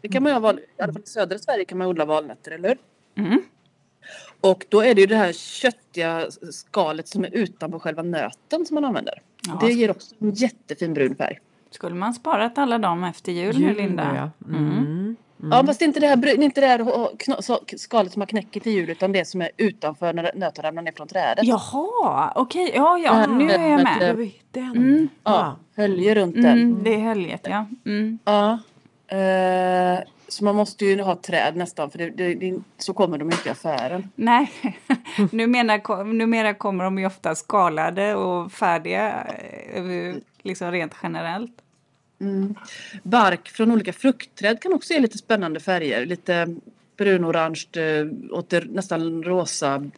Det 0.00 0.08
kan 0.08 0.22
man 0.22 0.32
ju 0.32 0.38
ha, 0.38 0.52
i 0.52 0.82
alla 0.82 0.92
fall 0.92 1.02
i 1.02 1.06
södra 1.06 1.38
Sverige 1.38 1.64
kan 1.64 1.78
man 1.78 1.86
odla 1.86 2.04
valnötter, 2.04 2.50
eller 2.50 2.68
hur? 2.68 2.78
Mm. 3.24 3.42
Och 4.40 4.64
då 4.68 4.80
är 4.80 4.94
det 4.94 5.00
ju 5.00 5.06
det 5.06 5.16
här 5.16 5.32
köttiga 5.32 6.26
skalet 6.50 7.08
som 7.08 7.24
är 7.24 7.34
utanpå 7.34 7.80
själva 7.80 8.02
nöten 8.02 8.66
som 8.66 8.74
man 8.74 8.84
använder. 8.84 9.22
Ja. 9.46 9.58
Det 9.60 9.72
ger 9.72 9.90
också 9.90 10.14
en 10.18 10.30
jättefin 10.30 10.94
brun 10.94 11.16
färg. 11.16 11.38
Skulle 11.70 11.94
man 11.94 12.14
sparat 12.14 12.58
alla 12.58 12.78
dem 12.78 13.04
efter 13.04 13.32
jul, 13.32 13.60
jul 13.60 13.76
Linda? 13.76 14.30
Ja. 14.42 14.48
Mm. 14.54 14.78
Mm. 14.78 15.16
Ja 15.50 15.66
fast 15.66 15.78
det 15.78 15.84
är 15.84 15.86
inte 15.86 16.00
det 16.00 16.06
här, 16.06 16.42
inte 16.42 16.60
det 16.60 16.66
här 16.66 17.76
skalet 17.76 18.12
som 18.12 18.22
har 18.22 18.26
knäcket 18.26 18.66
i 18.66 18.70
jul 18.70 18.90
utan 18.90 19.12
det 19.12 19.24
som 19.24 19.42
är 19.42 19.50
utanför 19.56 20.12
när 20.12 20.30
nöten 20.34 20.64
ramlar 20.64 20.82
ner 20.82 20.92
från 20.92 21.08
trädet. 21.08 21.44
Jaha, 21.44 22.32
okej, 22.34 22.64
okay. 22.64 22.76
ja 22.76 22.98
ja, 22.98 23.26
nu 23.26 23.50
är 23.50 23.68
jag 23.68 23.82
med. 23.82 24.30
Den. 24.50 24.70
Mm. 24.70 25.08
Ja, 25.24 25.56
hölje 25.76 26.14
runt 26.14 26.34
den. 26.34 26.46
Mm, 26.46 26.84
det 26.84 26.94
är 26.94 26.98
höljet 26.98 27.46
ja. 27.50 27.66
Mm. 27.84 28.18
Ja. 28.24 28.58
Uh, 29.12 30.00
så 30.28 30.44
man 30.44 30.56
måste 30.56 30.84
ju 30.84 31.02
ha 31.02 31.16
träd 31.16 31.56
nästan 31.56 31.90
för 31.90 31.98
det, 31.98 32.10
det, 32.10 32.34
det, 32.34 32.60
så 32.78 32.94
kommer 32.94 33.18
de 33.18 33.30
inte 33.30 33.48
i 33.48 33.52
affären. 33.52 34.10
Nej, 34.14 34.52
numera, 35.32 36.02
numera 36.02 36.54
kommer 36.54 36.84
de 36.84 36.98
ju 36.98 37.06
ofta 37.06 37.34
skalade 37.34 38.14
och 38.14 38.52
färdiga 38.52 39.26
eh, 39.74 40.14
liksom 40.42 40.70
rent 40.70 40.94
generellt. 41.02 41.62
Mm. 42.22 42.54
Bark 43.02 43.48
från 43.48 43.70
olika 43.72 43.92
fruktträd 43.92 44.62
kan 44.62 44.72
också 44.72 44.92
ge 44.92 45.00
lite 45.00 45.18
spännande 45.18 45.60
färger. 45.60 46.06
Lite 46.06 46.56
brunorange 46.96 47.66
eh, 47.76 48.06
åt 48.30 48.50
det 48.50 48.64
nästan 48.64 49.22
rosa. 49.22 49.90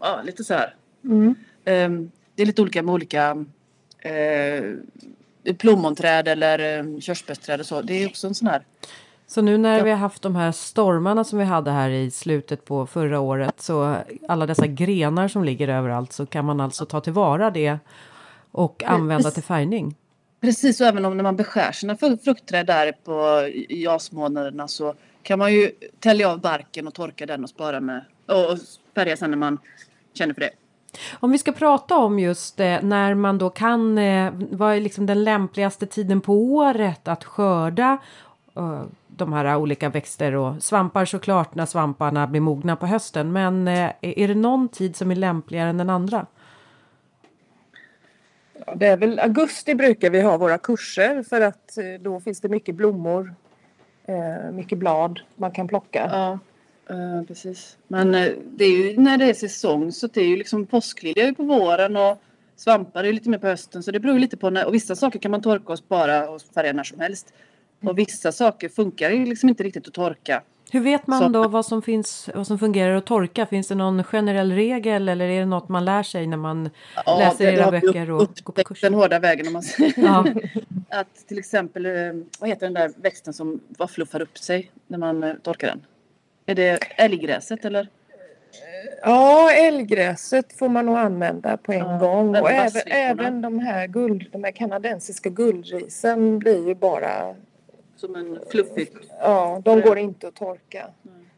Ja, 0.00 0.20
lite 0.24 0.44
så 0.44 0.54
här. 0.54 0.74
Mm. 1.04 1.34
Um, 1.64 2.10
det 2.34 2.42
är 2.42 2.46
lite 2.46 2.62
olika 2.62 2.82
med 2.82 2.94
olika 2.94 3.44
eh, 3.98 4.64
plommonträd 5.58 6.28
eller 6.28 6.78
eh, 6.78 7.00
körsbärsträd 7.00 7.60
och 7.60 7.66
så. 7.66 7.82
Det 7.82 8.02
är 8.02 8.06
också 8.06 8.26
en 8.26 8.34
sån 8.34 8.48
här. 8.48 8.62
Så 9.26 9.42
nu 9.42 9.58
när 9.58 9.78
ja. 9.78 9.84
vi 9.84 9.90
har 9.90 9.98
haft 9.98 10.22
de 10.22 10.36
här 10.36 10.52
stormarna 10.52 11.24
som 11.24 11.38
vi 11.38 11.44
hade 11.44 11.70
här 11.70 11.90
i 11.90 12.10
slutet 12.10 12.64
på 12.64 12.86
förra 12.86 13.20
året 13.20 13.60
så 13.60 13.96
alla 14.28 14.46
dessa 14.46 14.66
grenar 14.66 15.28
som 15.28 15.44
ligger 15.44 15.68
överallt 15.68 16.12
så 16.12 16.26
kan 16.26 16.44
man 16.44 16.60
alltså 16.60 16.86
ta 16.86 17.00
tillvara 17.00 17.50
det 17.50 17.78
och 18.50 18.82
använda 18.84 19.30
till 19.30 19.42
färgning. 19.42 19.94
Precis, 20.40 20.80
och 20.80 20.86
även 20.86 21.04
om 21.04 21.16
när 21.16 21.24
man 21.24 21.36
beskär 21.36 21.72
sina 21.72 21.96
fruktträd 21.96 22.66
där 22.66 22.92
på 22.92 23.48
jasmånaderna 23.68 24.68
så 24.68 24.94
kan 25.22 25.38
man 25.38 25.52
ju 25.52 25.70
tälja 26.00 26.30
av 26.30 26.40
barken 26.40 26.86
och 26.86 26.94
torka 26.94 27.26
den 27.26 27.44
och 27.44 27.50
spara 27.50 27.80
med 27.80 28.04
och 28.26 28.58
färga 28.94 29.16
sen 29.16 29.30
när 29.30 29.38
man 29.38 29.58
känner 30.14 30.34
för 30.34 30.40
det. 30.40 30.50
Om 31.20 31.30
vi 31.30 31.38
ska 31.38 31.52
prata 31.52 31.96
om 31.96 32.18
just 32.18 32.60
eh, 32.60 32.82
när 32.82 33.14
man 33.14 33.38
då 33.38 33.50
kan, 33.50 33.98
eh, 33.98 34.32
vad 34.50 34.76
är 34.76 34.80
liksom 34.80 35.06
den 35.06 35.24
lämpligaste 35.24 35.86
tiden 35.86 36.20
på 36.20 36.34
året 36.34 37.08
att 37.08 37.24
skörda 37.24 37.98
eh, 38.56 38.82
de 39.06 39.32
här 39.32 39.56
olika 39.56 39.88
växter 39.88 40.34
och 40.34 40.62
svampar 40.62 41.04
såklart 41.04 41.54
när 41.54 41.66
svamparna 41.66 42.26
blir 42.26 42.40
mogna 42.40 42.76
på 42.76 42.86
hösten. 42.86 43.32
Men 43.32 43.68
eh, 43.68 43.90
är 44.00 44.28
det 44.28 44.34
någon 44.34 44.68
tid 44.68 44.96
som 44.96 45.10
är 45.10 45.16
lämpligare 45.16 45.70
än 45.70 45.78
den 45.78 45.90
andra? 45.90 46.26
Ja, 48.66 48.74
det 48.74 48.86
är 48.86 48.96
väl 48.96 49.18
augusti 49.18 49.74
brukar 49.74 50.10
vi 50.10 50.20
ha 50.20 50.36
våra 50.36 50.58
kurser 50.58 51.22
för 51.22 51.40
att 51.40 51.78
eh, 51.78 51.84
då 52.00 52.20
finns 52.20 52.40
det 52.40 52.48
mycket 52.48 52.74
blommor, 52.74 53.34
eh, 54.06 54.52
mycket 54.52 54.78
blad 54.78 55.20
man 55.36 55.50
kan 55.50 55.68
plocka. 55.68 56.10
Ja, 56.12 56.38
eh, 56.94 57.22
precis. 57.22 57.76
Men 57.88 58.12
det 58.44 58.64
är 58.64 58.70
ju 58.70 59.00
när 59.00 59.18
det 59.18 59.24
är 59.24 59.34
säsong 59.34 59.92
så 59.92 60.06
det 60.06 60.20
är 60.20 60.26
ju 60.26 60.36
liksom 60.36 60.66
påsklilja 60.66 61.34
på 61.34 61.42
våren 61.42 61.96
och 61.96 62.22
svampar 62.56 63.04
är 63.04 63.12
lite 63.12 63.30
mer 63.30 63.38
på 63.38 63.46
hösten 63.46 63.82
så 63.82 63.90
det 63.90 64.00
beror 64.00 64.18
lite 64.18 64.36
på 64.36 64.50
när, 64.50 64.66
och 64.66 64.74
vissa 64.74 64.96
saker 64.96 65.18
kan 65.18 65.30
man 65.30 65.42
torka 65.42 65.72
och 65.72 65.78
spara 65.78 66.30
och 66.30 66.42
färga 66.54 66.72
när 66.72 66.84
som 66.84 67.00
helst. 67.00 67.32
Och 67.82 67.98
vissa 67.98 68.32
saker 68.32 68.68
funkar 68.68 69.10
ju 69.10 69.26
liksom 69.26 69.48
inte 69.48 69.62
riktigt 69.62 69.88
att 69.88 69.94
torka. 69.94 70.42
Hur 70.70 70.80
vet 70.80 71.06
man 71.06 71.18
så. 71.18 71.28
då 71.28 71.48
vad 71.48 71.66
som, 71.66 71.82
finns, 71.82 72.30
vad 72.34 72.46
som 72.46 72.58
fungerar 72.58 72.96
att 72.96 73.06
torka? 73.06 73.46
Finns 73.46 73.68
det 73.68 73.74
någon 73.74 74.04
generell 74.04 74.52
regel 74.52 75.08
eller 75.08 75.28
är 75.28 75.40
det 75.40 75.46
något 75.46 75.68
man 75.68 75.84
lär 75.84 76.02
sig 76.02 76.26
när 76.26 76.36
man 76.36 76.70
ja, 77.06 77.18
läser 77.18 77.46
det, 77.46 77.52
era 77.52 77.70
det 77.70 77.80
böcker 77.80 78.10
och 78.10 78.28
går 78.42 78.52
på 78.52 78.64
kurs? 78.64 78.80
den 78.80 78.94
hårda 78.94 79.18
vägen 79.18 79.46
om 79.46 79.52
man 79.52 79.62
säger. 79.62 79.94
Ja. 79.96 80.26
att 80.88 81.26
till 81.28 81.38
exempel, 81.38 81.86
eh, 81.86 81.92
vad 82.38 82.48
heter 82.48 82.66
den 82.66 82.74
där 82.74 82.90
växten 82.96 83.34
som 83.34 83.60
bara 83.68 83.88
fluffar 83.88 84.22
upp 84.22 84.38
sig 84.38 84.70
när 84.86 84.98
man 84.98 85.22
eh, 85.22 85.34
torkar 85.34 85.68
den? 85.68 85.80
Är 86.46 86.54
det 86.54 86.78
älggräset 86.96 87.64
eller? 87.64 87.88
Ja, 89.02 89.50
älggräset 89.52 90.58
får 90.58 90.68
man 90.68 90.86
nog 90.86 90.96
använda 90.96 91.56
på 91.56 91.72
en 91.72 91.78
ja, 91.78 91.98
gång. 91.98 92.36
Och 92.36 92.50
även, 92.50 92.82
även 92.86 93.42
de 93.42 93.58
här, 93.58 93.86
guld, 93.86 94.26
de 94.32 94.44
här 94.44 94.52
kanadensiska 94.52 95.28
guldrisen 95.28 96.38
blir 96.38 96.68
ju 96.68 96.74
bara 96.74 97.34
som 98.00 98.16
en 98.16 98.38
fluffig... 98.50 98.92
Ja, 99.20 99.62
de 99.64 99.80
går 99.80 99.98
inte 99.98 100.28
att 100.28 100.34
torka. 100.34 100.86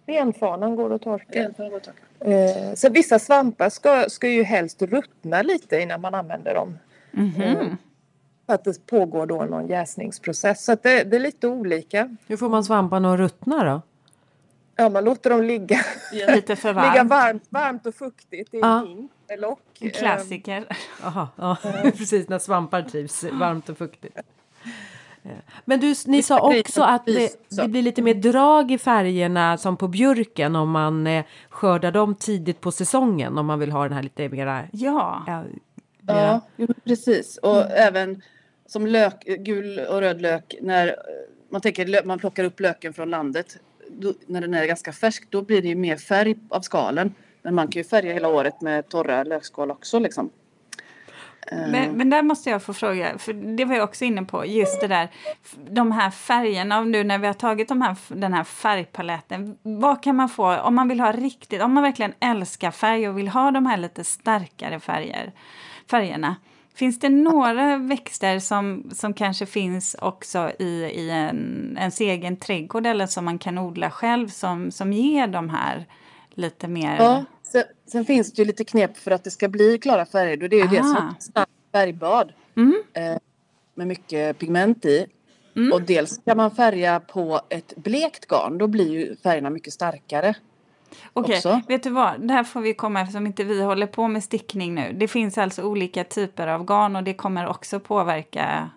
Renfanan 0.07 0.77
går 0.77 0.95
att 0.95 1.03
torka. 1.03 1.41
Renfanan 1.41 1.71
går 1.71 1.77
att 1.77 1.85
torka. 1.85 2.31
Eh, 2.31 2.75
så 2.75 2.91
vissa 2.91 3.19
svampar 3.19 3.69
ska, 3.69 4.05
ska 4.09 4.29
ju 4.29 4.43
helst 4.43 4.83
ruttna 4.83 5.43
lite 5.43 5.81
innan 5.81 6.01
man 6.01 6.15
använder 6.15 6.55
dem. 6.55 6.79
Mm 7.17 7.31
-hmm. 7.31 7.77
för 8.47 8.55
att 8.55 8.65
det 8.65 8.87
pågår 8.87 9.27
då 9.27 9.45
någon 9.45 9.67
jäsningsprocess. 9.67 10.65
Så 10.65 10.77
det, 10.83 11.05
det, 11.05 11.17
är 11.17 11.21
lite 11.21 11.49
olika. 11.49 12.17
Hur 12.27 12.37
får 12.37 12.49
man 12.49 12.65
svamparna 12.65 13.13
att 13.13 13.19
ruttna 13.19 13.65
då? 13.65 13.83
Ja, 14.77 14.89
man 14.89 15.05
låter 15.05 15.31
dem 15.31 15.43
ligga, 15.43 15.81
Lite 16.35 16.57
för 16.57 16.73
varmt. 16.73 16.95
ligga 16.95 17.05
varmt, 17.05 17.43
varmt 17.49 17.87
och 17.87 17.95
fuktigt 17.95 18.55
i 18.55 18.57
en 18.57 18.63
Ja. 18.63 18.85
hink 18.87 19.11
med 19.29 19.41
lock. 19.41 19.61
En 19.81 19.91
klassiker. 19.91 20.65
Aha, 21.03 21.29
ja, 21.37 21.57
precis 21.83 22.29
när 22.29 22.39
svampar 22.39 22.83
trivs 22.83 23.25
varmt 23.25 23.69
och 23.69 23.79
fuktigt. 23.79 24.19
Men 25.65 25.81
du, 25.81 25.95
ni 26.07 26.23
sa 26.23 26.59
också 26.59 26.83
att 26.83 27.07
det, 27.07 27.49
det 27.49 27.69
blir 27.69 27.83
lite 27.83 28.03
mer 28.03 28.15
drag 28.15 28.71
i 28.71 28.79
färgerna 28.79 29.59
som 29.59 29.77
på 29.77 29.89
björken 29.89 30.57
om 30.57 30.71
man 30.71 31.07
eh, 31.07 31.25
skördar 31.49 31.93
dem 31.93 32.15
tidigt 32.15 32.61
på 32.61 32.73
säsongen 32.73 33.39
om 33.39 33.47
man 33.47 33.59
vill 33.59 33.73
ha 33.73 33.83
den 33.83 33.93
här 33.93 34.03
lite 34.03 34.29
mera... 34.29 34.65
Ja. 34.73 35.25
Ja, 35.27 35.45
Ja, 36.07 36.41
jo, 36.57 36.67
precis. 36.85 37.37
Och 37.37 37.71
även 37.71 38.23
som 38.67 38.87
lök, 38.87 39.25
gul 39.25 39.79
och 39.79 40.01
röd 40.01 40.23
lök, 40.23 40.55
när 40.61 40.87
eh, 40.87 40.95
man, 41.51 41.61
tänker, 41.61 42.05
man 42.05 42.19
plockar 42.19 42.45
upp 42.45 42.61
löken 42.61 42.93
från 42.93 43.11
landet, 43.11 43.59
då, 43.89 44.15
när 44.27 44.41
den 44.41 44.55
är 44.55 44.67
ganska 44.67 44.93
färsk, 44.93 45.31
då 45.31 45.43
blir 45.43 45.63
det 45.63 45.69
ju 45.69 45.75
mer 45.75 45.97
färg 45.97 46.37
av 46.49 46.61
skalen. 46.61 47.15
Men 47.43 47.55
man 47.55 47.69
kan 47.69 47.81
ju 47.81 47.85
färga 47.85 48.13
hela 48.13 48.29
året 48.29 48.61
med 48.61 48.89
torra 48.89 49.25
lökskal 49.25 49.71
också 49.71 49.99
liksom. 49.99 50.31
Eh, 51.47 51.59
Men, 51.59 51.93
men 51.93 52.11
där 52.11 52.23
måste 52.23 52.51
jag 52.51 52.63
få 52.63 52.75
fråga, 52.75 53.19
för 53.19 53.33
det 53.33 53.65
var 53.65 53.75
jag 53.75 53.85
också 53.85 54.05
inne 54.05 54.23
på, 54.23 54.47
just 54.47 54.81
det 54.81 54.89
där, 54.89 55.09
de 55.71 55.93
här 55.93 56.11
färgerna, 56.11 56.81
nu 56.81 57.05
när 57.05 57.19
vi 57.19 57.27
har 57.27 57.35
tagit 57.35 57.69
de 57.69 57.83
här, 57.83 57.97
den 58.09 58.33
här 58.33 58.45
färgpaletten, 58.45 59.59
vad 59.63 60.03
kan 60.03 60.17
man 60.17 60.29
få, 60.29 60.57
om 60.57 60.75
man 60.75 60.89
vill 60.89 61.01
ha 61.01 61.13
riktigt, 61.13 61.63
om 61.63 61.75
man 61.75 61.83
verkligen 61.83 62.13
älskar 62.21 62.71
färg 62.71 63.09
och 63.09 63.19
vill 63.19 63.29
ha 63.29 63.51
de 63.51 63.67
här 63.67 63.77
lite 63.77 64.05
starkare 64.05 64.81
färger, 64.81 65.33
färgerna, 65.91 66.37
finns 66.75 66.99
det 66.99 67.09
några 67.09 67.77
växter 67.77 68.39
som, 68.39 68.91
som 68.93 69.15
kanske 69.15 69.47
finns 69.47 69.97
också 70.01 70.51
i, 70.59 70.65
i 70.95 71.11
en, 71.11 71.77
ens 71.79 72.01
egen 72.01 72.37
trädgård 72.37 72.87
eller 72.87 73.07
som 73.07 73.25
man 73.25 73.39
kan 73.39 73.59
odla 73.59 73.91
själv 73.91 74.29
som, 74.29 74.71
som 74.71 74.93
ger 74.93 75.27
de 75.27 75.51
här 75.51 75.87
lite 76.31 76.69
mer... 76.69 76.97
Ja, 76.97 77.25
sen, 77.53 77.63
sen 77.87 78.05
finns 78.05 78.33
det 78.33 78.43
ju 78.43 78.47
lite 78.47 78.65
knep 78.65 78.97
för 78.97 79.11
att 79.11 79.25
det 79.25 79.31
ska 79.31 79.49
bli 79.49 79.79
klara 79.79 80.07
färger. 80.07 80.49
Det 80.49 80.57
är 80.57 80.63
ju 80.63 80.69
dels 80.69 80.97
ett 80.97 81.23
starkt 81.23 81.51
färgbad 81.73 82.33
Mm. 82.57 82.83
eh, 82.93 83.17
med 83.75 83.87
mycket 83.87 84.39
pigment 84.39 84.85
i. 84.85 85.07
Mm. 85.57 85.73
Och 85.73 85.83
dels 85.83 86.21
kan 86.25 86.37
man 86.37 86.51
färga 86.51 87.01
på 87.01 87.41
ett 87.49 87.73
blekt 87.77 88.27
garn. 88.27 88.59
Då 88.59 88.67
blir 88.67 88.91
ju 88.93 89.17
färgerna 89.17 89.51
mycket 89.51 89.73
starkare. 89.73 90.35
Okej, 91.13 91.37
också. 91.37 91.61
vet 91.69 91.83
du 91.83 91.91
vad? 91.91 92.21
Det 92.21 92.33
här 92.33 92.45
får 92.45 92.61
vi 92.61 92.75
komma 92.75 93.01
eftersom 93.01 93.27
inte 93.27 93.45
vi 93.45 93.63
håller 93.63 93.87
på 93.87 94.09
med 94.09 94.25
stickning 94.25 94.75
nu. 94.75 94.93
Det 94.93 95.09
finns 95.09 95.39
alltså 95.39 95.63
olika 95.63 96.05
typer 96.05 96.47
av 96.47 96.65
garn 96.65 96.97
och 96.97 97.03
det 97.03 97.15
kommer 97.15 97.47
också 97.47 97.81
påverka 97.81 98.71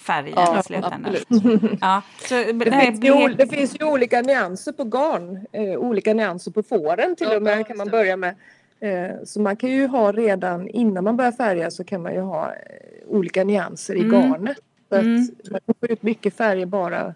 färgen 0.00 0.32
Ja, 0.36 0.60
i 0.60 0.62
slutändan. 0.62 1.16
absolut. 1.30 1.62
Ja, 1.80 2.02
så 2.28 2.34
det, 2.52 2.70
finns, 2.80 3.04
ju, 3.04 3.28
det 3.34 3.46
finns 3.46 3.76
ju 3.80 3.84
olika 3.84 4.22
nyanser 4.22 4.72
på 4.72 4.84
garn, 4.84 5.46
eh, 5.52 5.78
olika 5.78 6.14
nyanser 6.14 6.50
på 6.50 6.62
fåren 6.62 7.16
till 7.16 7.26
Ja, 7.30 7.36
och 7.36 7.42
med 7.42 7.66
kan 7.66 7.76
man 7.76 7.88
börja 7.88 8.16
med. 8.16 8.34
Eh, 8.80 9.10
så 9.24 9.40
man 9.40 9.56
kan 9.56 9.70
ju 9.70 9.86
ha 9.86 10.12
redan 10.12 10.68
innan 10.68 11.04
man 11.04 11.16
börjar 11.16 11.32
färga 11.32 11.70
så 11.70 11.84
kan 11.84 12.02
man 12.02 12.14
ju 12.14 12.20
ha 12.20 12.46
eh, 12.52 12.56
olika 13.06 13.44
nyanser 13.44 13.94
i 13.94 14.00
Mm. 14.00 14.10
garnet. 14.10 14.56
Så 14.88 14.94
att 14.96 15.02
Mm. 15.02 15.28
man 15.50 15.60
kan 15.66 15.74
få 15.80 15.86
ut 15.86 16.02
mycket 16.02 16.34
färger 16.36 16.66
bara 16.66 17.14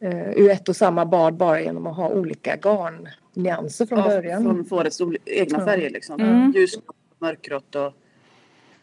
eh, 0.00 0.30
ur 0.30 0.50
ett 0.50 0.68
och 0.68 0.76
samma 0.76 1.04
bad 1.06 1.34
bara 1.34 1.60
genom 1.60 1.86
att 1.86 1.96
ha 1.96 2.08
olika 2.08 2.56
garnnyanser 2.56 3.86
från 3.86 3.98
Ja, 3.98 4.08
början. 4.08 4.42
Från 4.42 4.64
fårets 4.64 5.00
egna 5.24 5.64
färger 5.64 5.90
liksom. 5.90 6.20
Mm. 6.20 6.52
Ljusgrått, 6.52 6.96
mörkgrått 7.18 7.74
och 7.74 7.92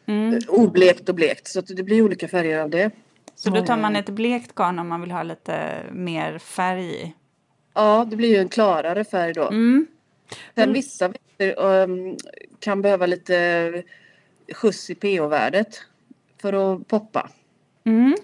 Mm. 0.08 0.40
oblekt 0.48 1.10
och 1.10 1.16
blekt. 1.16 1.48
Så 1.48 1.60
att 1.60 1.68
det 1.68 1.84
blir 1.84 2.02
olika 2.02 2.28
färger 2.28 2.60
av 2.60 2.70
det. 2.70 2.92
Så 3.36 3.50
då 3.50 3.62
tar 3.62 3.78
man 3.78 3.96
ett 3.96 4.10
blekt 4.10 4.56
garn 4.56 4.80
om 4.80 4.88
man 4.88 5.02
vill 5.02 5.12
ha 5.12 5.24
lite 5.24 5.84
mer 5.92 6.38
färg 6.38 6.86
i. 6.86 7.14
Ja, 7.74 8.06
det 8.10 8.16
blir 8.16 8.30
ju 8.30 8.38
en 8.38 8.50
klarare 8.50 9.04
färg 9.04 9.34
då. 9.34 9.48
Mm. 9.48 9.88
Sen 10.56 10.74
vissa 10.74 11.08
växter 11.08 11.64
um, 11.84 12.18
kan 12.60 12.82
behöva 12.82 13.06
lite 13.06 13.84
skjuts 14.54 14.90
i 14.90 14.96
pH-värdet 14.96 15.82
för 16.42 16.54
att 16.54 16.88
poppa. 16.88 17.30
Mm. 17.84 18.16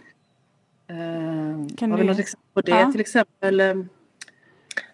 Uh, 0.91 1.68
Kan 1.78 1.91
har 1.91 1.97
vi 1.97 2.03
du- 2.03 2.09
något 2.09 2.20
exempel 2.20 2.47
på 2.53 2.62
det? 2.62 2.72
Ja. 2.72 2.91
Till 2.91 3.01
exempel 3.01 3.62
um, 3.62 3.89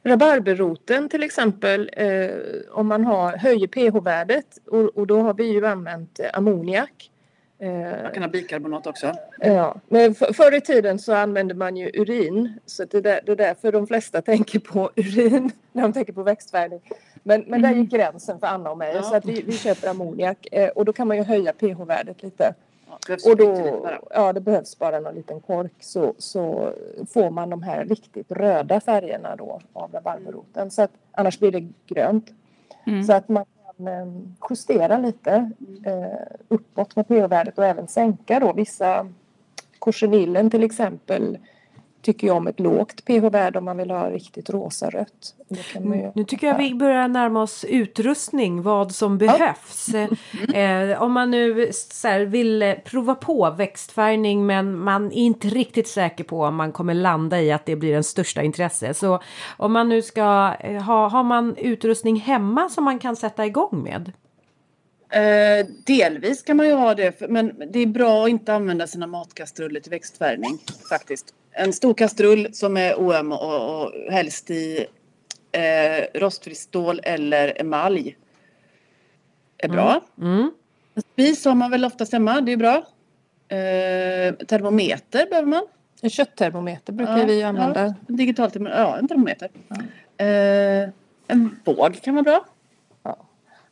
Rabarberroten 0.04 1.10
till 1.10 1.24
exempel, 1.24 1.90
eh, 1.94 2.30
om 2.72 2.88
man 2.88 3.06
har, 3.06 3.38
höjer 3.38 3.68
pH-värdet 3.68 4.60
och, 4.66 4.98
och 4.98 5.08
då 5.08 5.22
har 5.22 5.34
vi 5.34 5.44
ju 5.44 5.66
använt 5.66 6.20
eh, 6.20 6.30
ammoniak. 6.34 7.12
Eh, 7.60 8.04
man 8.04 8.12
kan 8.14 8.24
ha 8.24 8.30
bikarbonat 8.30 8.88
också. 8.88 9.14
Ja, 9.40 9.76
men 9.88 10.16
för, 10.16 10.34
förr 10.34 10.56
i 10.56 10.62
tiden 10.62 11.00
så 11.00 11.14
använde 11.14 11.54
man 11.54 11.78
ju 11.78 11.92
urin. 11.94 12.60
Så 12.66 12.86
det, 12.86 13.02
där, 13.02 13.20
det 13.26 13.32
är 13.32 13.36
därför 13.36 13.72
de 13.72 13.88
flesta 13.88 14.22
tänker 14.32 14.60
på 14.60 14.92
urin 14.96 15.52
när 15.72 15.82
de 15.82 15.94
tänker 15.94 16.14
på 16.14 16.24
växtfärgning. 16.24 16.82
Men, 17.24 17.44
men 17.48 17.62
där 17.62 17.74
gick 17.74 17.92
gränsen 17.92 18.40
för 18.40 18.48
Anna 18.48 18.72
och 18.72 18.78
mig. 18.78 18.96
Ja. 18.96 19.04
Så 19.04 19.16
att 19.16 19.26
vi, 19.26 19.42
vi 19.42 19.52
köper 19.52 19.88
ammoniak 19.88 20.48
eh, 20.52 20.70
och 20.70 20.86
då 20.86 20.94
kan 20.94 21.08
man 21.08 21.18
ju 21.18 21.24
höja 21.24 21.54
pH-värdet 21.54 22.24
lite. 22.24 22.54
Ja, 23.08 23.18
Och 23.26 23.38
då, 23.38 23.88
ja, 24.10 24.34
det 24.34 24.42
behövs 24.42 24.80
bara 24.80 25.00
någon 25.00 25.16
liten 25.16 25.42
kork 25.42 25.74
så, 25.80 26.14
så 26.18 26.74
får 27.14 27.30
man 27.30 27.50
de 27.50 27.64
här 27.64 27.86
riktigt 27.86 28.32
röda 28.32 28.80
färgerna 28.80 29.36
då 29.36 29.62
av 29.74 29.92
rabarberroten. 29.94 30.72
Så 30.72 30.82
att 30.82 30.92
annars 31.12 31.40
blir 31.40 31.52
det 31.52 31.68
grönt. 31.88 32.32
Mm. 32.88 33.04
Så 33.04 33.14
att 33.14 33.30
man 33.30 33.42
eh, 33.44 33.57
Eh, 33.80 34.08
justera 34.50 34.98
lite 34.98 35.52
eh, 35.86 36.38
uppåt 36.48 36.96
med 36.96 37.08
pH-värdet 37.08 37.58
och 37.58 37.66
även 37.66 37.88
sänka 37.88 38.40
då 38.40 38.54
vissa 38.54 39.10
korsenillen 39.80 40.50
till 40.50 40.64
exempel 40.64 41.38
tycker 42.02 42.28
jag 42.28 42.38
om 42.38 42.48
ett 42.48 42.60
lågt 42.60 43.06
pH-värde 43.06 43.60
om 43.60 43.66
man 43.66 43.78
vill 43.78 43.92
ha 43.92 44.10
riktigt 44.10 44.50
rosa-rött. 44.50 45.36
Ju- 45.74 46.12
Nu 46.16 46.24
tycker 46.24 46.48
jag 46.48 46.58
vi 46.58 46.76
börjar 46.76 47.08
närma 47.08 47.42
oss 47.42 47.66
utrustning, 47.66 48.62
vad 48.62 48.92
som 48.92 49.18
behövs. 49.18 49.90
Eh, 50.54 51.02
om 51.02 51.12
man 51.12 51.32
nu 51.32 51.70
så 51.74 52.08
här, 52.08 52.20
vill 52.20 52.62
eh, 52.62 52.74
prova 52.86 53.16
på 53.16 53.50
växtfärgning 53.58 54.46
men 54.46 54.78
man 54.80 55.06
är 55.12 55.16
inte 55.18 55.48
riktigt 55.48 55.88
säker 55.88 56.24
på 56.24 56.42
om 56.44 56.56
man 56.56 56.72
kommer 56.72 56.94
landa 56.94 57.42
i 57.42 57.52
att 57.52 57.66
det 57.66 57.76
blir 57.76 57.94
den 57.94 58.04
största 58.04 58.42
intresse. 58.44 58.94
Så 58.94 59.20
om 59.58 59.74
man 59.74 59.90
nu 59.90 60.02
ska 60.02 60.54
eh, 60.60 60.82
ha, 60.82 61.08
har 61.08 61.24
man 61.24 61.56
utrustning 61.58 62.16
hemma 62.16 62.70
som 62.70 62.84
man 62.84 63.00
kan 63.00 63.16
sätta 63.16 63.46
igång 63.46 63.84
med? 63.84 64.12
Eh, 65.10 65.66
delvis 65.86 66.44
kan 66.44 66.58
man 66.58 66.68
ju 66.68 66.74
ha 66.74 66.96
det, 66.96 67.20
för, 67.20 67.28
men 67.28 67.52
det 67.72 67.80
är 67.80 67.86
bra 67.86 68.24
att 68.24 68.30
inte 68.30 68.54
använda 68.54 68.88
sina 68.88 69.08
matkastruller 69.08 69.80
till 69.80 69.90
växtfärgning 69.92 70.58
faktiskt. 70.90 71.34
En 71.60 71.74
stor 71.74 71.94
kastrull 71.94 72.48
som 72.54 72.78
är 72.78 73.00
oöm 73.00 73.32
och, 73.32 73.84
och 73.84 73.92
helst 74.12 74.52
i 74.52 74.86
eh, 75.52 76.20
rostfritt 76.20 76.58
stål 76.58 77.00
eller 77.04 77.62
emalj 77.62 78.18
är 79.58 79.70
bra. 79.70 80.02
Mm. 80.22 80.52
En 80.96 81.02
spis 81.14 81.46
har 81.46 81.56
man 81.56 81.72
väl 81.72 81.86
oftast 81.86 82.14
hemma, 82.14 82.42
det 82.42 82.52
är 82.52 82.58
bra. 82.58 82.76
Eh, 83.48 84.34
termometer 84.46 85.30
behöver 85.30 85.48
man. 85.48 85.68
En 86.02 86.10
kötttermometer 86.10 86.94
brukar 86.94 87.26
vi 87.26 87.44
använda. 87.44 87.86
Ja, 87.86 87.94
digital 88.16 88.52
termometer, 88.52 88.80
ja 88.80 88.98
en 88.98 89.08
termometer. 89.08 89.50
Eh, 90.18 90.90
en 91.28 91.60
våg 91.66 92.02
kan 92.02 92.14
vara 92.16 92.24
bra. 92.24 92.46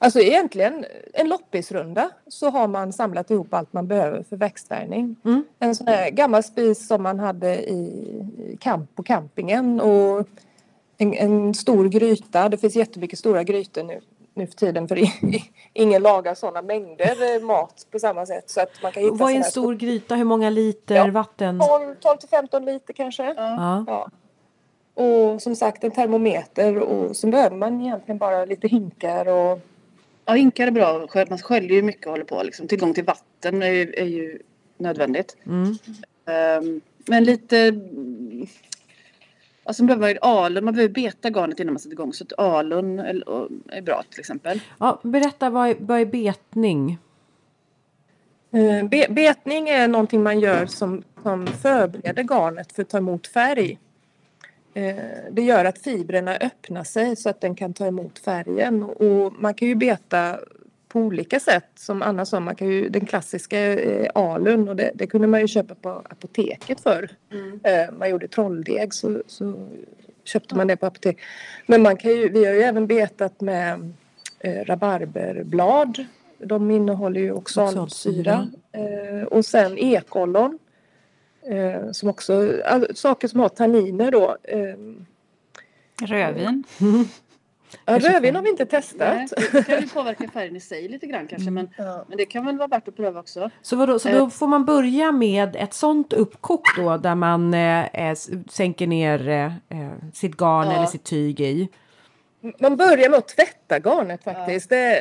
Alltså 0.05 0.19
egentligen 0.19 0.85
en 1.13 1.29
loppisrunda 1.29 2.09
så 2.27 2.49
har 2.49 2.67
man 2.67 2.93
samlat 2.93 3.31
ihop 3.31 3.53
allt 3.53 3.73
man 3.73 3.87
behöver 3.87 4.23
för 4.23 4.37
växtfärgning. 4.37 5.15
Mm. 5.25 5.43
En 5.59 5.75
sån 5.75 5.87
här 5.87 6.09
gammal 6.09 6.43
spis 6.43 6.87
som 6.87 7.03
man 7.03 7.19
hade 7.19 7.71
i 7.71 8.57
camp 8.59 8.95
på 8.95 9.03
campingen 9.03 9.81
och 9.81 10.27
en, 10.97 11.13
en 11.13 11.53
stor 11.53 11.89
gryta. 11.89 12.49
Det 12.49 12.57
finns 12.57 12.75
jättemycket 12.75 13.19
stora 13.19 13.43
grytor 13.43 13.83
nu, 13.83 14.01
nu 14.33 14.47
för 14.47 14.55
tiden 14.55 14.87
för 14.87 14.99
ingen 15.73 16.01
lagar 16.01 16.35
sådana 16.35 16.61
mängder 16.61 17.41
mat 17.45 17.87
på 17.91 17.99
samma 17.99 18.25
sätt. 18.25 18.49
Så 18.49 18.61
att 18.61 18.81
man 18.83 18.91
kan 18.91 19.03
hitta 19.03 19.15
Vad 19.15 19.31
är 19.31 19.35
en 19.35 19.43
stor 19.43 19.75
gryta? 19.75 20.15
Hur 20.15 20.25
många 20.25 20.49
liter 20.49 20.95
Ja. 20.95 21.07
vatten? 21.07 21.59
12, 21.59 21.95
12 21.99 22.17
till 22.17 22.29
15 22.29 22.65
liter 22.65 22.93
kanske. 22.93 23.33
Ja. 23.37 23.83
Ja. 23.87 24.09
Och 25.03 25.41
som 25.41 25.55
sagt 25.55 25.83
en 25.83 25.91
termometer 25.91 26.77
och 26.77 27.15
så 27.15 27.27
behöver 27.27 27.55
man 27.55 27.81
egentligen 27.81 28.17
bara 28.17 28.45
lite 28.45 28.67
hinkar 28.67 29.27
och 29.27 29.59
Ja, 30.25 30.33
hinkar 30.33 30.67
är 30.67 30.71
bra. 30.71 31.07
Man 31.29 31.37
sköljer 31.37 31.75
ju 31.75 31.81
mycket 31.81 32.05
och 32.05 32.11
håller 32.11 32.25
på. 32.25 32.43
Liksom. 32.43 32.67
Tillgång 32.67 32.93
till 32.93 33.03
vatten 33.03 33.61
är 33.61 33.71
ju, 33.71 33.93
är 33.93 34.05
ju 34.05 34.39
nödvändigt. 34.77 35.37
Mm. 35.45 35.75
Ehm, 36.25 36.81
men 37.05 37.23
lite... 37.23 37.81
Alltså 39.63 39.83
man 39.83 39.99
behöver 39.99 40.19
alun, 40.21 40.65
man 40.65 40.73
behöver 40.73 40.93
beta 40.93 41.29
garnet 41.29 41.59
innan 41.59 41.73
man 41.73 41.79
sätter 41.79 41.93
igång. 41.93 42.13
Så 42.13 42.23
att 42.23 42.39
alun 42.39 42.99
är, 42.99 43.81
bra 43.81 44.03
till 44.09 44.19
exempel. 44.19 44.61
Ja, 44.79 44.99
berätta, 45.03 45.49
vad 45.49 45.69
är, 45.69 45.75
vad 45.79 45.99
är 45.99 46.05
betning? 46.05 46.97
Eh, 48.51 48.87
Be 48.87 49.07
betning 49.09 49.69
är 49.69 49.87
någonting 49.87 50.23
man 50.23 50.39
gör 50.39 50.65
som, 50.65 51.03
som 51.23 51.47
förbereder 51.47 52.23
garnet 52.23 52.71
för 52.71 52.81
att 52.81 52.89
ta 52.89 52.97
emot 52.97 53.27
färg. 53.27 53.79
Eh, 54.75 54.95
Det 55.31 55.41
gör 55.41 55.65
att 55.65 55.77
fibrerna 55.79 56.35
öppnar 56.35 56.83
sig 56.83 57.15
så 57.15 57.29
att 57.29 57.41
den 57.41 57.55
kan 57.55 57.73
ta 57.73 57.87
emot 57.87 58.19
färgen. 58.19 58.83
Och 58.83 59.33
man 59.39 59.53
kan 59.53 59.67
ju 59.67 59.75
beta 59.75 60.39
på 60.87 60.99
olika 60.99 61.39
sätt. 61.39 61.69
Som 61.75 62.01
Anna 62.01 62.25
sa, 62.25 62.39
man 62.39 62.55
kan 62.55 62.67
ju, 62.67 62.89
den 62.89 63.05
klassiska 63.05 63.59
är 63.59 64.11
alun 64.15 64.69
och 64.69 64.75
det, 64.75 64.91
det 64.95 65.07
kunde 65.07 65.27
man 65.27 65.41
ju 65.41 65.47
köpa 65.47 65.75
på 65.75 65.89
apoteket 65.89 66.79
förr. 66.81 67.09
Eh, 67.63 67.93
Man 67.99 68.09
gjorde 68.09 68.27
trolldeg 68.27 68.93
så, 68.93 69.23
så 69.27 69.69
köpte 70.23 70.55
man 70.55 70.67
det 70.67 70.77
på 70.77 70.85
apotek. 70.85 71.17
Men 71.67 71.81
man 71.81 71.97
kan 71.97 72.11
ju, 72.11 72.29
vi 72.29 72.45
har 72.45 72.53
ju 72.53 72.61
även 72.61 72.87
betat 72.87 73.41
med 73.41 73.93
eh, 74.39 74.65
rabarberblad. 74.65 76.05
De 76.37 76.71
innehåller 76.71 77.21
ju 77.21 77.31
oxalsyra. 77.31 78.47
Eh, 78.71 79.23
och 79.27 79.45
sen 79.45 79.77
ekollon. 79.77 80.59
Eh, 81.49 81.91
som 81.91 82.09
också, 82.09 82.61
all, 82.65 82.95
saker 82.95 83.27
som 83.27 83.39
har 83.39 83.49
tanniner 83.49 84.11
då. 84.11 84.37
Eh, 84.43 84.75
Rödvin. 86.07 86.63
Ja, 87.85 87.99
rödvin 87.99 88.35
har 88.35 88.41
vi 88.41 88.49
inte 88.49 88.65
testat. 88.65 89.15
Nej, 89.15 89.27
det 89.51 89.63
kan 89.63 89.81
ju 89.81 89.87
påverka 89.87 90.27
färgen 90.27 90.55
i 90.55 90.59
sig 90.59 90.87
lite 90.87 91.07
grann 91.07 91.27
kanske. 91.27 91.51
Men, 91.51 91.69
ja. 91.77 92.05
men 92.07 92.17
det 92.17 92.25
kan 92.25 92.45
väl 92.45 92.57
vara 92.57 92.67
värt 92.67 92.87
att 92.87 92.95
pröva 92.95 93.19
också. 93.19 93.49
Så, 93.61 93.75
vadå, 93.75 93.99
så 93.99 94.09
då 94.09 94.23
eh. 94.23 94.29
får 94.29 94.47
man 94.47 94.65
börja 94.65 95.11
med 95.11 95.55
ett 95.55 95.73
sånt 95.73 96.13
uppkok 96.13 96.61
då 96.77 96.97
där 96.97 97.15
man 97.15 97.53
eh, 97.53 98.15
sänker 98.49 98.87
ner 98.87 99.29
eh, 99.29 99.45
eh, 99.45 99.93
sitt 100.13 100.37
garn 100.37 100.67
ja. 100.67 100.75
eller 100.75 100.85
sitt 100.85 101.03
tyg 101.03 101.39
i? 101.39 101.69
Man 102.59 102.75
börjar 102.77 103.09
med 103.09 103.17
att 103.17 103.27
tvätta 103.27 103.79
garnet 103.79 104.23
faktiskt. 104.23 104.71
Ja. 104.71 104.77
Det, 104.77 104.99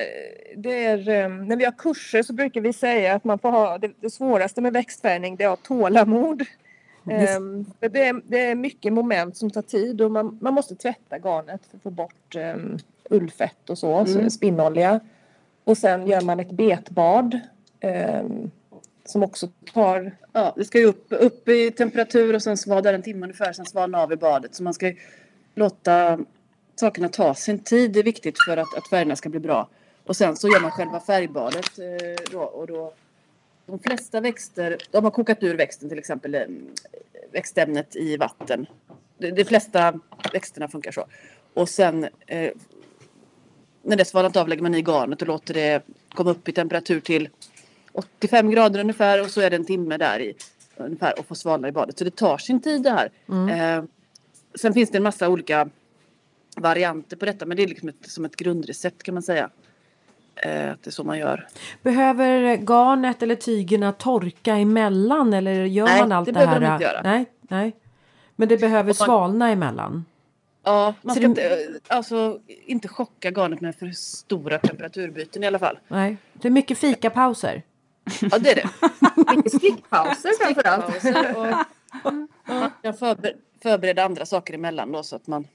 det, 0.57 0.84
är, 0.84 1.24
um, 1.24 1.49
när 1.49 1.57
vi 1.57 1.64
har 1.64 1.72
kurser 1.72 2.22
så 2.22 2.32
brukar 2.32 2.61
vi 2.61 2.72
säga 2.72 3.14
att 3.14 3.24
man 3.24 3.38
får 3.38 3.51
ha 3.51 3.78
det, 3.78 3.90
det 4.01 4.11
svåraste 4.11 4.61
med 4.61 4.72
växtfärgning 4.72 5.36
det 5.36 5.45
är 5.45 5.49
att 5.49 5.59
ha 5.59 5.76
tålamod. 5.76 6.42
Um, 7.36 7.66
det, 7.80 8.07
är, 8.07 8.20
det 8.30 8.40
är 8.40 8.55
mycket 8.55 8.92
moment 8.92 9.36
som 9.36 9.51
tar 9.51 9.62
tid 9.62 10.01
och 10.01 10.11
man, 10.11 10.38
man 10.40 10.55
måste 10.55 10.74
tvätta 10.74 11.18
garnet 11.18 11.61
för 11.70 11.76
att 11.76 11.82
få 11.82 11.90
bort 11.90 12.36
um, 12.36 12.78
ullfett 13.11 13.70
och 13.70 13.78
så, 13.78 13.99
mm. 13.99 14.07
så 14.07 14.30
spinnolja. 14.30 15.01
Och 15.64 15.78
sen 15.78 16.07
gör 16.07 16.20
man 16.20 16.40
ett 16.40 16.51
betbad 16.51 17.40
um, 18.20 18.51
som 19.05 19.22
också 19.22 19.49
tar... 19.72 20.12
Ja, 20.32 20.53
det 20.57 20.64
ska 20.64 20.78
ju 20.78 20.86
upp, 20.86 21.07
upp 21.11 21.49
i 21.49 21.70
temperatur 21.70 22.34
och 22.34 22.42
sen 22.42 22.57
svada 22.57 22.95
en 22.95 23.03
timme 23.03 23.26
ungefär, 23.26 23.53
sen 23.53 23.66
svalna 23.66 24.03
av 24.03 24.12
i 24.12 24.16
badet. 24.16 24.55
Så 24.55 24.62
man 24.62 24.74
ska 24.74 24.92
låta 25.55 26.18
sakerna 26.76 27.08
ta 27.08 27.34
sin 27.34 27.58
tid. 27.58 27.92
Det 27.92 27.98
är 27.98 28.04
viktigt 28.04 28.36
för 28.44 28.56
att, 28.56 28.76
att 28.76 28.88
färgerna 28.88 29.16
ska 29.16 29.28
bli 29.28 29.40
bra. 29.40 29.68
Och 30.06 30.16
sen 30.16 30.36
så 30.36 30.48
gör 30.48 30.60
man 30.60 30.70
själva 30.70 31.00
färgbadet 31.00 31.78
eh, 31.78 32.24
då, 32.30 32.40
och 32.40 32.66
då 32.66 32.92
de 33.66 33.78
flesta 33.78 34.20
växter, 34.20 34.76
de 34.90 35.04
har 35.04 35.10
kokat 35.10 35.42
ur 35.42 35.54
växten 35.54 35.88
till 35.88 35.98
exempel, 35.98 36.34
eh, 36.34 36.40
växtämnet 37.32 37.96
i 37.96 38.16
vatten. 38.16 38.66
De, 39.18 39.30
de 39.30 39.44
flesta 39.44 40.00
växterna 40.32 40.68
funkar 40.68 40.92
så. 40.92 41.06
Och 41.54 41.68
sen 41.68 42.08
eh, 42.26 42.50
när 43.82 43.96
det 43.96 44.04
svalnat 44.04 44.36
av 44.36 44.48
lägger 44.48 44.62
man 44.62 44.74
i 44.74 44.82
garnet 44.82 45.22
och 45.22 45.28
låter 45.28 45.54
det 45.54 45.82
komma 46.14 46.30
upp 46.30 46.48
i 46.48 46.52
temperatur 46.52 47.00
till 47.00 47.28
85 47.92 48.50
grader 48.50 48.80
ungefär 48.80 49.20
och 49.22 49.30
så 49.30 49.40
är 49.40 49.50
det 49.50 49.56
en 49.56 49.64
timme 49.64 49.96
där 49.96 50.20
i 50.20 50.34
ungefär 50.76 51.18
och 51.18 51.26
får 51.26 51.34
svalna 51.34 51.68
i 51.68 51.72
badet. 51.72 51.98
Så 51.98 52.04
det 52.04 52.16
tar 52.16 52.38
sin 52.38 52.60
tid 52.60 52.82
det 52.82 52.90
här. 52.90 53.10
Mm. 53.28 53.48
Eh, 53.78 53.84
sen 54.54 54.74
finns 54.74 54.90
det 54.90 54.96
en 54.96 55.02
massa 55.02 55.28
olika 55.28 55.68
varianter 56.57 57.16
på 57.16 57.24
detta 57.24 57.46
men 57.46 57.57
det 57.57 57.62
är 57.62 57.68
liksom 57.68 57.88
ett, 57.88 58.11
som 58.11 58.24
ett 58.24 58.36
grundrecept 58.36 59.02
kan 59.02 59.14
man 59.14 59.22
säga. 59.22 59.50
Eh, 60.36 60.72
att 60.72 60.82
det 60.82 60.90
är 60.90 60.92
så 60.92 61.05
man 61.05 61.18
gör. 61.18 61.48
Behöver 61.82 62.57
garnet 62.57 63.22
eller 63.22 63.34
tygerna 63.34 63.92
torka 63.92 64.57
emellan 64.57 65.32
eller 65.32 65.64
gör 65.64 65.84
nej, 65.84 66.00
man 66.00 66.12
allt 66.12 66.26
det, 66.26 66.32
det 66.32 66.38
här? 66.38 66.46
Nej, 66.46 66.55
det 66.55 66.61
behöver 66.61 66.78
de 66.78 66.84
inte 66.84 66.84
göra. 66.84 67.02
Nej, 67.02 67.26
nej. 67.40 67.76
Men 68.36 68.48
det 68.48 68.57
behöver 68.57 68.88
man, 68.88 68.94
svalna 68.94 69.50
emellan? 69.50 70.05
Ja, 70.64 70.94
man 71.02 71.14
ska 71.14 71.20
det... 71.20 71.26
inte, 71.26 71.68
alltså, 71.86 72.38
inte 72.46 72.88
chocka 72.88 73.30
garnet 73.30 73.61
med 73.61 73.76
för 73.76 73.90
stora 73.90 74.59
temperaturbyten 74.59 75.42
i 75.42 75.46
alla 75.46 75.59
fall. 75.59 75.78
Nej, 75.88 76.16
det 76.32 76.48
är 76.48 76.52
mycket 76.52 76.78
fikapauser. 76.78 77.62
Ja, 78.20 78.38
det 78.38 78.50
är 78.50 78.55
det. 78.55 78.68
mycket 79.36 79.52
stickpauser 79.52 80.30
framförallt. 80.44 80.84
Och, 82.05 82.14
man 82.46 82.70
kan 82.82 82.94
förbereda 83.62 84.05
andra 84.05 84.26
saker 84.26 84.55
emellan 84.55 84.92
då 84.92 85.02
så 85.02 85.16
att 85.16 85.26
man 85.26 85.46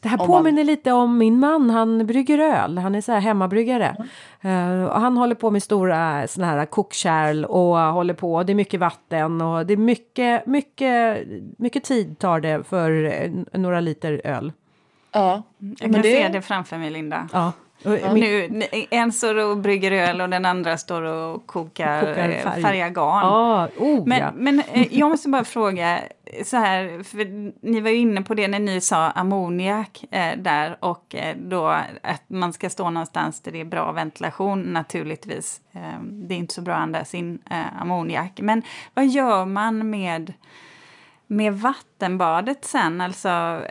det 0.00 0.08
här 0.08 0.16
påminner 0.16 0.62
man... 0.62 0.66
lite 0.66 0.92
om 0.92 1.18
min 1.18 1.38
man, 1.38 1.70
han 1.70 2.06
brygger 2.06 2.38
öl, 2.38 2.78
han 2.78 2.94
är 2.94 3.00
så 3.00 3.12
här 3.12 3.20
hemmabryggare. 3.20 3.96
Mm. 4.42 4.80
Uh, 4.80 4.84
och 4.84 5.00
han 5.00 5.16
håller 5.16 5.34
på 5.34 5.50
med 5.50 5.62
stora 5.62 6.28
såna 6.28 6.46
här 6.46 6.66
kokkärl 6.66 7.44
och 7.44 7.76
håller 7.78 8.14
på, 8.14 8.42
det 8.42 8.52
är 8.52 8.54
mycket 8.54 8.80
vatten 8.80 9.40
och 9.40 9.66
det 9.66 9.72
är 9.72 9.76
mycket, 9.76 10.46
mycket, 10.46 11.26
mycket 11.58 11.84
tid 11.84 12.18
tar 12.18 12.40
det 12.40 12.64
för 12.64 13.58
några 13.58 13.80
liter 13.80 14.20
öl. 14.24 14.52
Ja, 15.12 15.42
jag 15.58 15.92
kan 15.92 15.92
det... 15.92 16.02
se 16.02 16.28
det 16.28 16.42
framför 16.42 16.78
mig 16.78 16.90
Linda. 16.90 17.28
Ja. 17.32 17.52
Ja. 17.82 18.12
Nu, 18.14 18.62
en 18.90 19.12
står 19.12 19.50
och 19.50 19.56
brygger 19.56 19.92
öl 19.92 20.20
och 20.20 20.28
den 20.28 20.44
andra 20.44 20.76
står 20.76 21.02
och 21.02 21.46
kokar, 21.46 22.00
kokar 22.00 22.28
eh, 22.28 22.42
färg. 22.42 22.62
färgar 22.62 22.88
garn. 22.88 23.24
Ah, 23.24 23.68
oh, 23.78 24.06
men, 24.06 24.18
ja. 24.18 24.32
men 24.34 24.62
eh, 24.72 24.98
jag 24.98 25.10
måste 25.10 25.28
bara 25.28 25.44
fråga, 25.44 25.98
så 26.44 26.56
här, 26.56 27.02
för 27.02 27.24
ni 27.66 27.80
var 27.80 27.90
ju 27.90 27.96
inne 27.96 28.22
på 28.22 28.34
det 28.34 28.48
när 28.48 28.58
ni 28.58 28.80
sa 28.80 29.10
ammoniak 29.10 30.04
eh, 30.10 30.38
där 30.38 30.76
och 30.80 31.14
eh, 31.14 31.36
då 31.36 31.66
att 32.02 32.22
man 32.26 32.52
ska 32.52 32.70
stå 32.70 32.90
någonstans 32.90 33.40
där 33.40 33.52
det 33.52 33.60
är 33.60 33.64
bra 33.64 33.92
ventilation 33.92 34.62
naturligtvis. 34.62 35.60
Eh, 35.72 36.02
det 36.02 36.34
är 36.34 36.38
inte 36.38 36.54
så 36.54 36.62
bra 36.62 36.74
att 36.74 36.82
andas 36.82 37.14
in 37.14 37.38
eh, 37.50 37.82
ammoniak. 37.82 38.40
Men 38.40 38.62
vad 38.94 39.06
gör 39.06 39.44
man 39.46 39.90
med 39.90 40.32
med 41.26 41.54
vattenbadet 41.54 42.64
sen, 42.64 43.00
alltså 43.00 43.28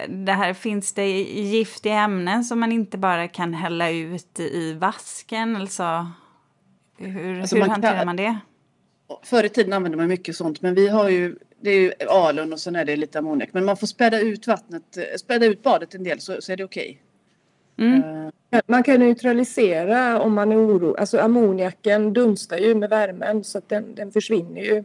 det 0.10 0.32
här, 0.32 0.54
finns 0.54 0.94
det 0.94 1.22
giftiga 1.22 2.00
ämnen 2.00 2.44
som 2.44 2.60
man 2.60 2.72
inte 2.72 2.98
bara 2.98 3.28
kan 3.28 3.54
hälla 3.54 3.90
ut 3.90 4.40
i 4.40 4.74
vasken? 4.74 5.56
Alltså, 5.56 6.08
hur, 6.98 7.42
alltså 7.42 7.56
hur 7.56 7.62
man 7.62 7.70
hanterar 7.70 7.98
kan, 7.98 8.06
man 8.06 8.16
det? 8.16 8.38
Förr 9.24 9.44
i 9.44 9.50
tiden 9.50 9.74
använde 9.74 9.98
man 9.98 10.08
mycket 10.08 10.36
sånt, 10.36 10.62
men 10.62 10.76
vi 10.76 10.88
har 10.88 11.10
ju 11.10 11.36
det 11.64 11.72
är 11.72 11.80
ju 11.80 11.94
alun 12.10 12.54
och 12.54 12.60
sen 12.60 12.76
är 12.76 12.86
det 12.86 12.96
lite 12.96 13.20
ammoniak. 13.20 13.50
Men 13.52 13.66
man 13.66 13.78
får 13.78 13.88
späda 13.88 14.20
ut 14.20 14.48
vattnet, 14.48 14.98
späda 15.18 15.46
ut 15.46 15.64
badet 15.64 15.96
en 15.96 16.04
del 16.04 16.20
så, 16.20 16.42
så 16.42 16.52
är 16.52 16.58
det 16.58 16.64
okej. 16.64 17.02
Okay. 17.78 17.88
Mm. 17.88 18.26
Uh, 18.54 18.62
man 18.68 18.84
kan 18.84 19.00
neutralisera 19.00 20.22
om 20.22 20.34
man 20.34 20.52
är 20.52 20.58
orolig. 20.58 21.00
Alltså 21.00 21.20
ammoniaken 21.20 22.14
dunstar 22.14 22.58
ju 22.58 22.76
med 22.76 22.90
värmen 22.90 23.44
så 23.44 23.58
att 23.58 23.70
den, 23.70 23.96
den 23.96 24.12
försvinner 24.12 24.62
ju 24.62 24.84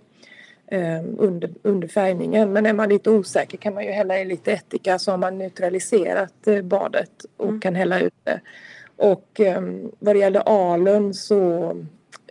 eh, 0.66 1.04
under, 1.18 1.50
under 1.62 1.88
färgningen. 1.88 2.52
Men 2.52 2.66
är 2.66 2.72
man 2.72 2.88
lite 2.88 3.10
osäker 3.10 3.58
kan 3.58 3.74
man 3.74 3.84
ju 3.84 3.90
hälla 3.90 4.20
i 4.20 4.24
lite 4.24 4.52
ättika 4.52 4.98
så 4.98 5.10
har 5.10 5.18
man 5.18 5.38
neutraliserat 5.38 6.46
eh, 6.46 6.62
badet 6.62 7.24
och 7.36 7.48
mm. 7.48 7.60
kan 7.60 7.74
hälla 7.74 8.00
ut 8.00 8.14
det. 8.24 8.40
Och 8.96 9.40
eh, 9.40 9.62
vad 9.98 10.14
det 10.14 10.18
gäller 10.18 10.72
alun 10.72 11.14
så, 11.14 11.70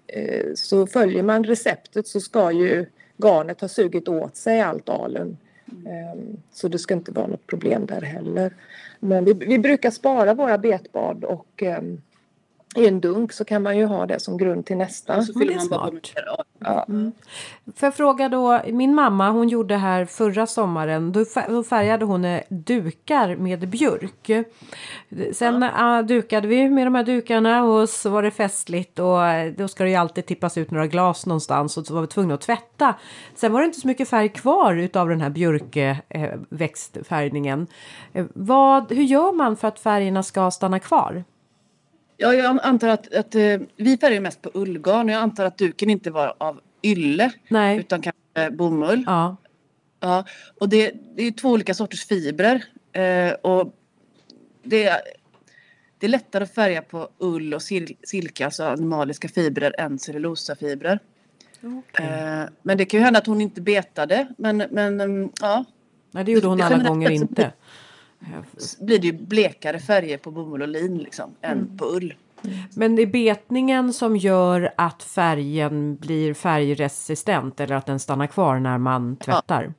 eh, 0.07 0.45
så 0.55 0.87
följer 0.87 1.23
man 1.23 1.43
receptet 1.43 2.07
så 2.07 2.19
ska 2.19 2.51
ju 2.51 2.85
garnet 3.17 3.61
har 3.61 3.67
sugit 3.67 4.07
åt 4.07 4.35
sig 4.35 4.61
allt 4.61 4.89
alun. 4.89 5.37
Mm. 5.71 5.87
Ehm, 5.87 6.37
så 6.51 6.67
det 6.67 6.79
ska 6.79 6.93
inte 6.93 7.11
vara 7.11 7.27
något 7.27 7.47
problem 7.47 7.85
där 7.85 8.01
heller. 8.01 8.53
Men 8.99 9.25
vi, 9.25 9.33
vi 9.33 9.59
brukar 9.59 9.91
spara 9.91 10.33
våra 10.33 10.57
betbad 10.57 11.23
och 11.23 11.63
um, 11.79 12.01
i 12.77 12.87
en 12.87 12.99
dunk 12.99 13.33
så 13.33 13.45
kan 13.45 13.63
man 13.63 13.77
ju 13.77 13.85
ha 13.85 14.05
det 14.05 14.19
som 14.19 14.37
grund 14.37 14.65
till 14.65 14.77
nästa. 14.77 15.23
Så 15.23 15.39
fyller 15.39 15.55
man 15.55 15.67
bara 15.67 15.91
med 15.91 16.07
ja. 16.59 16.85
mm. 16.89 17.11
Får 17.75 17.87
jag 17.87 17.95
fråga 17.95 18.29
då, 18.29 18.61
min 18.67 18.95
mamma 18.95 19.29
hon 19.29 19.49
gjorde 19.49 19.75
här 19.75 20.05
förra 20.05 20.47
sommaren, 20.47 21.11
då 21.11 21.25
färgade 21.63 22.05
hon 22.05 22.25
eh, 22.25 22.41
dukar 22.49 23.35
med 23.35 23.69
björk. 23.69 24.31
Sen 25.33 25.61
ja. 25.61 25.99
uh, 25.99 26.05
dukade 26.05 26.47
vi 26.47 26.69
med 26.69 26.87
de 26.87 26.95
här 26.95 27.03
dukarna 27.03 27.63
och 27.63 27.89
så 27.89 28.09
var 28.09 28.23
det 28.23 28.31
festligt 28.31 28.99
och 28.99 29.27
eh, 29.27 29.53
då 29.53 29.67
ska 29.67 29.83
det 29.83 29.89
ju 29.89 29.95
alltid 29.95 30.25
tippas 30.25 30.57
ut 30.57 30.71
några 30.71 30.87
glas 30.87 31.25
någonstans 31.25 31.77
och 31.77 31.85
så 31.85 31.93
var 31.93 32.01
vi 32.01 32.07
tvungna 32.07 32.33
att 32.33 32.41
tvätta. 32.41 32.95
Sen 33.35 33.53
var 33.53 33.59
det 33.59 33.65
inte 33.65 33.79
så 33.79 33.87
mycket 33.87 34.09
färg 34.09 34.29
kvar 34.29 34.75
utav 34.75 35.09
den 35.09 35.21
här 35.21 35.29
björkväxtfärgningen. 35.29 37.67
Eh, 38.13 38.25
vad, 38.33 38.91
hur 38.91 39.03
gör 39.03 39.31
man 39.31 39.57
för 39.57 39.67
att 39.67 39.79
färgerna 39.79 40.23
ska 40.23 40.51
stanna 40.51 40.79
kvar? 40.79 41.23
Ja, 42.17 42.33
jag 42.33 42.59
antar 42.63 42.87
att, 42.87 43.13
att 43.13 43.35
eh, 43.35 43.57
vi 43.75 43.97
färgar 43.97 44.21
mest 44.21 44.41
på 44.41 44.51
ullgarn 44.53 45.09
och 45.09 45.15
jag 45.15 45.21
antar 45.21 45.45
att 45.45 45.57
duken 45.57 45.89
inte 45.89 46.11
var 46.11 46.35
av 46.37 46.61
ylle 46.83 47.31
Nej. 47.47 47.79
utan 47.79 48.01
kanske 48.01 48.51
bomull. 48.51 49.03
Ja. 49.05 49.37
Ja, 49.99 50.25
och 50.59 50.69
det, 50.69 50.93
det 51.15 51.23
är 51.23 51.31
två 51.31 51.49
olika 51.49 51.73
sorters 51.73 52.05
fibrer 52.05 52.63
eh, 52.91 53.31
och 53.31 53.75
det 54.63 54.83
är, 54.83 55.01
det 55.99 56.05
är 56.05 56.09
lättare 56.09 56.43
att 56.43 56.53
färga 56.53 56.81
på 56.81 57.09
ull 57.17 57.53
och 57.53 57.61
sil, 57.67 57.85
silke, 58.03 58.45
alltså 58.45 58.63
animaliska 58.63 59.27
fibrer, 59.27 59.75
än 59.77 59.99
cellulosafibrer. 59.99 60.99
Okay. 61.61 62.07
Eh, 62.07 62.45
men 62.61 62.77
det 62.77 62.85
kan 62.85 62.99
ju 62.99 63.03
hända 63.03 63.19
att 63.19 63.27
hon 63.27 63.41
inte 63.41 63.61
betade, 63.61 64.27
men, 64.37 64.57
men 64.57 65.01
mm, 65.01 65.29
ja. 65.41 65.65
Nej, 66.11 66.23
det 66.23 66.31
gjorde 66.31 66.47
hon 66.47 66.61
alla 66.61 66.83
gånger 66.83 67.09
inte 67.09 67.51
blir 68.79 68.99
det 68.99 69.07
ju 69.07 69.13
blekare 69.13 69.79
färger 69.79 70.17
på 70.17 70.31
bomull 70.31 70.61
och 70.61 70.67
lin 70.67 70.97
liksom, 70.97 71.35
mm. 71.41 71.59
än 71.59 71.77
på 71.77 71.85
ull. 71.85 72.13
Men 72.75 72.95
det 72.95 73.01
är 73.01 73.07
betningen 73.07 73.93
som 73.93 74.17
gör 74.17 74.73
att 74.75 75.03
färgen 75.03 75.95
blir 75.95 76.33
färgresistent 76.33 77.59
eller 77.59 77.75
att 77.75 77.85
den 77.85 77.99
stannar 77.99 78.27
kvar 78.27 78.59
när 78.59 78.77
man 78.77 79.15
tvättar? 79.15 79.73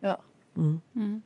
Ja. 0.00 0.08
ja. 0.08 0.22
Mm. 0.56 0.80
Mm. 0.96 1.22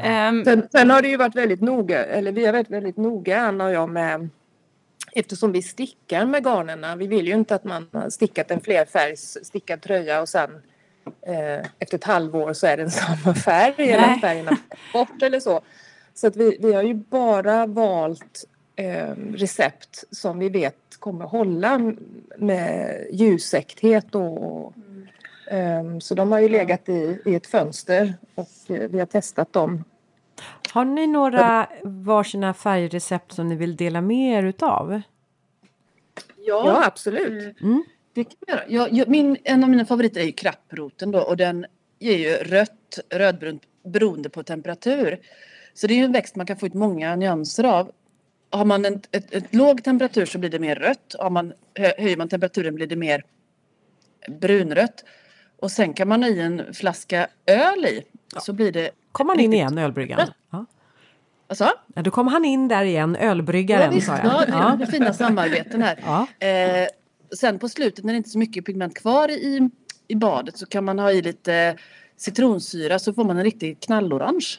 Mm. 0.00 0.44
Sen, 0.44 0.68
sen, 0.72 0.90
har 0.90 1.02
det 1.02 1.08
ju 1.08 1.16
varit 1.16 1.36
väldigt 1.36 1.60
noga, 1.60 2.04
eller 2.04 2.32
vi 2.32 2.46
har 2.46 2.52
varit 2.52 2.70
väldigt 2.70 2.96
noga 2.96 3.40
Anna 3.40 3.64
och 3.64 3.72
jag 3.72 3.90
med 3.90 4.28
Eftersom 5.14 5.52
vi 5.52 5.62
stickar 5.62 6.26
med 6.26 6.44
garnerna, 6.44 6.96
vi 6.96 7.06
vill 7.06 7.26
ju 7.26 7.34
inte 7.34 7.54
att 7.54 7.64
man 7.64 7.88
har 7.92 8.10
stickat 8.10 8.50
en 8.50 8.60
flerfärgs 8.60 9.38
stickad 9.42 9.82
tröja 9.82 10.20
och 10.20 10.28
sen 10.28 10.62
eh, 11.26 11.66
efter 11.78 11.98
ett 11.98 12.04
halvår 12.04 12.52
så 12.52 12.66
är 12.66 12.76
den 12.76 12.90
samma 12.90 13.34
färg 13.34 13.74
Nej. 13.78 13.90
eller 13.90 14.14
färgerna 14.16 14.58
bort 14.92 15.22
eller 15.22 15.40
så. 15.40 15.60
Så 16.14 16.26
att 16.26 16.36
vi, 16.36 16.58
vi 16.60 16.72
har 16.72 16.82
ju 16.82 16.94
bara 16.94 17.66
valt 17.66 18.44
eh, 18.76 19.14
recept 19.34 20.04
som 20.10 20.38
vi 20.38 20.48
vet 20.48 20.76
kommer 20.98 21.24
hålla 21.24 21.94
med 22.36 23.06
ljusäkthet 23.12 24.14
och 24.14 24.72
mm. 24.76 25.94
eh, 25.94 25.98
så 25.98 26.14
de 26.14 26.32
har 26.32 26.38
ju 26.38 26.48
legat 26.48 26.88
i, 26.88 27.22
i 27.24 27.34
ett 27.34 27.46
fönster 27.46 28.14
och 28.34 28.48
eh, 28.68 28.88
vi 28.90 28.98
har 28.98 29.06
testat 29.06 29.52
dem. 29.52 29.84
Har 30.72 30.84
ni 30.84 31.06
några 31.06 31.66
varsina 31.82 32.54
färgrecept 32.54 33.32
som 33.32 33.48
ni 33.48 33.54
vill 33.54 33.76
dela 33.76 34.00
med 34.00 34.38
er 34.38 34.42
utav? 34.42 35.00
Ja, 36.36 36.62
ja 36.66 36.84
absolut. 36.86 37.60
Mm. 37.60 37.84
Det 38.14 38.24
kan 38.24 38.34
jag, 38.46 38.60
jag, 38.68 38.92
jag, 38.92 39.08
min, 39.08 39.36
en 39.44 39.64
av 39.64 39.70
mina 39.70 39.84
favoriter 39.84 40.20
är 40.20 40.24
ju 40.24 40.32
krapproten 40.32 41.10
då 41.10 41.20
och 41.20 41.36
den 41.36 41.66
ger 41.98 42.16
ju 42.16 42.34
rött, 42.34 42.98
rödbrunt 43.10 43.62
beroende 43.84 44.28
på 44.28 44.42
temperatur. 44.42 45.20
Så 45.74 45.86
det 45.86 45.94
är 45.94 45.98
ju 45.98 46.04
en 46.04 46.12
växt 46.12 46.36
man 46.36 46.46
kan 46.46 46.56
få 46.56 46.66
ut 46.66 46.74
många 46.74 47.16
nyanser 47.16 47.64
av. 47.64 47.90
Har 48.50 48.64
man 48.64 48.84
en 48.84 49.00
ett, 49.10 49.34
ett 49.34 49.54
låg 49.54 49.84
temperatur 49.84 50.26
så 50.26 50.38
blir 50.38 50.50
det 50.50 50.58
mer 50.58 50.76
rött. 50.76 51.14
Har 51.18 51.30
man, 51.30 51.52
höjer 51.74 52.16
man 52.16 52.28
temperaturen 52.28 52.74
blir 52.74 52.86
det 52.86 52.96
mer 52.96 53.24
brunrött. 54.28 55.04
Och 55.60 55.70
sen 55.70 55.94
kan 55.94 56.08
man 56.08 56.22
ha 56.22 56.30
i 56.30 56.40
en 56.40 56.74
flaska 56.74 57.26
öl 57.46 57.84
i 57.84 58.02
ja. 58.34 58.40
så 58.40 58.52
blir 58.52 58.72
det... 58.72 58.90
Kommer 59.12 59.34
man 59.34 59.40
in 59.40 59.52
igen, 59.52 59.78
ölbryggan? 59.78 60.20
Ja. 60.50 60.66
Vad 61.46 61.58
sa? 61.58 61.72
Ja, 61.94 62.02
då 62.02 62.10
kommer 62.10 62.30
han 62.30 62.44
in 62.44 62.68
där 62.68 62.84
igen, 62.84 63.16
ölbryggaren. 63.16 63.84
Ja, 63.84 63.90
visst, 63.90 64.06
sa 64.06 64.16
jag. 64.16 64.26
Ja, 64.26 64.44
det 64.46 64.52
är 64.52 64.76
ja. 64.80 64.86
fina 64.86 65.12
samarbeten 65.12 65.82
här. 65.82 65.98
Ja. 66.04 66.46
Eh, 66.46 66.88
sen 67.36 67.58
på 67.58 67.68
slutet 67.68 68.04
när 68.04 68.12
det 68.12 68.16
inte 68.16 68.28
är 68.28 68.30
så 68.30 68.38
mycket 68.38 68.64
pigment 68.64 68.96
kvar 68.96 69.30
i, 69.30 69.70
i 70.08 70.14
badet 70.14 70.56
så 70.56 70.66
kan 70.66 70.84
man 70.84 70.98
ha 70.98 71.12
i 71.12 71.22
lite 71.22 71.76
citronsyra 72.16 72.98
så 72.98 73.14
får 73.14 73.24
man 73.24 73.36
en 73.36 73.44
riktig 73.44 73.80
knallorange. 73.80 74.58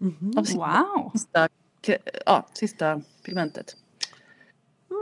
Mm 0.00 0.14
-hmm. 0.20 0.56
Wow! 0.56 1.10
Sista, 1.12 1.48
ja, 2.26 2.46
sista 2.52 3.00
pigmentet. 3.24 3.76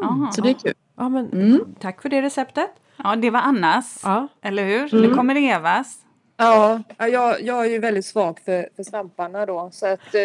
Mm. 0.03 0.33
Så 0.33 0.41
det 0.41 0.51
är 0.51 0.55
kul. 0.55 0.75
Ja, 0.97 1.09
men, 1.09 1.33
mm. 1.33 1.75
Tack 1.81 2.03
för 2.03 2.09
det 2.09 2.23
receptet. 2.23 2.71
Ja, 2.97 3.17
det 3.17 3.31
var 3.31 3.41
Annas, 3.41 4.01
ja. 4.03 4.29
eller 4.43 4.65
hur? 4.65 4.95
Mm. 4.95 5.09
Nu 5.09 5.15
kommer 5.15 5.37
Evas. 5.37 5.99
Ja, 6.37 6.83
jag, 6.99 7.43
jag 7.43 7.67
är 7.67 7.71
ju 7.71 7.79
väldigt 7.79 8.07
svag 8.07 8.41
för, 8.45 8.69
för 8.77 8.83
svamparna 8.83 9.47
då 9.47 9.71
så 9.73 9.87
att 9.87 10.15
eh, 10.15 10.21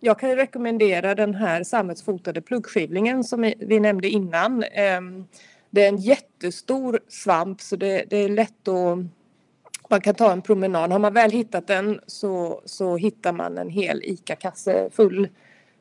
jag 0.00 0.18
kan 0.18 0.36
rekommendera 0.36 1.14
den 1.14 1.34
här 1.34 1.64
sammetsfotade 1.64 2.40
pluggskivlingen 2.40 3.24
som 3.24 3.52
vi 3.58 3.80
nämnde 3.80 4.08
innan. 4.08 4.62
Eh, 4.62 5.00
det 5.70 5.84
är 5.84 5.88
en 5.88 5.96
jättestor 5.96 7.00
svamp 7.08 7.60
så 7.60 7.76
det, 7.76 8.04
det 8.10 8.16
är 8.16 8.28
lätt 8.28 8.68
att 8.68 8.98
man 9.90 10.00
kan 10.00 10.14
ta 10.14 10.32
en 10.32 10.42
promenad. 10.42 10.92
Har 10.92 10.98
man 10.98 11.14
väl 11.14 11.30
hittat 11.30 11.66
den 11.66 12.00
så, 12.06 12.62
så 12.64 12.96
hittar 12.96 13.32
man 13.32 13.58
en 13.58 13.70
hel 13.70 14.02
ICA-kasse 14.04 14.90
full. 14.90 15.28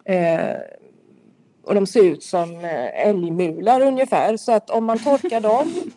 Eh, 0.06 0.56
och 1.64 1.76
de 1.76 1.88
ser 1.88 2.04
ut 2.04 2.24
som 2.24 2.56
eh, 2.56 3.08
älgmular 3.08 3.82
ungefär 3.82 4.38
så 4.38 4.52
att 4.52 4.70
om 4.70 4.86
man 4.86 5.00
torkar 5.00 5.42
dem 5.42 5.92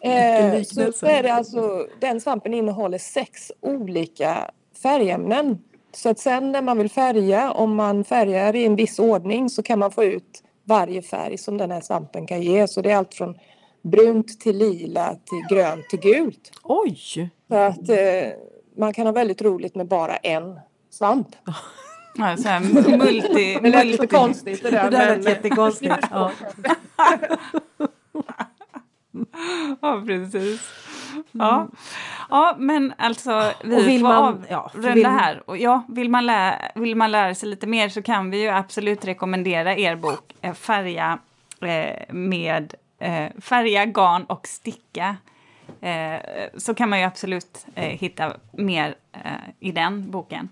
eh, 0.00 0.62
så, 0.62 0.92
så 0.92 1.06
är 1.06 1.22
det 1.22 1.32
alltså 1.32 1.86
den 2.00 2.20
svampen 2.20 2.54
innehåller 2.54 2.98
sex 2.98 3.52
olika 3.60 4.50
färgämnen. 4.82 5.58
Så 5.92 6.08
att 6.08 6.18
sen 6.18 6.52
när 6.52 6.62
man 6.62 6.78
vill 6.78 6.90
färga, 6.90 7.52
om 7.52 7.74
man 7.74 8.04
färgar 8.04 8.56
i 8.56 8.64
en 8.64 8.76
viss 8.76 8.98
ordning 8.98 9.50
så 9.50 9.62
kan 9.62 9.78
man 9.78 9.90
få 9.90 10.04
ut 10.04 10.42
varje 10.68 11.02
färg 11.02 11.38
som 11.38 11.58
den 11.58 11.70
här 11.70 11.80
svampen 11.80 12.26
kan 12.26 12.42
ge. 12.42 12.68
Så 12.68 12.82
det 12.82 12.90
är 12.90 12.96
allt 12.96 13.14
från 13.14 13.38
brunt 13.82 14.40
till 14.40 14.58
lila 14.58 15.14
till 15.14 15.56
grönt 15.56 15.88
till 15.88 16.00
gult. 16.00 16.52
Oj! 16.62 17.30
Så 17.48 17.54
att 17.54 17.88
eh, 17.88 18.30
man 18.76 18.94
kan 18.94 19.06
ha 19.06 19.12
väldigt 19.12 19.42
roligt 19.42 19.74
med 19.74 19.88
bara 19.88 20.16
en 20.16 20.60
svamp. 20.90 21.28
Ja, 22.16 22.36
så 22.36 22.48
här 22.48 22.60
multi... 22.98 23.58
Det 23.62 23.70
lät 23.70 23.86
lite 23.86 24.06
konstigt 24.06 24.62
det 24.62 24.70
där. 24.70 24.90
Det 24.90 24.96
där 24.96 25.16
lät 25.16 25.24
jättekonstigt. 25.24 25.94
Ja. 26.10 26.32
ja, 29.80 30.02
precis. 30.06 30.60
Ja. 31.32 31.68
ja, 32.30 32.54
men 32.58 32.94
alltså 32.98 33.52
vi 33.64 33.84
vill 33.84 34.00
får 34.00 34.08
man, 34.08 34.44
avrunda 34.50 34.94
vill... 34.94 35.06
här. 35.06 35.42
Och 35.50 35.58
ja, 35.58 35.84
vill, 35.88 36.10
man 36.10 36.26
lära, 36.26 36.54
vill 36.74 36.96
man 36.96 37.10
lära 37.10 37.34
sig 37.34 37.48
lite 37.48 37.66
mer 37.66 37.88
så 37.88 38.02
kan 38.02 38.30
vi 38.30 38.42
ju 38.42 38.48
absolut 38.48 39.04
rekommendera 39.04 39.76
er 39.76 39.96
bok 39.96 40.34
eh, 40.40 40.54
Färga 40.54 41.18
eh, 41.60 42.14
med 42.14 42.74
eh, 42.98 43.26
färga, 43.40 43.84
garn 43.84 44.24
och 44.24 44.46
sticka. 44.46 45.16
Eh, 45.80 46.20
så 46.56 46.74
kan 46.74 46.88
man 46.88 46.98
ju 46.98 47.04
absolut 47.04 47.66
eh, 47.74 47.84
hitta 47.84 48.36
mer 48.52 48.94
eh, 49.12 49.20
i 49.60 49.72
den 49.72 50.10
boken. 50.10 50.48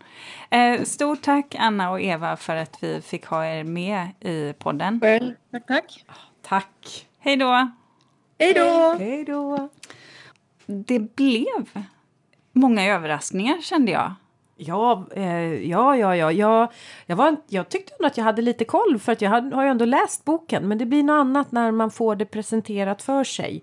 Eh, 0.51 0.83
stort 0.83 1.23
tack 1.23 1.55
Anna 1.59 1.91
och 1.91 2.01
Eva 2.01 2.37
för 2.37 2.57
att 2.57 2.83
vi 2.83 3.01
fick 3.01 3.27
ha 3.27 3.45
er 3.45 3.65
med 3.65 4.09
i 4.21 4.53
podden. 4.59 4.99
Well, 4.99 5.35
tack, 5.53 5.67
tack. 5.67 6.05
Tack. 6.43 7.07
Hej 7.19 7.37
då. 7.37 7.71
Hej 8.39 8.55
då. 8.55 8.97
Hej 8.99 9.25
då. 9.25 9.69
Det 10.67 10.99
blev 10.99 11.85
många 12.53 12.85
överraskningar 12.85 13.61
kände 13.61 13.93
jag. 13.93 14.15
Ja, 14.57 15.07
eh, 15.15 15.69
ja, 15.71 15.97
ja, 15.97 16.17
ja. 16.17 16.33
Jag, 16.33 16.69
jag, 17.07 17.17
var, 17.17 17.37
jag 17.49 17.69
tyckte 17.69 17.93
ändå 17.99 18.07
att 18.07 18.17
jag 18.17 18.25
hade 18.25 18.43
lite 18.43 18.65
koll 18.65 18.99
för 18.99 19.13
att 19.13 19.23
jag 19.23 19.31
hade, 19.31 19.57
har 19.57 19.63
ju 19.63 19.69
ändå 19.69 19.85
läst 19.85 20.25
boken. 20.25 20.69
Men 20.69 20.79
det 20.79 20.87
blir 20.87 21.03
något 21.03 21.21
annat 21.21 21.53
när 21.53 21.71
man 21.71 21.91
får 21.91 22.17
det 22.17 22.25
presenterat 22.25 23.03
för 23.03 23.25
sig. 23.25 23.63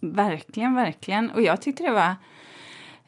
Verkligen, 0.00 0.74
verkligen. 0.74 1.30
Och 1.30 1.42
jag 1.42 1.62
tyckte 1.62 1.82
det 1.82 1.90
var 1.90 2.14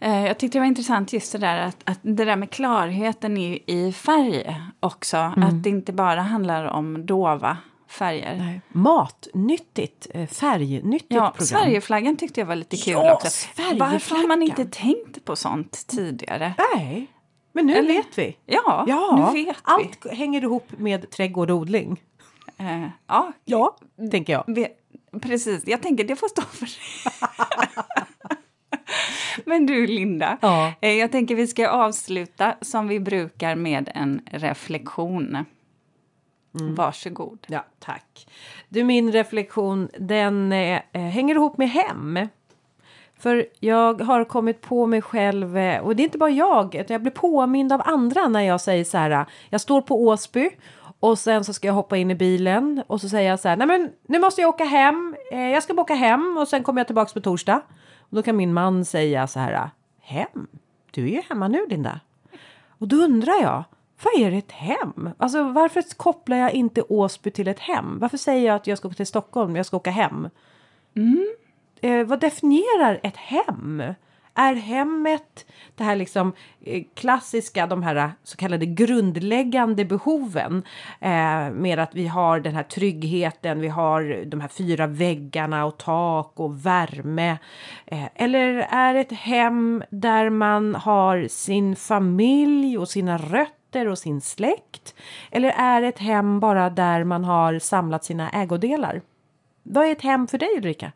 eh, 0.01 0.27
jag 0.27 0.39
tyckte 0.39 0.59
det 0.59 0.61
var 0.61 0.67
intressant 0.67 1.13
just 1.13 1.33
det 1.33 1.39
där 1.39 1.59
att, 1.59 1.77
att 1.85 1.99
det 2.03 2.25
där 2.25 2.37
med 2.37 2.51
klarheten 2.51 3.37
i, 3.37 3.63
i 3.67 3.93
färg 3.93 4.61
också. 4.81 5.17
Mm. 5.17 5.43
Att 5.43 5.63
det 5.63 5.71
inte 5.71 5.93
bara 5.93 6.21
handlar 6.21 6.65
om 6.65 7.07
dova 7.07 7.57
färger. 7.95 8.37
Nej. 8.37 8.61
Matnyttigt, 8.69 10.07
eh, 10.15 10.27
färgnyttigt 10.27 11.15
ja, 11.15 11.31
program. 11.31 11.47
Sverigeflaggan 11.47 12.17
tyckte 12.17 12.41
jag 12.41 12.47
var 12.47 12.57
lite 12.57 12.77
kul 12.77 12.93
ja, 12.93 13.15
också. 13.15 13.49
Varför 13.79 14.17
har 14.17 14.29
man 14.29 14.43
inte 14.43 14.65
tänkt 14.65 15.25
på 15.25 15.37
sånt 15.37 15.87
tidigare? 15.87 16.55
Nej, 16.75 17.07
men 17.53 17.67
nu 17.67 17.75
Eller, 17.75 17.95
vet 17.95 18.19
vi. 18.19 18.37
Ja, 18.47 18.85
ja, 18.87 19.33
nu 19.33 19.45
vet 19.45 19.57
Allt 19.63 19.99
vi. 20.05 20.15
hänger 20.17 20.43
ihop 20.43 20.67
med 20.79 21.11
trädgård 21.11 21.51
och 21.51 21.57
odling. 21.57 22.01
Uh, 22.61 22.87
ja, 23.07 23.33
ja, 23.45 23.77
tänker 24.11 24.33
jag. 24.33 24.45
Vi, 24.47 24.69
precis, 25.23 25.63
jag 25.67 25.83
tänker 25.83 26.05
det 26.05 26.17
får 26.17 26.29
stå 26.29 26.43
för 26.43 26.67
sig. 26.67 26.83
Men 29.45 29.67
du 29.67 29.87
Linda, 29.87 30.39
ja. 30.41 30.73
Eh, 30.81 30.93
jag 30.93 31.13
tänker 31.13 31.35
vi 31.35 31.47
ska 31.47 31.69
avsluta 31.69 32.55
som 32.61 32.89
vi 32.89 33.01
brukar 33.01 33.57
med 33.57 33.91
en 33.95 34.21
reflektion. 34.27 35.45
Mm. 36.61 36.75
Varsågod. 36.75 37.39
Ja, 37.47 37.65
tack. 37.79 38.27
Du, 38.69 38.85
min 38.85 39.13
reflektion 39.13 39.89
den 39.99 40.53
eh, 40.53 40.81
hänger 40.93 41.35
ihop 41.35 41.59
med 41.59 41.71
hem. 41.71 42.19
För 43.19 43.47
jag 43.61 44.01
har 44.01 44.25
kommit 44.25 44.61
på 44.61 44.87
mig 44.87 45.03
själv, 45.03 45.57
eh, 45.57 45.81
och 45.81 45.97
det 45.97 46.03
är 46.03 46.05
inte 46.05 46.19
bara 46.19 46.31
jag, 46.31 46.75
utan 46.75 46.95
jag 46.95 47.03
blir 47.03 47.13
påmind 47.13 47.73
av 47.73 47.83
andra 47.85 48.29
när 48.29 48.41
jag 48.41 48.61
säger 48.61 48.85
så 48.85 48.99
här, 48.99 49.27
jag 49.51 49.61
står 49.61 49.81
på 49.81 50.03
Åsby 50.03 50.51
och 51.01 51.19
sen 51.19 51.45
så 51.45 51.53
ska 51.53 51.67
jag 51.67 51.75
hoppa 51.75 51.97
in 51.97 52.11
i 52.11 52.15
bilen 52.15 52.83
och 52.87 53.01
så 53.01 53.09
säger 53.09 53.31
jag 53.31 53.41
så 53.41 53.49
här, 53.49 53.57
nej 53.57 53.67
men 53.67 53.93
nu 54.09 54.19
måste 54.19 54.41
jag 54.41 54.49
åka 54.49 54.65
hem, 54.65 55.17
eh, 55.33 55.49
jag 55.51 55.63
ska 55.63 55.75
bara 55.75 55.83
åka 55.83 55.95
hem 55.95 56.37
och 56.41 56.49
sen 56.49 56.63
kommer 56.63 56.81
jag 56.81 56.87
tillbaks 56.87 57.13
på 57.13 57.21
torsdag. 57.21 57.63
Och 57.99 58.17
då 58.17 58.23
kan 58.23 58.37
min 58.37 58.53
man 58.53 58.85
säga 58.85 59.27
så 59.27 59.41
här, 59.41 59.71
hem? 60.01 60.47
Du 60.91 61.05
är 61.05 61.09
ju 61.09 61.23
hemma 61.29 61.49
nu 61.49 61.67
Linda. 61.69 62.01
Och 62.79 62.89
då 62.89 62.97
undrar 62.97 63.43
jag, 63.43 63.65
vad 64.05 64.23
är 64.23 64.33
ett 64.33 64.53
hem? 64.53 65.11
Alltså 65.19 65.43
varför 65.43 65.97
kopplar 65.97 66.37
jag 66.37 66.53
inte 66.53 66.83
Åsby 66.83 67.31
till 67.31 67.49
ett 67.49 67.61
hem? 67.61 67.99
Varför 67.99 68.17
säger 68.17 68.47
jag 68.47 68.57
att 68.57 68.67
jag 68.67 68.79
ska 68.79 68.89
åka 68.89 68.97
till 68.97 69.07
Stockholm, 69.07 69.57
jag 69.57 69.67
ska 69.67 69.77
åka 69.77 69.91
hem? 69.91 70.29
Mm. 70.97 71.35
Eh, 71.81 72.07
vad 72.07 72.21
definierar 72.21 73.01
ett 73.03 73.17
hem? 73.17 73.83
Är 74.37 74.55
hemmet 74.55 75.47
det 75.75 75.85
här 75.85 75.97
liksom 75.97 76.33
eh, 76.65 76.83
klassiska, 76.95 77.67
de 77.67 77.83
här 77.83 78.13
så 78.23 78.37
kallade 78.37 78.67
grundläggande 78.67 79.85
behoven 79.85 80.63
eh, 81.01 81.51
med 81.51 81.79
att 81.79 81.95
vi 81.95 82.07
har 82.07 82.41
den 82.41 82.55
här 82.55 82.63
tryggheten, 82.63 83.61
vi 83.61 83.69
har 83.69 84.25
de 84.25 84.41
här 84.41 84.49
fyra 84.49 84.87
väggarna 84.87 85.65
och 85.65 85.79
tak 85.79 86.33
och 86.41 86.67
värme. 86.67 87.39
Eh, 87.87 88.09
eller 88.15 88.67
är 88.71 88.95
ett 88.95 89.13
hem 89.13 89.83
där 89.91 90.31
man 90.31 90.75
har 90.75 91.29
sin 91.29 91.77
familj 91.77 92.79
och 92.79 92.89
sina 92.89 93.19
rötter 93.19 93.64
rötter 93.75 93.89
och 93.89 93.99
sin 93.99 94.21
släkt? 94.21 94.95
Eller 95.31 95.49
är 95.49 95.83
ett 95.83 95.99
hem 95.99 96.41
bara 96.41 96.71
där 96.71 97.05
man 97.05 97.25
har 97.25 97.59
samlat 97.59 98.05
sina 98.05 98.31
ägodelar? 98.31 99.03
Vad 99.63 99.87
är 99.87 99.93
ett 99.93 100.03
hem 100.03 100.27
för 100.27 100.39
dig 100.39 100.49
Ulrika? 100.57 100.93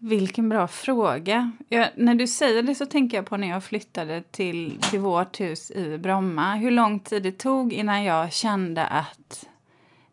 Vilken 0.00 0.48
bra 0.48 0.68
fråga. 0.68 1.52
Jag, 1.68 1.88
när 1.96 2.14
du 2.14 2.26
säger 2.26 2.62
det 2.62 2.74
så 2.74 2.86
tänker 2.86 3.16
jag 3.16 3.26
på 3.26 3.36
när 3.36 3.48
jag 3.48 3.64
flyttade 3.64 4.22
till, 4.22 4.78
till 4.90 5.00
vårt 5.00 5.40
hus 5.40 5.70
i 5.70 5.98
Bromma. 5.98 6.54
Hur 6.54 6.70
lång 6.70 7.00
tid 7.00 7.22
det 7.22 7.38
tog 7.38 7.72
innan 7.72 8.04
jag 8.04 8.32
kände 8.32 8.86
att 8.86 9.48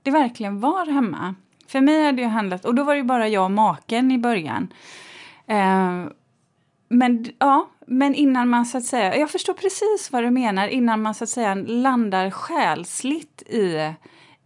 det 0.03 0.11
verkligen 0.11 0.59
var 0.59 0.85
hemma. 0.85 1.35
För 1.67 1.81
mig 1.81 2.05
hade 2.05 2.21
det 2.21 2.27
handlat, 2.27 2.65
och 2.65 2.75
då 2.75 2.83
var 2.83 2.95
det 2.95 3.03
bara 3.03 3.27
jag 3.27 3.45
och 3.45 3.51
maken 3.51 4.11
i 4.11 4.17
början. 4.17 4.73
Eh, 5.47 6.05
men, 6.89 7.25
ja, 7.39 7.69
men 7.85 8.15
innan 8.15 8.49
man 8.49 8.65
så 8.65 8.77
att 8.77 8.85
säga, 8.85 9.17
jag 9.17 9.29
förstår 9.29 9.53
precis 9.53 10.09
vad 10.11 10.23
du 10.23 10.29
menar, 10.29 10.67
innan 10.67 11.01
man 11.01 11.13
så 11.13 11.23
att 11.23 11.29
säga 11.29 11.55
landar 11.55 12.31
själsligt 12.31 13.41
i 13.41 13.93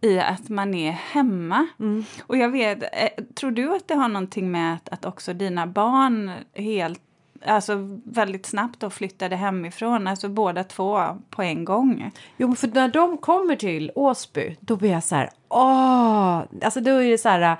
i 0.00 0.18
att 0.18 0.48
man 0.48 0.74
är 0.74 0.92
hemma. 0.92 1.66
Mm. 1.80 2.04
Och 2.26 2.36
jag 2.36 2.48
vet, 2.48 2.82
eh, 2.82 3.24
tror 3.34 3.50
du 3.50 3.76
att 3.76 3.88
det 3.88 3.94
har 3.94 4.08
någonting 4.08 4.50
med 4.50 4.74
att, 4.74 4.88
att 4.88 5.04
också 5.04 5.32
dina 5.32 5.66
barn 5.66 6.32
helt 6.54 7.00
alltså 7.46 7.98
väldigt 8.04 8.46
snabbt 8.46 8.80
då 8.80 8.90
flyttade 8.90 9.36
hemifrån, 9.36 10.06
alltså 10.06 10.28
båda 10.28 10.64
två 10.64 11.00
på 11.30 11.42
en 11.42 11.64
gång. 11.64 12.10
Jo, 12.36 12.54
för 12.54 12.68
när 12.68 12.88
de 12.88 13.18
kommer 13.18 13.56
till 13.56 13.92
Åsby, 13.94 14.56
då 14.60 14.76
blir 14.76 14.90
jag 14.90 15.04
så 15.04 15.14
här, 15.14 15.30
åh, 15.48 16.42
alltså 16.62 16.80
då 16.80 16.90
är 16.90 17.10
det 17.10 17.18
så 17.18 17.28
här, 17.28 17.56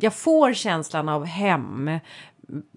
jag 0.00 0.14
får 0.14 0.52
känslan 0.52 1.08
av 1.08 1.24
hem 1.24 1.90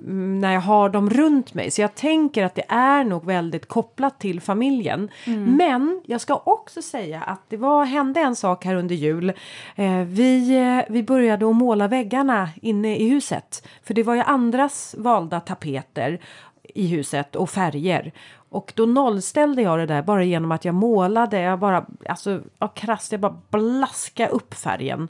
när 0.01 0.53
jag 0.53 0.61
har 0.61 0.89
dem 0.89 1.09
runt 1.09 1.53
mig. 1.53 1.72
Så 1.72 1.82
jag 1.82 1.95
tänker 1.95 2.43
att 2.43 2.55
det 2.55 2.65
är 2.70 3.03
nog 3.03 3.26
väldigt 3.26 3.67
kopplat 3.67 4.20
till 4.20 4.41
familjen. 4.41 5.09
Mm. 5.26 5.55
Men 5.55 6.01
jag 6.05 6.22
ska 6.22 6.41
också 6.45 6.82
säga 6.82 7.22
att 7.22 7.41
det 7.49 7.57
var, 7.57 7.86
hände 7.86 8.20
en 8.20 8.36
sak 8.36 8.65
här 8.65 8.76
under 8.76 8.95
jul. 8.95 9.34
Eh, 9.76 10.01
vi, 10.01 10.57
eh, 10.57 10.93
vi 10.93 11.03
började 11.03 11.49
att 11.49 11.55
måla 11.55 11.88
väggarna 11.88 12.49
inne 12.61 12.97
i 12.97 13.09
huset. 13.09 13.67
För 13.84 13.93
det 13.93 14.03
var 14.03 14.15
ju 14.15 14.22
andras 14.22 14.95
valda 14.97 15.39
tapeter 15.39 16.20
i 16.63 16.88
huset 16.88 17.36
och 17.36 17.49
färger. 17.49 18.11
Och 18.49 18.74
då 18.76 18.86
nollställde 18.86 19.61
jag 19.61 19.80
det 19.80 19.86
där 19.86 20.01
bara 20.01 20.24
genom 20.24 20.51
att 20.51 20.65
jag 20.65 20.76
målade. 20.76 21.39
Jag 21.39 21.59
bara, 21.59 21.86
alltså, 22.09 22.41
krasst, 22.76 23.11
jag 23.11 23.22
bara 23.22 23.41
blaska 23.49 24.28
upp 24.28 24.53
färgen. 24.53 25.09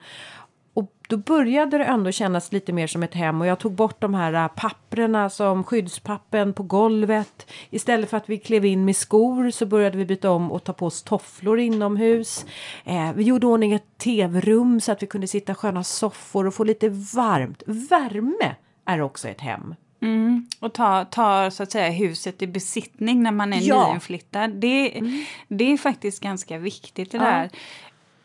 Då 1.10 1.18
började 1.18 1.78
det 1.78 1.84
ändå 1.84 2.12
kännas 2.12 2.51
lite 2.51 2.74
mer 2.74 2.88
som 2.88 3.03
ett 3.03 3.14
hem 3.14 3.41
och 3.41 3.47
jag 3.47 3.60
tog 3.60 3.72
bort 3.72 4.01
de 4.01 4.14
här 4.14 4.34
äh, 4.34 4.47
papprena 4.47 5.30
som 5.30 5.64
skyddspappen 5.64 6.53
på 6.53 6.64
golvet. 6.64 7.51
Istället 7.70 8.10
för 8.10 8.18
att 8.18 8.30
vi 8.30 8.38
klev 8.38 8.66
in 8.66 8.86
med 8.86 8.95
skor 8.95 9.51
så 9.51 9.66
började 9.66 9.97
vi 9.97 10.05
byta 10.05 10.32
om 10.32 10.51
och 10.51 10.64
ta 10.64 10.74
på 10.74 10.86
oss 10.86 11.03
tofflor 11.03 11.60
inomhus. 11.60 12.45
Eh, 12.86 13.14
vi 13.14 13.24
gjorde 13.24 13.47
ordning 13.47 13.74
ett 13.74 13.97
tv-rum 13.97 14.82
så 14.82 14.91
att 14.91 15.03
vi 15.03 15.07
kunde 15.07 15.28
sitta 15.28 15.55
sköna 15.55 15.84
soffor 15.84 16.47
och 16.47 16.53
få 16.53 16.64
lite 16.64 16.89
varmt. 16.89 17.64
Värme 17.66 18.55
är 18.86 19.01
också 19.01 19.28
ett 19.28 19.41
hem. 19.41 19.76
Mm. 20.01 20.47
Och 20.60 20.74
ta, 20.74 21.05
ta 21.05 21.51
så 21.51 21.64
att 21.64 21.72
säga 21.72 21.89
huset 21.89 22.41
i 22.41 22.47
besittning 22.47 23.24
när 23.24 23.32
man 23.32 23.53
är 23.53 23.62
ja. 23.62 23.88
nyinflyttad. 23.88 24.49
Det, 24.49 24.97
mm. 24.97 25.26
det 25.47 25.74
är 25.74 25.78
faktiskt 25.78 26.24
ganska 26.24 26.57
viktigt 26.57 27.12
det 27.12 27.18
ja. 27.18 27.24
där 27.24 27.49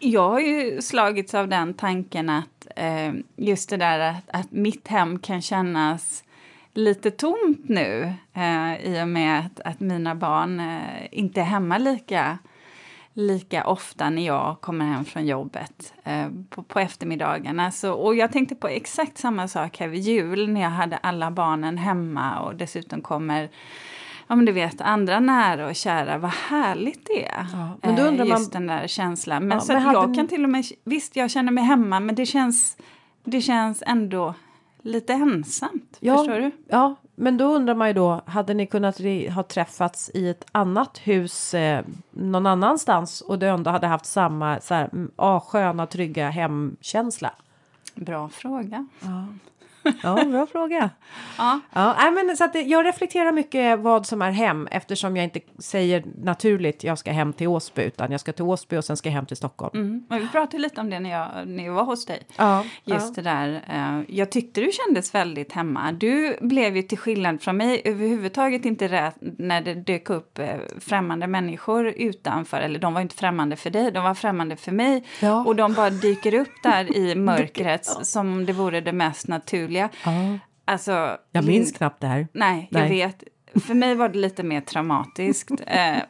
jag 0.05 0.31
har 0.31 0.41
ju 0.41 0.83
slagits 0.83 1.35
av 1.35 1.49
den 1.49 1.75
tanken 1.75 2.29
att 2.31 2.54
eh, 2.77 3.13
just 3.37 3.71
det 3.71 3.77
där 3.77 3.99
att, 3.99 4.31
att, 4.31 4.53
mitt 4.53 4.89
hem 4.89 5.19
kan 5.19 5.43
kännas 5.43 6.25
lite 6.75 7.11
tomt 7.11 7.69
nu 7.69 8.15
eh, 8.35 8.75
i 8.75 9.03
och 9.03 9.09
med 9.09 9.39
att, 9.39 9.61
att 9.61 9.81
mina 9.81 10.15
barn 10.15 10.61
eh, 10.61 11.09
inte 11.11 11.41
är 11.41 11.45
hemma 11.45 11.79
lika, 11.79 12.39
lika 13.13 13.67
ofta 13.67 14.11
när 14.11 14.27
jag 14.27 14.61
kommer 14.61 14.85
hem 14.85 15.05
från 15.05 15.27
jobbet 15.27 15.95
eh, 16.05 16.29
på, 16.51 16.63
på 16.63 16.81
eftermiddagarna. 16.81 17.71
Så, 17.71 17.93
och 17.93 18.15
jag 18.15 18.33
tänkte 18.33 18.55
på 18.55 18.69
exakt 18.69 19.19
samma 19.19 19.49
sak 19.49 19.79
här 19.79 19.89
vid 19.89 20.01
jul 20.01 20.49
när 20.49 20.61
jag 20.61 20.71
hade 20.71 20.97
alla 20.97 21.31
barnen 21.31 21.79
hemma 21.79 22.41
och 22.41 22.55
dessutom 22.55 23.01
kommer 23.01 23.49
ja 24.27 24.35
men 24.35 24.45
du 24.45 24.53
vet, 24.53 24.81
andra 24.81 25.21
nära 25.21 25.67
och 25.67 25.75
kära, 25.75 26.19
vad 26.19 26.31
härligt 26.31 27.07
det 27.07 27.29
är. 27.29 27.47
Ja, 27.53 27.79
men 27.83 27.97
då 27.97 28.03
eh, 28.03 28.09
undrar 28.09 28.25
just 28.25 28.53
man... 28.55 28.63
den 28.63 28.77
där 28.79 28.87
känslan. 28.87 29.49
Men 29.49 29.59
ja, 29.59 29.61
så 29.61 29.73
men 29.73 29.83
jag 29.83 30.11
ni... 30.11 30.17
kan 30.17 30.29
till 30.29 30.45
och 30.45 30.51
med, 30.51 30.65
visst 30.85 31.17
jag 31.17 31.31
känner 31.31 31.53
mig 31.53 31.65
hemma 31.65 32.01
men 32.01 32.15
det 32.15 32.27
känns, 32.27 32.77
det 33.25 33.41
känns 33.41 33.83
ändå 33.87 34.35
lite 34.83 35.13
ensamt. 35.13 35.97
Ja, 36.01 36.19
förstår 36.19 36.35
du? 36.35 36.51
Ja, 36.69 36.95
men 37.15 37.37
då 37.37 37.45
undrar 37.45 37.75
man 37.75 37.89
ju 37.89 37.95
då, 37.95 38.23
hade 38.27 38.55
ni 38.55 38.67
kunnat 38.67 39.01
ha 39.35 39.43
träffats 39.43 40.11
i 40.15 40.29
ett 40.29 40.45
annat 40.53 40.99
hus 40.99 41.55
eh, 41.55 41.85
någon 42.11 42.47
annanstans 42.47 43.21
och 43.21 43.39
du 43.39 43.49
ändå 43.49 43.71
hade 43.71 43.87
haft 43.87 44.07
samma 44.07 44.61
så 44.61 44.75
här, 44.75 44.91
ah, 45.17 45.41
sköna, 45.41 45.87
trygga 45.87 46.31
hemkänsla? 46.31 47.31
Bra 47.95 48.29
fråga. 48.29 48.87
Ja. 49.01 49.27
Ja, 50.03 50.25
bra 50.25 50.47
fråga. 50.47 50.91
ja. 51.39 51.61
Ja, 51.73 52.11
men 52.11 52.37
så 52.37 52.45
att 52.45 52.67
jag 52.69 52.87
reflekterar 52.87 53.33
mycket 53.33 53.79
vad 53.79 54.07
som 54.07 54.23
är 54.23 54.31
hem 54.31 54.69
eftersom 54.71 55.17
jag 55.17 55.25
inte 55.25 55.41
säger 55.59 56.05
naturligt 56.23 56.85
jag 56.85 56.99
ska 56.99 57.13
hem 57.13 57.33
till 57.33 57.49
Åsby 57.49 57.83
utan 57.83 58.11
jag 58.11 58.21
ska 58.21 58.33
till 58.33 58.45
Åsby 58.45 58.77
och 58.77 58.85
sen 58.85 58.97
ska 58.97 59.09
jag 59.09 59.15
hem 59.15 59.27
till 59.27 59.37
Stockholm. 59.37 60.05
Mm. 60.09 60.23
vi 60.23 60.29
pratade 60.29 60.59
lite 60.59 60.81
om 60.81 60.91
det 60.91 61.01
när 61.01 61.11
jag, 61.11 61.49
när 61.49 61.65
jag 61.65 61.73
var 61.73 61.85
hos 61.85 62.07
dig. 62.07 62.23
Ja, 62.37 62.65
Just 62.85 63.17
ja. 63.17 63.23
det 63.23 63.31
där. 63.31 63.49
Uh, 63.75 64.05
jag 64.09 64.31
tyckte 64.31 64.61
du 64.61 64.71
kändes 64.73 65.15
väldigt 65.15 65.53
hemma. 65.53 65.93
Du 65.93 66.37
blev 66.41 66.77
ju 66.77 66.83
till 66.83 66.99
skillnad 66.99 67.43
från 67.43 67.57
mig 67.57 67.83
överhuvudtaget 67.85 68.65
inte 68.65 68.89
rädd 68.89 69.13
när 69.21 69.61
det 69.61 69.75
dök 69.75 70.11
upp 70.11 70.39
uh, 70.39 70.47
främmande 70.81 71.27
människor 71.27 71.87
utanför. 71.87 72.61
Eller 72.61 72.79
de 72.79 72.95
var 72.95 73.01
inte 73.01 73.17
främmande 73.17 73.57
för 73.57 73.71
dig, 73.71 73.93
de 73.93 74.05
var 74.05 74.15
främmande 74.15 74.57
för 74.57 74.73
mig. 74.73 75.05
Ja. 75.21 75.45
Och 75.45 75.57
de 75.57 75.75
bara 75.75 75.91
dyker 75.91 76.35
upp 76.35 76.63
där 76.63 76.97
i 76.97 77.15
mörkret 77.25 77.85
som 77.85 78.33
om 78.33 78.47
det 78.47 78.53
vore 78.53 78.81
det 78.81 78.93
mest 78.93 79.29
naturliga 79.29 79.74
roliga. 79.75 79.91
Ja. 80.05 80.39
Alltså, 80.65 81.17
jag 81.33 81.45
minns 81.45 81.73
knappt 81.73 82.01
det 82.01 82.07
här. 82.07 82.29
Nej, 82.33 82.69
nej, 82.71 82.83
jag 82.83 83.07
vet. 83.07 83.25
För 83.67 83.75
mig 83.75 83.95
var 83.95 84.09
det 84.09 84.19
lite 84.19 84.43
mer 84.43 84.61
traumatiskt. 84.61 85.51
Eh, 85.67 86.03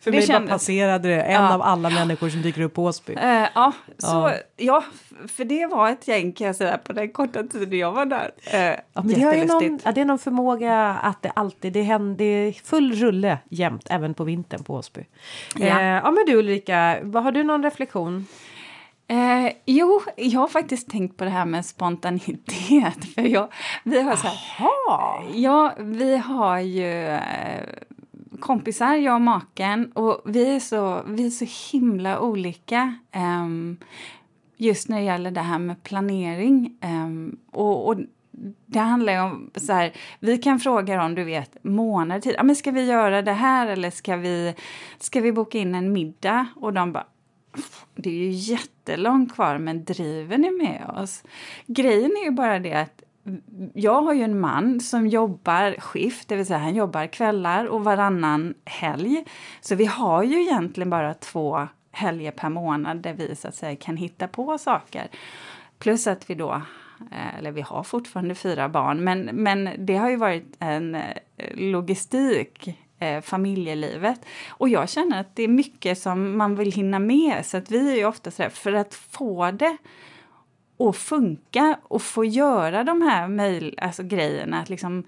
för 0.00 0.10
mig 0.10 0.22
kändes... 0.22 0.48
bara 0.48 0.54
passerade 0.54 1.08
det, 1.08 1.22
en 1.22 1.32
ja. 1.32 1.54
av 1.54 1.62
alla 1.62 1.90
människor 1.90 2.28
som 2.28 2.42
dyker 2.42 2.62
upp 2.62 2.74
på 2.74 2.84
Åsby. 2.84 3.12
Uh, 3.12 3.46
ja, 3.54 3.72
så, 3.98 4.06
ja. 4.06 4.34
ja, 4.56 4.84
för 5.28 5.44
det 5.44 5.66
var 5.66 5.90
ett 5.90 6.08
gäng 6.08 6.32
kan 6.32 6.46
jag 6.46 6.56
säga 6.56 6.78
på 6.78 6.92
den 6.92 7.12
korta 7.12 7.42
tiden 7.42 7.78
jag 7.78 7.92
var 7.92 8.06
där. 8.06 8.30
Uh, 8.54 8.78
ja, 8.92 9.02
det, 9.04 9.22
är 9.22 9.46
någon, 9.46 9.80
ja, 9.84 9.92
det 9.92 10.00
är 10.00 10.04
någon 10.04 10.18
förmåga 10.18 10.88
att 11.02 11.22
det 11.22 11.30
alltid, 11.30 11.72
det 11.72 11.82
händer, 11.82 12.16
det 12.16 12.24
är 12.24 12.52
full 12.52 12.92
rulle 12.92 13.38
jämt, 13.48 13.86
även 13.90 14.14
på 14.14 14.24
vintern 14.24 14.64
på 14.64 14.74
Åsby. 14.74 15.04
Ja. 15.56 15.66
Uh, 15.66 15.84
ja 15.84 16.10
men 16.10 16.24
du 16.26 16.34
Ulrika, 16.34 16.98
vad 17.02 17.22
har 17.22 17.32
du 17.32 17.42
någon 17.42 17.62
reflektion? 17.62 18.26
Eh, 19.08 19.52
jo, 19.66 20.00
jag 20.16 20.40
har 20.40 20.48
faktiskt 20.48 20.90
tänkt 20.90 21.16
på 21.16 21.24
det 21.24 21.30
här 21.30 21.44
med 21.44 21.66
spontanitet. 21.66 23.04
För 23.14 23.22
jag, 23.22 23.52
vi 23.84 24.02
har 24.02 24.16
så 24.16 24.26
här, 24.26 24.36
Ja, 25.34 25.74
vi 25.78 26.16
har 26.16 26.58
ju 26.60 27.06
eh, 27.06 27.68
kompisar, 28.40 28.94
jag 28.94 29.14
och 29.14 29.20
maken, 29.20 29.92
och 29.92 30.22
vi 30.24 30.54
är 30.54 30.60
så, 30.60 31.02
vi 31.06 31.26
är 31.26 31.30
så 31.30 31.72
himla 31.72 32.20
olika. 32.20 32.94
Eh, 33.12 33.46
just 34.56 34.88
när 34.88 34.98
det 34.98 35.04
gäller 35.04 35.30
det 35.30 35.40
här 35.40 35.58
med 35.58 35.82
planering. 35.82 36.76
Ehm, 36.80 37.36
och, 37.52 37.88
och 37.88 37.96
det 38.66 38.78
handlar 38.78 39.12
ju 39.12 39.20
om 39.20 39.50
så 39.56 39.72
här, 39.72 39.92
vi 40.20 40.38
kan 40.38 40.60
fråga 40.60 40.96
dem, 40.96 41.14
du 41.14 41.24
vet, 41.24 41.64
månader 41.64 42.20
tid. 42.20 42.34
Ja, 42.36 42.42
men 42.42 42.56
ska 42.56 42.70
vi 42.70 42.84
göra 42.84 43.22
det 43.22 43.32
här 43.32 43.66
eller 43.66 43.90
ska 43.90 44.16
vi, 44.16 44.54
ska 44.98 45.20
vi 45.20 45.32
boka 45.32 45.58
in 45.58 45.74
en 45.74 45.92
middag? 45.92 46.46
Och 46.56 46.72
de 46.72 46.92
bara, 46.92 47.06
det 47.94 48.10
är 48.10 48.14
ju 48.14 48.30
jättelångt 48.30 49.34
kvar, 49.34 49.58
men 49.58 49.84
driver 49.84 50.38
ni 50.38 50.50
med 50.50 50.90
oss? 50.96 51.22
Grejen 51.66 52.10
är 52.10 52.24
ju 52.24 52.30
bara 52.30 52.58
det 52.58 52.74
att 52.74 53.02
jag 53.74 54.02
har 54.02 54.14
ju 54.14 54.22
en 54.22 54.40
man 54.40 54.80
som 54.80 55.06
jobbar 55.06 55.80
skift, 55.80 56.28
det 56.28 56.36
vill 56.36 56.46
säga 56.46 56.58
han 56.58 56.74
jobbar 56.74 57.06
kvällar 57.06 57.64
och 57.64 57.84
varannan 57.84 58.54
helg. 58.64 59.24
Så 59.60 59.74
vi 59.74 59.84
har 59.84 60.22
ju 60.22 60.42
egentligen 60.42 60.90
bara 60.90 61.14
två 61.14 61.68
helger 61.92 62.30
per 62.30 62.48
månad 62.48 62.96
där 62.96 63.12
vi 63.12 63.36
så 63.36 63.48
att 63.48 63.54
säga 63.54 63.76
kan 63.76 63.96
hitta 63.96 64.28
på 64.28 64.58
saker. 64.58 65.08
Plus 65.78 66.06
att 66.06 66.30
vi 66.30 66.34
då, 66.34 66.62
eh, 67.12 67.38
eller 67.38 67.50
vi 67.50 67.60
har 67.60 67.82
fortfarande 67.82 68.34
fyra 68.34 68.68
barn, 68.68 69.04
men, 69.04 69.20
men 69.32 69.70
det 69.78 69.96
har 69.96 70.10
ju 70.10 70.16
varit 70.16 70.56
en 70.58 70.94
eh, 70.94 71.02
logistik 71.54 72.76
eh, 73.04 73.20
familjelivet. 73.20 74.20
Och 74.48 74.68
jag 74.68 74.88
känner 74.88 75.20
att 75.20 75.36
det 75.36 75.42
är 75.42 75.48
mycket 75.48 75.98
som 75.98 76.36
man 76.36 76.56
vill 76.56 76.72
hinna 76.72 76.98
med. 76.98 77.46
Så 77.46 77.56
att 77.56 77.70
vi 77.70 77.92
är 77.92 77.96
ju 77.96 78.04
ofta 78.04 78.30
så 78.30 78.42
här, 78.42 78.50
för 78.50 78.72
att 78.72 78.94
få 78.94 79.50
det 79.50 79.76
att 80.78 80.96
funka 80.96 81.78
och 81.82 82.02
få 82.02 82.24
göra 82.24 82.84
de 82.84 83.02
här 83.02 83.28
mail, 83.28 83.78
alltså 83.82 84.02
grejerna, 84.02 84.60
att 84.60 84.68
liksom 84.68 85.04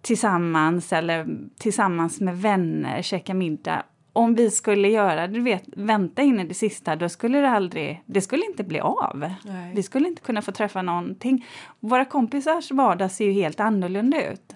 tillsammans 0.00 0.92
eller 0.92 1.26
tillsammans 1.58 2.20
med 2.20 2.40
vänner 2.40 3.02
käka 3.02 3.34
middag. 3.34 3.82
Om 4.12 4.34
vi 4.34 4.50
skulle 4.50 4.88
göra, 4.88 5.26
du 5.26 5.40
vet, 5.40 5.64
vänta 5.66 6.22
in 6.22 6.40
i 6.40 6.44
det 6.44 6.54
sista, 6.54 6.96
då 6.96 7.08
skulle 7.08 7.40
det 7.40 7.50
aldrig, 7.50 8.02
det 8.06 8.20
skulle 8.20 8.46
inte 8.46 8.64
bli 8.64 8.80
av. 8.80 9.32
Nej. 9.44 9.72
Vi 9.74 9.82
skulle 9.82 10.08
inte 10.08 10.22
kunna 10.22 10.42
få 10.42 10.52
träffa 10.52 10.82
någonting. 10.82 11.46
Våra 11.80 12.04
kompisars 12.04 12.70
vardag 12.70 13.10
ser 13.10 13.24
ju 13.24 13.32
helt 13.32 13.60
annorlunda 13.60 14.30
ut. 14.32 14.54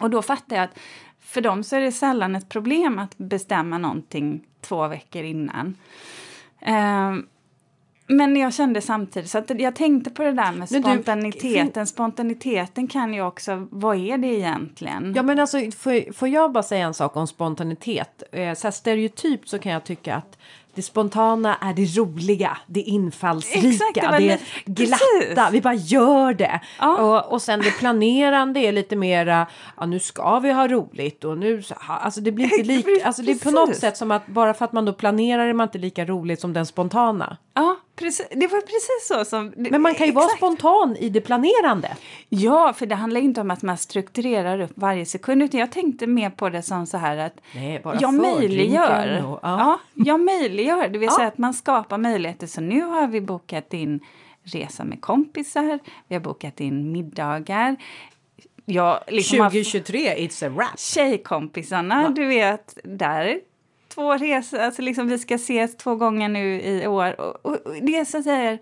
Och 0.00 0.10
då 0.10 0.22
fattar 0.22 0.56
jag 0.56 0.64
att 0.64 0.78
för 1.26 1.40
dem 1.40 1.62
så 1.62 1.76
är 1.76 1.80
det 1.80 1.92
sällan 1.92 2.36
ett 2.36 2.48
problem 2.48 2.98
att 2.98 3.18
bestämma 3.18 3.78
någonting 3.78 4.44
två 4.60 4.88
veckor 4.88 5.22
innan. 5.22 5.76
Uh, 6.68 7.22
men 8.08 8.36
jag 8.36 8.54
kände 8.54 8.80
samtidigt, 8.80 9.30
så 9.30 9.38
att 9.38 9.60
jag 9.60 9.76
tänkte 9.76 10.10
på 10.10 10.22
det 10.22 10.32
där 10.32 10.52
med 10.52 10.68
spontaniteten. 10.68 11.82
Du, 11.82 11.86
spontaniteten 11.86 12.88
kan 12.88 13.14
ju 13.14 13.22
också, 13.22 13.68
vad 13.70 13.96
är 13.96 14.18
det 14.18 14.26
egentligen? 14.26 15.12
Ja 15.16 15.22
men 15.22 15.38
alltså, 15.38 15.58
får, 15.58 16.12
får 16.12 16.28
jag 16.28 16.52
bara 16.52 16.62
säga 16.62 16.86
en 16.86 16.94
sak 16.94 17.16
om 17.16 17.26
spontanitet? 17.26 18.22
Eh, 18.32 18.54
så 18.54 18.72
stereotypt 18.72 19.48
så 19.48 19.58
kan 19.58 19.72
jag 19.72 19.84
tycka 19.84 20.14
att 20.14 20.38
det 20.76 20.82
spontana 20.82 21.56
är 21.56 21.74
det 21.74 21.98
roliga, 21.98 22.58
det 22.66 22.80
infallsrika, 22.80 23.68
Exakt, 23.68 23.94
det, 23.94 24.40
det 24.64 24.84
glatta, 24.84 24.98
precis. 25.20 25.52
vi 25.52 25.60
bara 25.60 25.74
gör 25.74 26.34
det. 26.34 26.60
Ja. 26.78 26.96
Och, 26.96 27.32
och 27.32 27.42
sen 27.42 27.60
det 27.60 27.70
planerande 27.70 28.60
är 28.60 28.72
lite 28.72 28.96
mera, 28.96 29.46
ja 29.76 29.86
nu 29.86 29.98
ska 30.00 30.38
vi 30.38 30.52
ha 30.52 30.68
roligt 30.68 31.24
och 31.24 31.38
nu, 31.38 31.62
alltså 31.86 32.20
det 32.20 32.32
blir 32.32 32.44
inte 32.44 32.62
lika, 32.62 33.06
alltså 33.06 33.22
det 33.22 33.32
är 33.32 33.44
på 33.44 33.50
något 33.50 33.76
sätt 33.76 33.96
som 33.96 34.10
att 34.10 34.26
bara 34.26 34.54
för 34.54 34.64
att 34.64 34.72
man 34.72 34.84
då 34.84 34.92
planerar 34.92 35.46
är 35.46 35.52
man 35.52 35.68
inte 35.68 35.78
lika 35.78 36.04
roligt 36.04 36.40
som 36.40 36.52
den 36.52 36.66
spontana. 36.66 37.36
Ja, 37.54 37.76
precis, 37.96 38.26
det 38.30 38.46
var 38.46 38.60
precis 38.60 39.06
så 39.08 39.24
som... 39.24 39.52
Men 39.56 39.82
man 39.82 39.94
kan 39.94 40.06
ju 40.06 40.10
exakt. 40.10 40.14
vara 40.14 40.36
spontan 40.36 40.96
i 40.96 41.08
det 41.08 41.20
planerande. 41.20 41.96
Ja, 42.28 42.72
för 42.72 42.86
det 42.86 42.94
handlar 42.94 43.20
inte 43.20 43.40
om 43.40 43.50
att 43.50 43.62
man 43.62 43.78
strukturerar 43.78 44.60
upp 44.60 44.72
varje 44.74 45.06
sekund, 45.06 45.42
utan 45.42 45.60
jag 45.60 45.72
tänkte 45.72 46.06
mer 46.06 46.30
på 46.30 46.48
det 46.48 46.62
som 46.62 46.86
så 46.86 46.96
här 46.96 47.16
att 47.16 47.40
Nej, 47.54 47.82
jag 48.00 48.14
möjliggör. 48.14 49.26
Och, 49.26 49.40
ja. 49.42 49.58
ja. 49.58 49.78
jag 49.94 50.20
möjliggör, 50.20 50.88
det 50.88 50.98
vill 50.98 51.08
ja. 51.10 51.16
säga 51.16 51.28
att 51.28 51.38
man 51.38 51.54
skapar 51.54 51.98
möjligheter. 51.98 52.46
Så 52.46 52.60
nu 52.60 52.80
har 52.80 53.06
vi 53.06 53.20
bokat 53.20 53.74
in 53.74 54.00
resa 54.42 54.84
med 54.84 55.00
kompisar, 55.00 55.78
vi 56.08 56.14
har 56.14 56.22
bokat 56.22 56.60
in 56.60 56.92
middagar. 56.92 57.76
Jag, 58.64 59.00
liksom 59.08 59.38
2023, 59.38 60.14
it's 60.14 60.46
a 60.46 60.48
wrap! 60.48 60.78
Tjejkompisarna, 60.78 62.02
ja. 62.02 62.08
du 62.08 62.26
vet, 62.26 62.78
där 62.84 63.40
två 63.96 64.16
resor, 64.16 64.58
alltså 64.58 64.82
liksom 64.82 65.08
vi 65.08 65.18
ska 65.18 65.34
ses 65.34 65.76
två 65.76 65.94
gånger 65.94 66.28
nu 66.28 66.60
i 66.60 66.86
år. 66.86 67.20
Och, 67.20 67.46
och, 67.46 67.66
och 67.66 67.74
det 67.82 67.98
är 67.98 68.04
så 68.04 68.22
säga, 68.22 68.58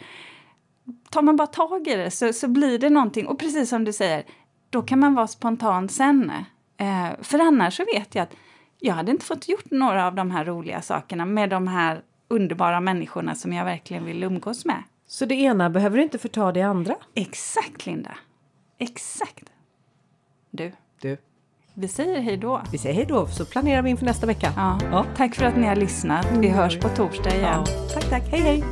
tar 1.11 1.23
man 1.23 1.37
bara 1.37 1.47
tag 1.47 1.89
i 1.89 1.97
det 1.97 2.11
så, 2.11 2.33
så 2.33 2.49
blir 2.49 2.79
det 2.79 2.91
någonting. 2.91 3.27
Och 3.27 3.39
precis 3.39 3.69
som 3.69 3.85
du 3.85 3.93
säger, 3.93 4.25
då 4.71 4.83
kan 4.83 4.99
man 4.99 5.15
vara 5.15 5.27
spontan 5.27 5.89
sen. 5.89 6.33
Eh, 6.77 7.09
för 7.23 7.39
annars 7.39 7.77
så 7.77 7.85
vet 7.95 8.15
jag 8.15 8.23
att 8.23 8.35
jag 8.81 8.95
hade 8.95 9.11
inte 9.11 9.25
fått 9.25 9.49
gjort 9.49 9.71
några 9.71 10.07
av 10.07 10.15
de 10.15 10.31
här 10.31 10.45
roliga 10.45 10.83
sakerna 10.83 11.25
med 11.27 11.51
de 11.51 11.69
här 11.69 12.03
underbara 12.29 12.81
människorna 12.81 13.35
som 13.35 13.53
jag 13.53 13.65
verkligen 13.65 14.05
vill 14.05 14.23
umgås 14.23 14.65
med. 14.65 14.83
Så 15.07 15.25
det 15.25 15.35
ena 15.35 15.71
behöver 15.71 15.99
inte 15.99 16.19
förta 16.19 16.53
det 16.53 16.63
andra? 16.63 16.97
Exakt, 17.15 17.87
Linda. 17.87 18.17
Exakt. 18.79 19.53
Du. 20.51 20.73
Du. 21.01 21.17
Vi 21.77 21.89
säger 21.89 22.21
hej 22.21 22.37
då. 22.37 22.63
Vi 22.73 22.79
säger 22.79 22.95
hej 22.95 23.07
då, 23.09 23.27
så 23.27 23.45
planerar 23.45 23.83
vi 23.83 23.91
inför 23.91 24.05
nästa 24.05 24.27
vecka. 24.27 24.53
Ja. 24.57 24.79
ja. 24.91 25.07
Tack 25.17 25.35
för 25.35 25.45
att 25.45 25.57
ni 25.57 25.67
har 25.67 25.77
lyssnat. 25.77 26.27
Vi 26.31 26.47
mm. 26.47 26.59
hörs 26.59 26.79
på 26.79 26.89
torsdag 26.89 27.35
igen. 27.35 27.65
Ja. 27.67 27.89
Tack, 27.95 28.11
tack. 28.11 28.23
Hej, 28.31 28.41
hej. 28.41 28.65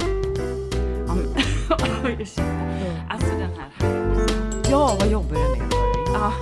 alltså 3.08 3.30
den 3.30 3.50
här. 3.58 3.70
Ja, 4.70 4.96
vad 5.00 5.10
jobbig 5.10 5.32
den 5.32 5.52
är. 5.52 5.72
Ja, 6.14 6.32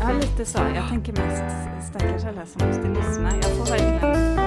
ja, 0.00 0.12
lite 0.20 0.44
så. 0.44 0.58
Jag 0.74 0.88
tänker 0.88 1.12
mest 1.12 1.44
stackars 1.90 2.24
alla 2.24 2.46
som 2.46 2.68
måste 2.68 2.88
lyssna. 2.88 3.36
Jag 3.42 3.56
får 3.56 3.66
verkligen 3.66 4.39